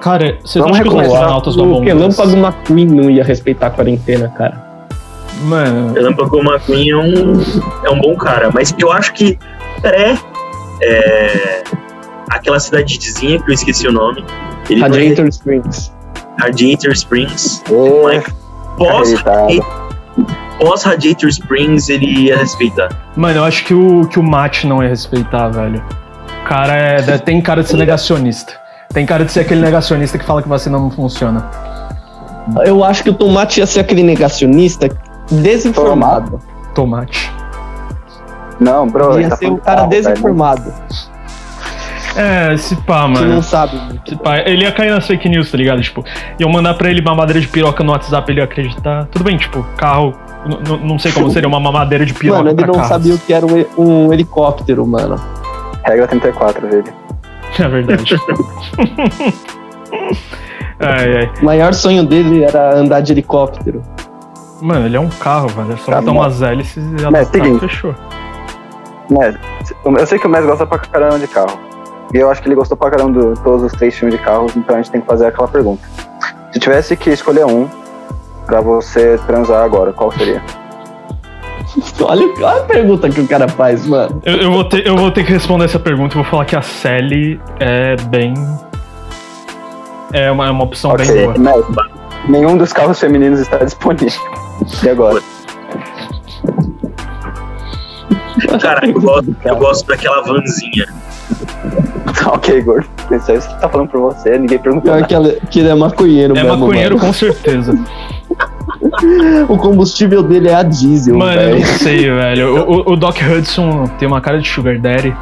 Cara, 0.02 0.38
vocês 0.43 0.63
Vamos 0.63 0.80
acham 0.80 0.91
que 0.91 0.98
os 0.98 1.08
astronautas 1.13 1.56
do 1.56 1.62
O 1.62 1.65
Among 1.65 1.82
Us... 1.82 1.93
Relâmpago 1.93 2.38
McQueen 2.38 2.86
não 2.88 3.10
ia 3.10 3.24
respeitar 3.24 3.67
a 3.67 3.69
quarentena, 3.69 4.30
cara. 4.30 4.69
Mano, 5.43 5.93
Relâmpago 5.93 6.39
McQueen 6.39 6.89
é 6.91 6.98
um, 6.98 7.41
é 7.86 7.89
um 7.89 8.00
bom 8.00 8.15
cara, 8.15 8.50
mas 8.54 8.74
eu 8.80 8.91
acho 8.91 9.13
que 9.13 9.38
pré. 9.82 10.17
é, 10.82 11.63
aquela 12.30 12.60
cidadezinha 12.60 13.41
que 13.41 13.50
eu 13.50 13.54
esqueci 13.54 13.88
o 13.88 13.91
nome. 13.91 14.24
Ele 14.69 14.80
vai- 14.82 14.89
Radiator 14.89 15.28
Springs. 15.28 15.93
Radiator 16.39 16.91
Springs. 16.93 17.62
Pós, 18.78 19.13
arretado. 19.13 19.65
pós 20.60 20.84
Radiator 20.84 21.28
Springs 21.30 21.89
ele 21.89 22.06
ia 22.28 22.38
respeitar. 22.38 22.89
Mano, 23.17 23.39
eu 23.39 23.43
acho 23.43 23.65
que 23.65 23.74
o, 23.74 24.08
que 24.08 24.17
o 24.19 24.24
Matt 24.24 24.63
não 24.63 24.82
ia 24.82 24.89
respeitar, 24.89 25.50
velho. 25.50 25.84
O 26.41 26.47
cara 26.47 26.73
é, 26.75 27.17
tem 27.17 27.41
cara 27.41 27.62
de 27.62 27.69
ser 27.69 27.78
negacionista. 27.78 28.54
Tem 28.93 29.06
cara 29.06 29.23
de 29.23 29.32
ser 29.32 29.41
aquele 29.41 29.62
negacionista 29.62 30.17
que 30.17 30.25
fala 30.25 30.41
que 30.41 30.49
vacina 30.49 30.78
não 30.80 30.89
funciona. 30.89 31.45
Eu 32.65 32.84
acho 32.84 33.04
que 33.04 33.10
o 33.10 33.13
Tomate 33.13 33.60
ia 33.60 33.67
ser 33.67 33.82
aquele 33.82 34.02
negacionista 34.02 34.89
desinformado. 35.30 36.39
Tomate. 36.73 37.32
Não, 38.60 38.88
bro. 38.88 39.13
ele 39.13 39.23
Ia 39.23 39.30
tá 39.30 39.36
ser 39.38 39.45
o 39.45 39.47
falando 39.49 39.62
cara 39.62 39.78
carro, 39.78 39.89
velho. 39.91 40.04
desinformado. 40.04 40.73
É, 42.15 42.58
se 42.58 42.75
pá, 42.78 43.04
Que 43.04 43.10
mano. 43.12 43.36
não 43.36 43.41
sabe. 43.43 43.80
Se 44.08 44.15
pá, 44.15 44.38
ele 44.39 44.63
ia 44.63 44.71
cair 44.71 44.89
nas 44.89 45.06
fake 45.06 45.30
news, 45.30 45.52
tá 45.52 45.58
ligado? 45.58 45.80
Tipo, 45.82 46.04
iam 46.39 46.49
mandar 46.49 46.73
pra 46.73 46.89
ele 46.89 47.02
mamadeira 47.02 47.39
de 47.39 47.47
piroca 47.47 47.84
no 47.84 47.91
WhatsApp, 47.91 48.30
ele 48.32 48.39
ia 48.39 48.45
acreditar. 48.45 49.06
Tudo 49.12 49.23
bem, 49.23 49.38
tipo, 49.38 49.63
carro. 49.78 50.13
Não 50.84 50.97
sei 50.97 51.12
como 51.12 51.30
seria 51.30 51.47
uma 51.47 51.60
mamadeira 51.60 52.06
de 52.06 52.13
piroca 52.13 52.39
Mano, 52.39 52.49
ele 52.49 52.56
pra 52.58 52.67
não 52.67 52.73
carros. 52.73 52.89
sabia 52.89 53.13
o 53.13 53.17
que 53.19 53.32
era 53.34 53.45
um, 53.45 53.65
um 53.78 54.12
helicóptero, 54.13 54.86
mano. 54.88 55.15
Regra 55.86 56.08
34 56.08 56.68
dele. 56.68 56.94
É 57.60 57.68
verdade. 57.68 58.15
ai, 60.80 61.18
ai. 61.18 61.32
O 61.42 61.46
maior 61.46 61.74
sonho 61.74 62.04
dele 62.06 62.44
era 62.44 62.76
andar 62.76 63.02
de 63.02 63.12
helicóptero. 63.13 63.82
Mano, 64.62 64.86
ele 64.86 64.98
é 64.98 65.00
um 65.00 65.10
carro, 65.10 65.48
velho. 65.50 65.74
É 65.74 65.78
só 65.78 65.92
Tá 65.92 66.00
botar 66.02 66.12
bom. 66.12 66.20
umas 66.20 66.42
hélices 66.42 66.84
e 66.84 67.12
Mas, 67.12 67.28
seguinte. 67.30 67.60
fechou. 67.62 67.96
Mes, 69.10 69.36
eu 69.84 70.06
sei 70.06 70.20
que 70.20 70.28
o 70.28 70.30
Mes 70.30 70.46
gosta 70.46 70.65
pra 70.65 70.78
caramba 70.78 71.18
de 71.20 71.28
carro. 71.28 71.58
E 72.13 72.18
eu 72.18 72.30
acho 72.30 72.42
que 72.42 72.48
ele 72.48 72.56
gostou 72.56 72.76
pra 72.78 72.89
caramba 72.92 73.34
de 73.34 73.42
todos 73.42 73.63
os 73.63 73.72
três 73.74 73.96
filmes 73.98 74.18
de 74.18 74.24
carros, 74.24 74.56
então 74.56 74.76
a 74.76 74.82
gente 74.82 74.92
tem 74.92 75.02
que 75.02 75.08
fazer 75.08 75.28
aquela 75.28 75.48
pergunta. 75.48 75.88
Se 76.52 76.60
tivesse 76.60 76.96
que 76.98 77.10
escolher 77.12 77.46
um 77.46 77.68
pra 78.46 78.62
você 78.62 79.20
transar 79.28 79.63
agora, 79.63 79.94
qual 79.94 80.12
seria? 80.12 80.42
Olha, 82.02 82.26
olha 82.38 82.62
a 82.62 82.63
pergunta 82.65 83.10
que 83.10 83.22
o 83.22 83.28
cara 83.28 83.48
faz, 83.48 83.86
mano. 83.86 84.22
Eu, 84.26 84.38
eu 84.38 84.52
vou 84.52 84.63
ter, 84.63 84.86
eu 84.88 84.95
vou 84.98 85.12
ter 85.12 85.24
que 85.26 85.32
responder 85.34 85.65
essa 85.65 85.80
pergunta 85.80 86.13
e 86.13 86.15
vou 86.15 86.24
falar 86.26 86.45
que 86.45 86.56
a 86.56 86.62
Sally 86.62 87.39
é 87.60 87.95
bem. 88.08 88.34
É 90.12 90.32
uma, 90.32 90.48
é 90.48 90.52
uma 90.52 90.63
opção 90.63 90.95
bem 90.95 91.08
ok, 91.10 91.24
boa. 91.28 91.38
Mes, 91.38 91.65
nenhum 92.28 92.58
dos 92.58 92.74
carros 92.74 93.00
femininos 93.00 93.39
está 93.39 93.58
disponível. 93.58 94.19
E 94.84 94.89
agora? 94.89 95.22
Cara, 98.62 98.88
eu 98.88 99.00
gosto, 99.00 99.36
eu 99.45 99.56
gosto 99.58 99.88
daquela 99.88 100.22
vanzinha. 100.24 100.88
ok, 102.34 102.62
gordo. 102.62 102.88
Isso 103.12 103.32
aí 103.32 103.41
você 103.41 103.50
tá 103.58 103.69
falando 103.69 103.89
por 103.89 104.00
você, 104.02 104.38
ninguém 104.38 104.58
perguntou. 104.60 104.84
Pior 104.84 104.95
nada. 105.02 105.08
que, 105.08 105.13
ela- 105.13 105.34
que 105.50 105.60
ele 105.60 105.69
é 105.69 105.76
maconheiro 105.76 106.38
É 106.38 106.43
mesmo, 106.43 106.58
maconheiro 106.58 106.95
mano. 106.95 107.08
com 107.08 107.13
certeza. 107.13 107.74
O 109.50 109.58
combustível 109.58 110.24
dele 110.24 110.50
é 110.50 110.56
a 110.56 110.63
diesel, 110.63 111.18
Mano, 111.18 111.42
eu 111.42 111.48
velho. 111.56 111.60
não 111.60 111.65
sei, 111.78 111.98
velho. 112.10 112.70
O, 112.70 112.94
o- 112.94 112.96
Doc 112.96 113.18
Hudson 113.22 113.86
tem 114.00 114.08
uma 114.08 114.22
cara 114.22 114.39
de 114.39 114.48
Sugar 114.50 114.80
Daddy. 114.80 115.15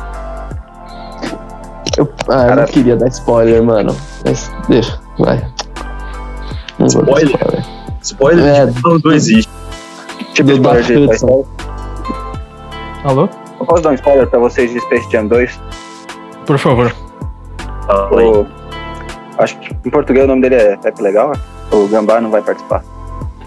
Eu, 1.98 2.08
ah, 2.30 2.48
eu 2.50 2.56
não 2.56 2.66
queria 2.66 2.96
dar 2.96 3.08
spoiler, 3.08 3.64
mano. 3.64 3.96
Mas 4.26 4.52
deixa, 4.70 5.00
vai. 5.18 5.44
Não 6.78 6.86
Spoiler? 6.86 7.26
spoiler. 7.36 7.66
Spoiler 8.04 8.46
É. 8.46 8.66
de 8.68 8.84
não, 8.84 9.00
não 9.04 9.12
existe. 9.12 9.50
Tipo 10.34 10.50
Do 10.52 10.60
Doc 10.60 10.76
Hudson. 10.90 11.46
Alô? 13.04 13.28
Eu 13.60 13.66
posso 13.66 13.82
dar 13.82 13.90
um 13.90 13.94
spoiler 13.94 14.28
pra 14.28 14.38
vocês 14.38 14.72
de 14.72 14.80
Space 14.82 15.10
Jam 15.12 15.26
2? 15.28 15.60
Por 16.46 16.60
favor. 16.60 16.94
Aí. 17.90 18.26
O- 18.28 18.46
Acho 19.40 19.58
que 19.60 19.76
em 19.86 19.90
português 19.92 20.26
o 20.26 20.28
nome 20.28 20.42
dele 20.42 20.56
é 20.56 20.78
Pepe 20.78 21.02
Legal. 21.02 21.30
né? 21.30 21.36
O 21.72 21.88
Gambá 21.88 22.20
não 22.22 22.30
vai 22.32 22.42
participar. 22.42 22.84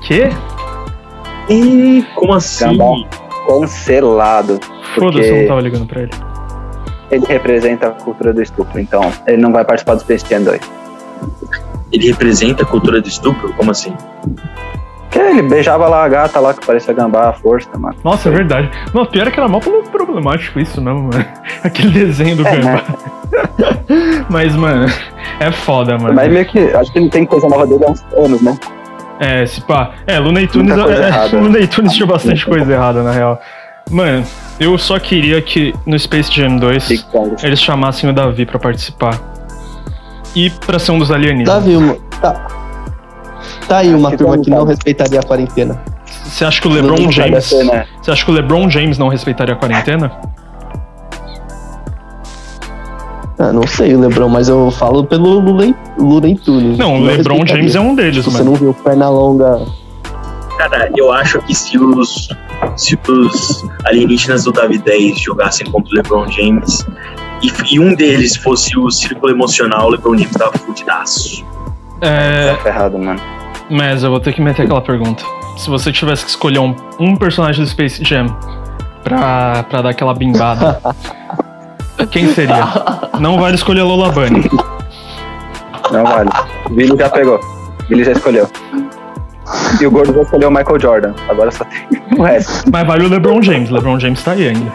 Quê? 0.00 0.28
Ih, 1.48 2.04
como 2.14 2.34
assim? 2.34 2.76
Gambá. 2.76 3.08
Cancelado. 3.46 4.58
Foda-se, 4.94 5.28
eu 5.28 5.36
não 5.42 5.46
tava 5.48 5.60
ligando 5.60 5.86
pra 5.86 6.02
ele. 6.02 6.10
ele 7.10 7.26
representa 7.26 7.88
a 7.88 7.90
cultura 7.90 8.32
do 8.32 8.42
estupro, 8.42 8.78
então 8.80 9.12
ele 9.26 9.38
não 9.38 9.52
vai 9.52 9.64
participar 9.64 9.94
do 9.94 10.00
Space 10.00 10.24
Jam 10.28 10.42
2. 10.44 10.60
Ele 11.92 12.06
representa 12.08 12.62
a 12.62 12.66
cultura 12.66 13.00
do 13.00 13.08
estupro? 13.08 13.52
Como 13.54 13.70
assim? 13.70 13.94
Que 15.10 15.18
ele 15.18 15.42
beijava 15.42 15.88
lá 15.88 16.04
a 16.04 16.08
gata 16.08 16.38
lá 16.38 16.54
que 16.54 16.64
parecia 16.64 16.94
Gambá 16.94 17.30
à 17.30 17.32
força, 17.32 17.68
mano. 17.76 17.96
Nossa, 18.04 18.28
é 18.28 18.32
verdade. 18.32 18.70
Não, 18.94 19.04
pior 19.04 19.26
é 19.26 19.30
que 19.32 19.40
era 19.40 19.48
mó 19.48 19.58
problemático 19.58 20.60
isso 20.60 20.80
mesmo, 20.80 21.10
mano. 21.12 21.24
Aquele 21.64 21.90
desenho 21.90 22.36
do 22.36 22.46
É, 22.46 22.56
Gambá. 22.56 22.84
Mas, 24.30 24.54
mano, 24.54 24.86
é 25.40 25.50
foda, 25.50 25.98
mano. 25.98 26.14
Mas 26.14 26.30
meio 26.30 26.46
que. 26.46 26.60
Acho 26.60 26.92
que 26.92 26.98
ele 27.00 27.10
tem 27.10 27.26
coisa 27.26 27.48
nova 27.48 27.66
dele 27.66 27.84
há 27.84 27.90
uns 27.90 28.04
anos, 28.16 28.40
né? 28.40 28.56
É, 29.20 29.44
se 29.44 29.60
pá. 29.60 29.90
É, 30.06 30.18
Looney 30.18 30.46
Tunes, 30.46 30.74
é. 30.74 31.26
Looney 31.36 31.66
Tunes 31.66 31.92
tinha 31.92 32.06
bastante 32.06 32.46
coisa 32.46 32.72
errada, 32.72 33.02
na 33.02 33.12
real. 33.12 33.40
Mano, 33.90 34.24
eu 34.58 34.78
só 34.78 34.98
queria 34.98 35.42
que 35.42 35.74
no 35.84 35.98
Space 35.98 36.32
Jam 36.32 36.56
2 36.56 36.88
Big 36.88 37.02
Kong. 37.04 37.36
eles 37.42 37.60
chamassem 37.60 38.08
o 38.08 38.12
Davi 38.14 38.46
pra 38.46 38.58
participar. 38.58 39.20
E 40.34 40.48
pra 40.48 40.78
ser 40.78 40.92
um 40.92 40.98
dos 40.98 41.10
alienígenas. 41.10 41.52
Davi, 41.52 41.76
uma, 41.76 41.96
tá. 42.20 42.46
Tá 43.68 43.78
aí 43.78 43.92
uma 43.94 44.10
que 44.10 44.16
turma 44.16 44.38
que 44.38 44.48
não 44.48 44.64
respeitaria 44.64 45.20
a 45.20 45.22
quarentena. 45.22 45.82
Você 46.24 46.44
acha 46.44 46.60
que 46.60 46.68
o 46.68 46.70
LeBron 46.70 47.10
James. 47.10 47.50
Você 48.00 48.10
acha 48.10 48.24
que 48.24 48.30
o 48.30 48.34
LeBron 48.34 48.70
James 48.70 48.96
não 48.96 49.08
respeitaria 49.08 49.54
a 49.54 49.56
quarentena? 49.56 50.12
Ah, 53.40 53.54
não 53.54 53.66
sei 53.66 53.94
o 53.94 54.00
Lebron, 54.00 54.28
mas 54.28 54.50
eu 54.50 54.70
falo 54.70 55.02
pelo 55.02 55.38
Lulen, 55.40 55.74
Lulen 55.98 56.36
Tunes. 56.36 56.76
Não, 56.76 57.00
o 57.00 57.04
LeBron 57.04 57.46
James 57.46 57.74
é 57.74 57.80
um 57.80 57.94
deles, 57.94 58.22
Você 58.22 58.36
mano. 58.36 58.50
não 58.50 58.54
viu 58.54 58.74
perna 58.74 59.08
longa. 59.08 59.62
Cara, 60.58 60.90
eu 60.94 61.10
acho 61.10 61.40
que 61.40 61.54
se 61.54 61.78
os, 61.78 62.28
se 62.76 62.98
os 63.08 63.64
alienígenas 63.86 64.44
do 64.44 64.52
Davi 64.52 64.76
10 64.76 65.18
jogassem 65.18 65.66
contra 65.70 65.90
o 65.90 65.96
LeBron 65.96 66.30
James 66.30 66.86
e, 67.42 67.50
e 67.74 67.80
um 67.80 67.94
deles 67.94 68.36
fosse 68.36 68.78
o 68.78 68.90
círculo 68.90 69.32
emocional, 69.32 69.86
o 69.86 69.90
LeBron 69.92 70.18
James 70.18 70.36
tava 70.36 70.52
fudidaço. 70.58 71.42
É. 72.02 72.52
Tá 72.52 72.62
ferrado, 72.62 72.98
mano. 72.98 73.20
Mas 73.70 74.02
eu 74.02 74.10
vou 74.10 74.20
ter 74.20 74.34
que 74.34 74.42
meter 74.42 74.64
aquela 74.64 74.82
pergunta. 74.82 75.24
Se 75.56 75.70
você 75.70 75.90
tivesse 75.90 76.24
que 76.24 76.30
escolher 76.30 76.58
um, 76.58 76.76
um 76.98 77.16
personagem 77.16 77.64
do 77.64 77.70
Space 77.70 78.04
Jam 78.04 78.26
pra, 79.02 79.62
pra 79.62 79.80
dar 79.80 79.88
aquela 79.88 80.12
bimbada, 80.12 80.78
quem 82.06 82.32
seria? 82.34 82.64
Não 83.18 83.38
vale 83.38 83.54
escolher 83.56 83.80
a 83.80 83.84
Lola 83.84 84.10
Bunny. 84.10 84.48
Não 85.92 86.04
vale. 86.04 86.30
Billy 86.70 86.96
já 86.96 87.08
pegou. 87.08 87.40
Billy 87.88 88.04
já 88.04 88.12
escolheu. 88.12 88.48
E 89.80 89.86
o 89.86 89.90
Gordo 89.90 90.12
já 90.14 90.22
escolheu 90.22 90.48
o 90.48 90.52
Michael 90.52 90.78
Jordan. 90.80 91.14
Agora 91.28 91.50
só 91.50 91.64
tem 91.64 91.86
o 92.18 92.22
resto. 92.22 92.70
Mas 92.70 92.86
vale 92.86 93.06
o 93.06 93.08
LeBron 93.08 93.42
James. 93.42 93.70
LeBron 93.70 93.98
James 93.98 94.22
tá 94.22 94.32
aí 94.32 94.48
ainda. 94.48 94.72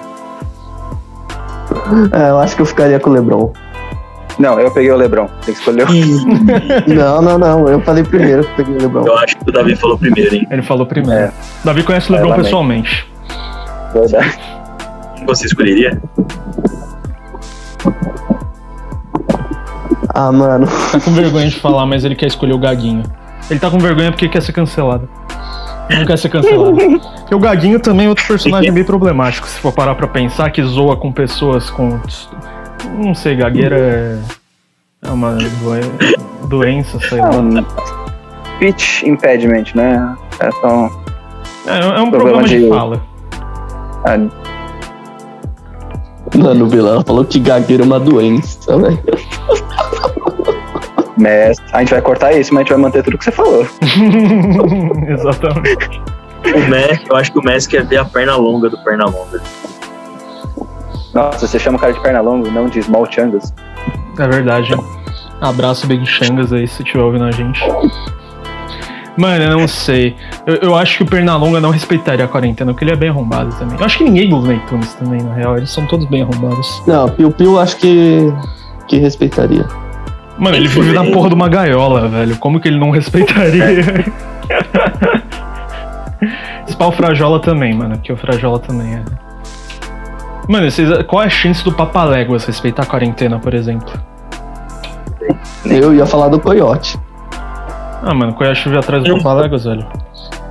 É, 2.14 2.30
eu 2.30 2.40
acho 2.40 2.56
que 2.56 2.62
eu 2.62 2.66
ficaria 2.66 3.00
com 3.00 3.10
o 3.10 3.14
Lebron. 3.14 3.54
Não, 4.38 4.60
eu 4.60 4.70
peguei 4.72 4.92
o 4.92 4.98
Lebron. 4.98 5.28
Tem 5.46 5.54
que 5.54 5.60
escolher 5.62 5.86
o. 5.88 6.94
Não, 6.94 7.22
não, 7.22 7.38
não. 7.38 7.68
Eu 7.70 7.80
falei 7.82 8.04
primeiro 8.04 8.44
que 8.44 8.56
peguei 8.58 8.76
o 8.76 8.82
Lebron. 8.82 9.06
Eu 9.06 9.18
acho 9.18 9.38
que 9.38 9.50
o 9.50 9.52
Davi 9.54 9.76
falou 9.78 9.98
primeiro, 9.98 10.36
hein? 10.36 10.48
Ele 10.52 10.62
falou 10.62 10.86
primeiro. 10.86 11.24
É. 11.26 11.32
Davi 11.64 11.84
conhece 11.84 12.12
o 12.12 12.16
É, 12.16 12.18
LeBron 12.18 12.30
lamento. 12.32 12.44
pessoalmente. 12.44 13.08
Verdade. 13.94 14.40
Você 15.26 15.46
escolheria? 15.46 16.02
Ah, 20.14 20.32
mano. 20.32 20.68
Tá 20.92 21.00
com 21.00 21.12
vergonha 21.12 21.48
de 21.50 21.60
falar, 21.60 21.86
mas 21.86 22.04
ele 22.06 22.16
quer 22.16 22.28
escolher 22.28 22.54
o 22.54 22.58
Gaguinho. 22.58 23.04
Ele 23.50 23.60
tá 23.60 23.70
com 23.70 23.78
vergonha 23.80 24.12
porque 24.12 24.28
quer 24.30 24.42
ser 24.42 24.54
cancelado. 24.54 25.08
Ele 25.90 26.00
não 26.00 26.06
quer 26.08 26.18
ser 26.18 26.30
cancelado. 26.30 26.76
Porque 27.26 27.36
o 27.36 27.40
Gaguinho 27.40 27.80
também 27.80 28.06
é 28.08 28.10
outro 28.10 28.26
personagem 28.28 28.72
bem 28.74 28.84
problemático, 28.84 29.48
se 29.48 29.60
for 29.60 29.72
parar 29.72 29.94
pra 29.96 30.08
pensar, 30.08 30.50
que 30.52 30.64
zoa 30.64 30.96
com 30.96 31.12
pessoas 31.12 31.70
com. 31.70 32.00
Não 32.98 33.14
sei, 33.16 33.36
gagueira 33.36 33.76
é. 33.78 34.20
É 35.08 35.10
uma 35.12 35.34
doen- 35.34 36.48
doença, 36.48 37.00
sei 37.00 37.20
lá. 37.22 37.30
um 37.38 37.64
speech 38.56 39.08
impediment, 39.08 39.66
né? 39.76 40.16
É 40.40 40.52
só. 40.52 40.90
É, 41.68 41.80
é 41.80 42.02
um 42.02 42.10
Problema 42.10 42.42
problema 42.42 42.44
de 42.48 42.60
de- 42.62 42.70
fala. 42.70 43.02
ah, 44.06 44.18
Mano, 46.38 46.66
o 46.66 46.70
vilão 46.70 47.04
falou 47.06 47.24
que 47.26 47.40
gagueira 47.40 47.84
é 47.84 47.86
uma 47.86 48.00
doença, 48.00 48.78
velho. 48.78 49.00
Mas 51.18 51.58
a 51.72 51.80
gente 51.80 51.92
vai 51.92 52.02
cortar 52.02 52.34
isso, 52.34 52.54
mas 52.54 52.62
a 52.62 52.64
gente 52.64 52.74
vai 52.74 52.82
manter 52.82 53.04
tudo 53.04 53.18
que 53.18 53.24
você 53.24 53.32
falou. 53.32 53.66
Exatamente. 55.08 56.02
O 56.54 56.70
Messi, 56.70 57.04
eu 57.10 57.16
acho 57.16 57.32
que 57.32 57.40
o 57.40 57.44
Messi 57.44 57.70
quer 57.70 57.86
ver 57.86 57.98
a 57.98 58.06
perna 58.06 58.36
longa 58.36 58.70
do 58.70 58.78
perna 58.84 59.06
longa. 59.06 59.42
Nossa, 61.14 61.48
você 61.48 61.58
chama 61.58 61.78
o 61.78 61.80
cara 61.80 61.94
de 61.94 62.02
perna 62.02 62.20
longa, 62.20 62.52
não 62.52 62.68
de 62.68 62.84
small 62.84 63.10
changas. 63.10 63.54
É 64.20 64.28
verdade. 64.28 64.76
Abraço 65.40 65.88
Big 65.88 66.06
Changas 66.06 66.52
aí 66.52 66.68
se 66.68 66.82
estiver 66.82 67.04
ouvindo 67.04 67.26
a 67.26 67.32
gente. 67.32 67.62
Mano, 69.18 69.44
eu 69.44 69.58
não 69.58 69.68
sei. 69.68 70.16
Eu, 70.46 70.56
eu 70.56 70.76
acho 70.76 70.98
que 70.98 71.04
o 71.04 71.06
Pernalonga 71.06 71.62
não 71.62 71.70
respeitaria 71.70 72.26
a 72.26 72.28
quarentena, 72.28 72.74
porque 72.74 72.84
ele 72.84 72.92
é 72.92 72.96
bem 72.96 73.10
arrombado 73.10 73.54
também. 73.58 73.78
Eu 73.80 73.86
acho 73.86 73.98
que 73.98 74.04
ninguém 74.04 74.30
dos 74.30 74.44
Neitunes 74.44 74.94
também, 74.96 75.22
na 75.22 75.34
real. 75.34 75.58
Eles 75.58 75.70
são 75.70 75.86
todos 75.86 76.06
bem 76.08 76.24
arrombados. 76.24 76.84
Não, 76.86 77.08
Piu 77.10 77.32
Piu 77.32 77.60
acho 77.60 77.78
que. 77.78 78.34
que 78.88 78.98
respeitaria. 78.98 79.66
Mano, 80.38 80.58
ele 80.58 80.68
vive 80.68 80.92
na 80.92 81.06
porra 81.06 81.30
de 81.30 81.36
uma 81.36 81.48
gaiola, 81.48 82.10
velho. 82.10 82.38
Como 82.38 82.60
que 82.60 82.68
ele 82.68 82.78
não 82.78 82.92
respeitaria? 82.92 83.66
Esse 86.68 86.76
pau 86.76 86.92
Frajola 86.92 87.40
também, 87.40 87.74
mano. 87.74 87.96
Porque 87.96 88.12
o 88.12 88.18
Frajola 88.18 88.60
também 88.60 88.96
é. 88.96 89.04
Mano, 90.50 90.70
vocês, 90.70 90.90
qual 91.04 91.24
é 91.24 91.28
a 91.28 91.30
chance 91.30 91.64
do 91.64 91.72
Papaléguas 91.72 92.46
respeitar 92.46 92.84
a 92.84 92.86
quarentena, 92.86 93.40
por 93.40 93.54
exemplo? 93.54 93.92
Eu 95.66 95.96
ia 95.96 96.06
falar 96.06 96.28
do 96.28 96.40
Coyote. 96.40 97.00
Ah, 98.08 98.14
mano, 98.14 98.34
Coyote 98.36 98.70
veio 98.70 98.80
atrás 98.80 99.04
do 99.04 99.18
Papaléguas, 99.18 99.64
velho. 99.66 99.84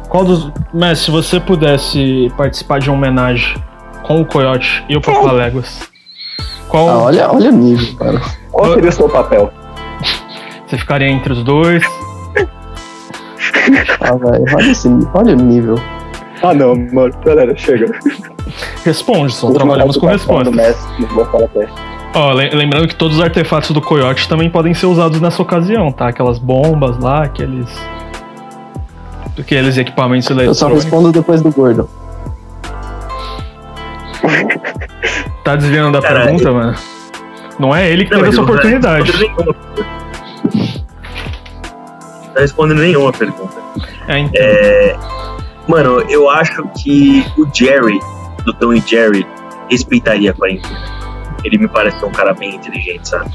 Qual 0.08 0.24
dos. 0.24 0.50
Mas 0.72 0.98
se 0.98 1.10
você 1.12 1.38
pudesse 1.38 2.32
participar 2.36 2.80
de 2.80 2.90
uma 2.90 2.98
homenagem 2.98 3.56
com 4.02 4.20
o 4.20 4.26
Coyote 4.26 4.84
e 4.88 4.96
o 4.96 5.00
Papaléguas, 5.00 5.88
qual 6.68 6.88
Ah, 6.88 6.98
olha, 7.04 7.30
olha 7.30 7.50
o 7.50 7.52
nível, 7.52 7.96
cara. 7.96 8.20
Qual 8.50 8.74
seria 8.74 8.88
o 8.88 8.92
seu 8.92 9.08
papel? 9.08 9.52
você 10.66 10.76
ficaria 10.76 11.08
entre 11.08 11.32
os 11.32 11.44
dois? 11.44 11.84
Ah, 14.00 14.16
velho, 14.16 14.44
olha, 14.52 14.70
esse 14.70 14.88
nível, 14.88 15.10
olha 15.14 15.32
o 15.34 15.36
nível. 15.36 15.76
Ah, 16.42 16.52
não, 16.52 16.74
mano. 16.92 17.14
Galera, 17.24 17.56
chega. 17.56 17.86
Responde, 18.84 19.32
só 19.32 19.52
trabalhamos 19.52 19.96
com 19.96 20.06
respostas. 20.06 20.76
Ó, 22.14 22.32
le- 22.32 22.50
lembrando 22.50 22.86
que 22.86 22.94
todos 22.94 23.16
os 23.18 23.22
artefatos 23.22 23.70
do 23.72 23.80
Coyote 23.80 24.28
também 24.28 24.48
podem 24.48 24.72
ser 24.72 24.86
usados 24.86 25.20
nessa 25.20 25.42
ocasião, 25.42 25.90
tá? 25.90 26.08
Aquelas 26.08 26.38
bombas 26.38 26.96
lá, 26.98 27.24
aqueles. 27.24 27.68
Aqueles 29.38 29.76
equipamentos 29.76 30.30
Eu 30.30 30.36
só 30.36 30.42
eletrônicos. 30.68 30.84
respondo 30.84 31.10
depois 31.12 31.42
do 31.42 31.50
gordo. 31.50 31.90
Tá 35.42 35.56
desviando 35.56 35.92
da 36.00 36.06
Cara, 36.06 36.22
pergunta, 36.22 36.52
mano? 36.52 36.74
Não 37.58 37.74
é 37.74 37.90
ele 37.90 38.04
que 38.04 38.12
Não, 38.12 38.18
teve 38.18 38.30
essa 38.30 38.42
oportunidade. 38.42 39.12
Não 39.12 39.54
tá 42.34 42.40
respondendo 42.40 42.78
nenhuma 42.80 43.12
pergunta. 43.12 43.54
É, 44.08 44.18
então. 44.18 44.40
É, 44.40 44.96
mano, 45.68 46.00
eu 46.08 46.30
acho 46.30 46.62
que 46.78 47.24
o 47.36 47.46
Jerry, 47.52 47.98
do 48.44 48.52
Tom 48.54 48.72
e 48.72 48.80
Jerry, 48.80 49.26
respeitaria 49.70 50.30
a 50.30 50.34
quarentena. 50.34 50.93
Ele 51.44 51.58
me 51.58 51.68
parece 51.68 51.98
ser 51.98 52.06
um 52.06 52.10
cara 52.10 52.32
bem 52.32 52.54
inteligente, 52.54 53.08
sabe? 53.08 53.30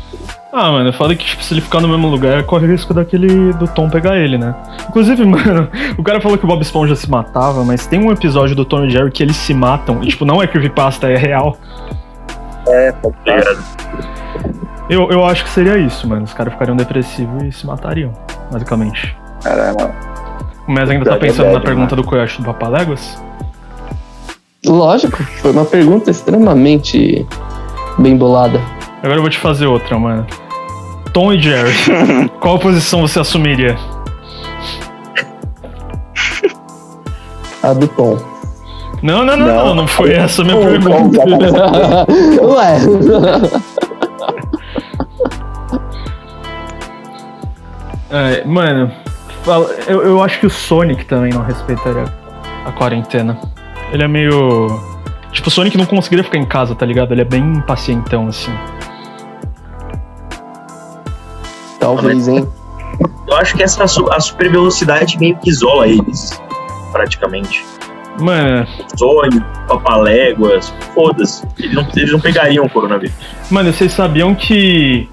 Ah, 0.52 0.72
mano, 0.72 0.92
foda 0.92 1.16
que 1.16 1.24
tipo, 1.24 1.44
se 1.44 1.54
ele 1.54 1.62
ficar 1.62 1.80
no 1.80 1.88
mesmo 1.88 2.08
lugar, 2.08 2.44
corre 2.44 2.66
o 2.66 2.72
risco 2.72 2.92
daquele 2.94 3.54
do 3.54 3.68
Tom 3.68 3.88
pegar 3.88 4.18
ele, 4.18 4.38
né? 4.38 4.56
Inclusive, 4.88 5.24
mano, 5.26 5.70
o 5.98 6.04
cara 6.04 6.20
falou 6.20 6.38
que 6.38 6.44
o 6.46 6.48
Bob 6.48 6.62
Esponja 6.62 6.96
se 6.96 7.10
matava, 7.10 7.64
mas 7.64 7.86
tem 7.86 8.00
um 8.04 8.12
episódio 8.12 8.56
do 8.56 8.66
Tom 8.66 8.86
e 8.86 8.90
Jerry 8.90 9.12
que 9.12 9.22
eles 9.22 9.36
se 9.36 9.54
matam. 9.54 10.04
E, 10.04 10.08
tipo, 10.08 10.26
não 10.26 10.42
é 10.42 10.48
creepypasta, 10.48 11.10
é 11.10 11.16
real. 11.16 11.56
É, 12.68 12.92
Tá 12.92 13.10
ligado? 13.26 13.64
Eu, 14.90 15.12
eu 15.12 15.24
acho 15.24 15.44
que 15.44 15.50
seria 15.52 15.78
isso, 15.78 16.08
mano. 16.08 16.24
Os 16.24 16.34
caras 16.34 16.52
ficariam 16.54 16.76
depressivos 16.76 17.44
e 17.44 17.52
se 17.52 17.66
matariam, 17.68 18.12
basicamente. 18.52 19.16
Caralho, 19.44 19.76
mano. 19.80 19.94
O 20.68 20.72
Mes 20.72 20.90
ainda 20.90 21.06
tá 21.06 21.18
pensando 21.18 21.46
na 21.46 21.52
verdade, 21.54 21.66
pergunta 21.66 21.96
do 21.96 22.04
Koyashi 22.04 22.42
do 22.42 22.46
Papaléguas? 22.46 23.22
Lógico, 24.66 25.24
foi 25.24 25.52
uma 25.52 25.66
pergunta 25.66 26.10
extremamente 26.12 27.26
bem 28.00 28.18
bolada. 28.18 28.60
Agora 29.04 29.18
eu 29.18 29.22
vou 29.22 29.30
te 29.30 29.38
fazer 29.38 29.66
outra, 29.68 29.98
mano. 29.98 30.26
Tom 31.14 31.34
e 31.34 31.42
Jerry, 31.42 31.74
qual 32.40 32.60
posição 32.60 33.02
você 33.02 33.20
assumiria? 33.20 33.78
A 37.64 37.74
do 37.74 37.88
Tom. 37.90 38.18
Não, 39.02 39.24
não, 39.24 39.38
não, 39.38 39.46
não, 39.48 39.66
não, 39.66 39.76
Não. 39.76 39.88
foi 39.88 40.14
essa 40.14 40.42
a 40.42 40.46
minha 40.46 40.58
Tom, 40.58 40.66
pergunta. 40.66 41.20
Tom, 41.20 42.46
Ué. 42.56 42.78
É, 48.12 48.44
mano, 48.46 48.92
eu, 49.88 50.02
eu 50.04 50.24
acho 50.24 50.40
que 50.40 50.46
o 50.48 50.50
Sonic 50.50 51.06
também 51.06 51.32
não 51.32 51.44
respeitaria 51.44 52.06
a 52.66 52.72
quarentena. 52.72 53.38
Ele 53.92 54.04
é 54.04 54.08
meio. 54.08 54.68
Tipo, 55.32 55.48
o 55.48 55.52
Sonic 55.52 55.78
não 55.78 55.86
conseguiria 55.86 56.24
ficar 56.24 56.38
em 56.38 56.46
casa, 56.46 56.74
tá 56.76 56.86
ligado? 56.86 57.12
Ele 57.14 57.22
é 57.22 57.26
bem 57.26 57.42
impacientão, 57.42 58.28
assim. 58.28 58.52
Talvez, 61.80 62.28
hein? 62.28 62.48
Eu 63.28 63.36
acho 63.38 63.56
que 63.56 63.64
essa 63.64 63.88
su- 63.88 64.12
a 64.12 64.20
super 64.20 64.50
velocidade 64.52 65.18
meio 65.20 65.38
que 65.38 65.50
isola 65.50 65.88
eles, 65.88 66.42
praticamente. 66.92 67.64
Mano, 68.20 68.68
Sonic, 68.98 69.40
Papaléguas, 69.68 70.74
foda-se. 70.94 71.46
Eles 71.58 71.74
não, 71.74 71.88
eles 71.96 72.12
não 72.12 72.20
pegariam 72.20 72.66
o 72.66 72.70
coronavírus. 72.70 73.16
mano, 73.50 73.72
vocês 73.72 73.94
sabiam 73.94 74.36
que 74.36 75.08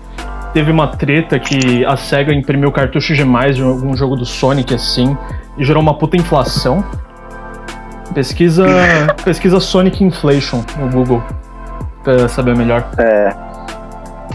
teve 0.52 0.72
uma 0.72 0.88
treta 0.88 1.38
que 1.38 1.84
a 1.84 1.96
SEGA 1.96 2.34
imprimiu 2.34 2.72
cartuchos 2.72 3.16
demais 3.16 3.54
de 3.54 3.62
algum 3.62 3.94
jogo 3.96 4.16
do 4.16 4.24
Sonic, 4.26 4.74
assim, 4.74 5.16
e 5.56 5.64
gerou 5.64 5.80
uma 5.82 5.94
puta 5.94 6.16
inflação? 6.16 6.84
Pesquisa, 8.14 8.66
pesquisa 9.24 9.60
Sonic 9.60 10.02
Inflation 10.02 10.62
no 10.78 10.88
Google 10.90 11.22
pra 12.02 12.28
saber 12.28 12.56
melhor. 12.56 12.88
É. 12.98 13.34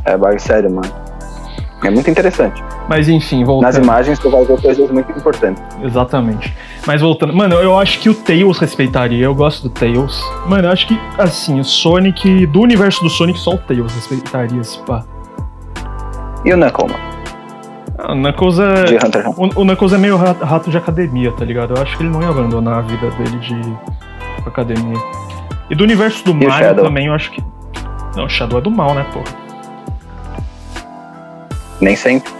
É 0.05 0.17
bagulho 0.17 0.39
sério, 0.39 0.69
mano. 0.71 0.91
É 1.83 1.89
muito 1.89 2.09
interessante. 2.09 2.63
Mas 2.87 3.09
enfim, 3.09 3.43
voltando. 3.43 3.73
Nas 3.73 3.77
imagens 3.77 4.19
tu 4.19 4.29
vai 4.29 4.45
ver 4.45 4.59
coisas 4.61 4.91
muito 4.91 5.11
importantes. 5.11 5.63
Exatamente. 5.81 6.53
Mas 6.85 7.01
voltando. 7.01 7.33
Mano, 7.33 7.55
eu 7.55 7.77
acho 7.77 7.99
que 7.99 8.09
o 8.09 8.13
Tails 8.13 8.59
respeitaria. 8.59 9.25
Eu 9.25 9.33
gosto 9.33 9.63
do 9.63 9.69
Tails. 9.69 10.21
Mano, 10.47 10.67
eu 10.67 10.71
acho 10.71 10.87
que, 10.87 10.99
assim, 11.17 11.59
o 11.59 11.63
Sonic. 11.63 12.45
Do 12.47 12.61
universo 12.61 13.01
do 13.03 13.09
Sonic, 13.09 13.39
só 13.39 13.51
o 13.51 13.57
Tails 13.57 13.93
respeitaria 13.93 14.61
esse 14.61 14.77
pá. 14.79 15.03
E 16.45 16.53
o 16.53 16.57
Knuckle, 16.57 16.87
mano? 16.87 17.20
Ah, 18.03 18.13
o 18.13 18.15
Knuckles 18.15 18.57
é. 18.59 18.83
De 18.85 18.95
Hunter. 18.95 19.29
O, 19.29 19.61
o 19.61 19.65
Knuckles 19.65 19.93
é 19.93 19.97
meio 19.97 20.17
ra- 20.17 20.35
rato 20.41 20.69
de 20.71 20.77
academia, 20.77 21.31
tá 21.31 21.45
ligado? 21.45 21.75
Eu 21.75 21.81
acho 21.81 21.95
que 21.95 22.03
ele 22.03 22.09
não 22.09 22.21
ia 22.21 22.29
abandonar 22.29 22.79
a 22.79 22.81
vida 22.81 23.09
dele 23.11 23.37
de 23.39 23.77
academia. 24.45 24.97
E 25.69 25.75
do 25.75 25.83
universo 25.83 26.25
do 26.25 26.31
E 26.31 26.47
Mario 26.47 26.75
também, 26.75 27.07
eu 27.07 27.13
acho 27.13 27.31
que. 27.31 27.43
Não, 28.15 28.25
o 28.25 28.29
Shadow 28.29 28.59
é 28.59 28.61
do 28.61 28.71
mal, 28.71 28.93
né, 28.93 29.05
porra? 29.13 29.25
Nem 31.79 31.95
sempre. 31.95 32.31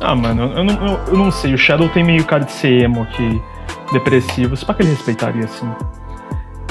Ah, 0.00 0.14
mano, 0.14 0.52
eu 0.54 0.64
não, 0.64 0.86
eu, 0.86 1.00
eu 1.08 1.16
não 1.16 1.30
sei. 1.30 1.54
O 1.54 1.58
Shadow 1.58 1.88
tem 1.88 2.02
meio 2.04 2.24
cara 2.24 2.44
de 2.44 2.52
ser 2.52 2.82
emo 2.82 3.02
aqui, 3.02 3.42
depressivo. 3.92 4.56
Se 4.56 4.64
pá 4.64 4.74
que 4.74 4.82
ele 4.82 4.90
respeitaria, 4.90 5.44
assim. 5.44 5.68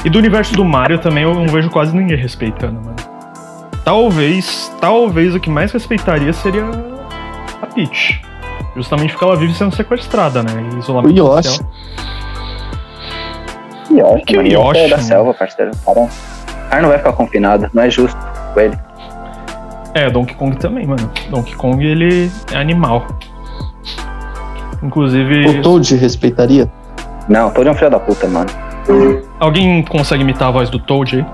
E 0.03 0.09
do 0.09 0.19
universo 0.19 0.53
do 0.55 0.65
Mario 0.65 0.99
também 0.99 1.24
eu 1.24 1.34
não 1.34 1.47
vejo 1.47 1.69
quase 1.69 1.95
ninguém 1.95 2.17
respeitando, 2.17 2.76
mano. 2.84 2.95
Talvez, 3.86 4.71
talvez 4.80 5.34
o 5.36 5.39
que 5.39 5.49
mais 5.49 5.71
respeitaria 5.71 6.32
seria 6.34 6.63
a 7.64 7.68
Peach. 7.68 8.22
Justamente 8.76 9.11
porque 9.14 9.26
ela 9.26 9.36
vive 9.36 9.53
sendo 9.53 9.76
sequestrada, 9.76 10.41
né? 10.43 10.51
E 10.74 10.80
isolamento 10.80 11.14
O 11.14 11.18
Yoshi. 11.18 11.49
social. 11.49 11.70
Yoshi, 13.91 14.26
Que 14.26 14.38
mano. 14.38 14.47
Yoshi, 14.49 14.68
Yoshi 14.68 14.80
é 14.80 14.89
da 14.89 14.95
mano? 14.97 15.07
selva, 15.07 15.34
parceiro. 15.34 15.72
Cara, 15.86 15.99
o 16.01 16.09
cara 16.70 16.82
não 16.82 16.89
vai 16.89 16.97
ficar 16.97 17.14
confinado. 17.14 17.70
Não 17.74 17.84
é 17.84 17.89
justo 17.89 18.18
com 18.53 18.59
ele. 18.59 18.78
É, 19.93 20.09
Donkey 20.09 20.34
Kong 20.36 20.57
também, 20.57 20.88
mano. 20.88 21.09
Donkey 21.30 21.55
Kong, 21.55 21.86
ele 21.86 22.32
é 22.51 22.57
animal. 22.57 23.05
Inclusive, 24.82 25.47
O 25.47 25.61
Toad 25.61 25.95
respeitaria? 25.95 26.70
Não, 27.30 27.51
todo 27.51 27.68
é 27.68 27.72
um 27.72 27.76
filho 27.76 27.91
da 27.91 27.99
puta, 27.99 28.28
mano. 28.28 28.49
alguém 29.39 29.84
consegue 29.84 30.24
imitar 30.24 30.47
a 30.49 30.51
voz 30.51 30.70
do 30.70 30.80
Toad 30.80 31.18
aí? 31.18 31.26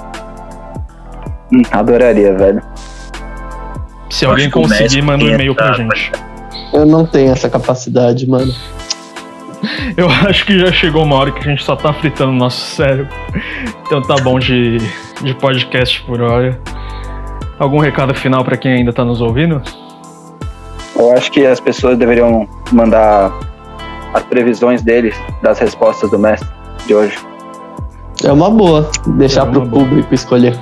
Hum, 1.53 1.61
adoraria, 1.71 2.35
velho. 2.35 2.61
Se 4.09 4.25
Eu 4.25 4.31
alguém 4.31 4.47
o 4.47 4.51
conseguir, 4.51 5.01
manda 5.01 5.23
um 5.23 5.29
e-mail 5.29 5.53
pra 5.55 5.73
gente. 5.73 6.11
Eu 6.73 6.85
não 6.85 7.05
tenho 7.05 7.31
essa 7.31 7.49
capacidade, 7.49 8.27
mano. 8.27 8.53
Eu 9.97 10.07
acho 10.09 10.45
que 10.45 10.57
já 10.57 10.71
chegou 10.71 11.03
uma 11.03 11.15
hora 11.17 11.31
que 11.31 11.39
a 11.39 11.43
gente 11.43 11.63
só 11.63 11.75
tá 11.75 11.91
fritando 11.93 12.31
o 12.31 12.35
nosso 12.35 12.75
cérebro. 12.75 13.07
Então 13.85 14.01
tá 14.01 14.15
bom 14.23 14.39
de, 14.39 14.77
de 15.21 15.33
podcast 15.35 16.01
por 16.03 16.21
hora. 16.21 16.59
Algum 17.57 17.79
recado 17.79 18.13
final 18.15 18.43
pra 18.43 18.55
quem 18.55 18.71
ainda 18.73 18.93
tá 18.93 19.03
nos 19.03 19.19
ouvindo? 19.21 19.61
Eu 20.95 21.11
acho 21.11 21.31
que 21.31 21.45
as 21.45 21.59
pessoas 21.59 21.97
deveriam 21.97 22.47
mandar 22.71 23.31
as 24.13 24.23
previsões 24.23 24.81
deles 24.81 25.15
das 25.43 25.59
respostas 25.59 26.09
do 26.09 26.17
mestre 26.17 26.47
de 26.87 26.93
hoje. 26.95 27.17
É 28.23 28.31
uma 28.31 28.49
boa 28.49 28.89
deixar 29.17 29.41
É 29.41 29.43
uma 29.43 29.51
pro 29.51 29.65
boa. 29.65 29.83
público 29.85 30.13
escolher. 30.13 30.57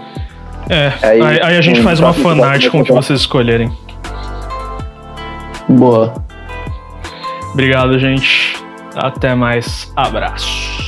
É, 0.70 0.94
aí, 1.02 1.22
Aí, 1.22 1.40
aí 1.42 1.58
a 1.58 1.62
gente 1.62 1.80
um 1.80 1.84
faz 1.84 2.00
uma 2.00 2.14
próximo 2.14 2.30
fanart 2.30 2.56
episódio 2.56 2.72
com 2.72 2.80
o 2.80 2.84
que 2.84 2.92
vai 2.92 3.02
vocês 3.02 3.20
escolherem. 3.20 3.72
Boa. 5.70 6.14
Obrigado, 7.54 7.98
gente. 8.00 8.56
Até 8.96 9.36
mais. 9.36 9.92
Abraço. 9.96 10.87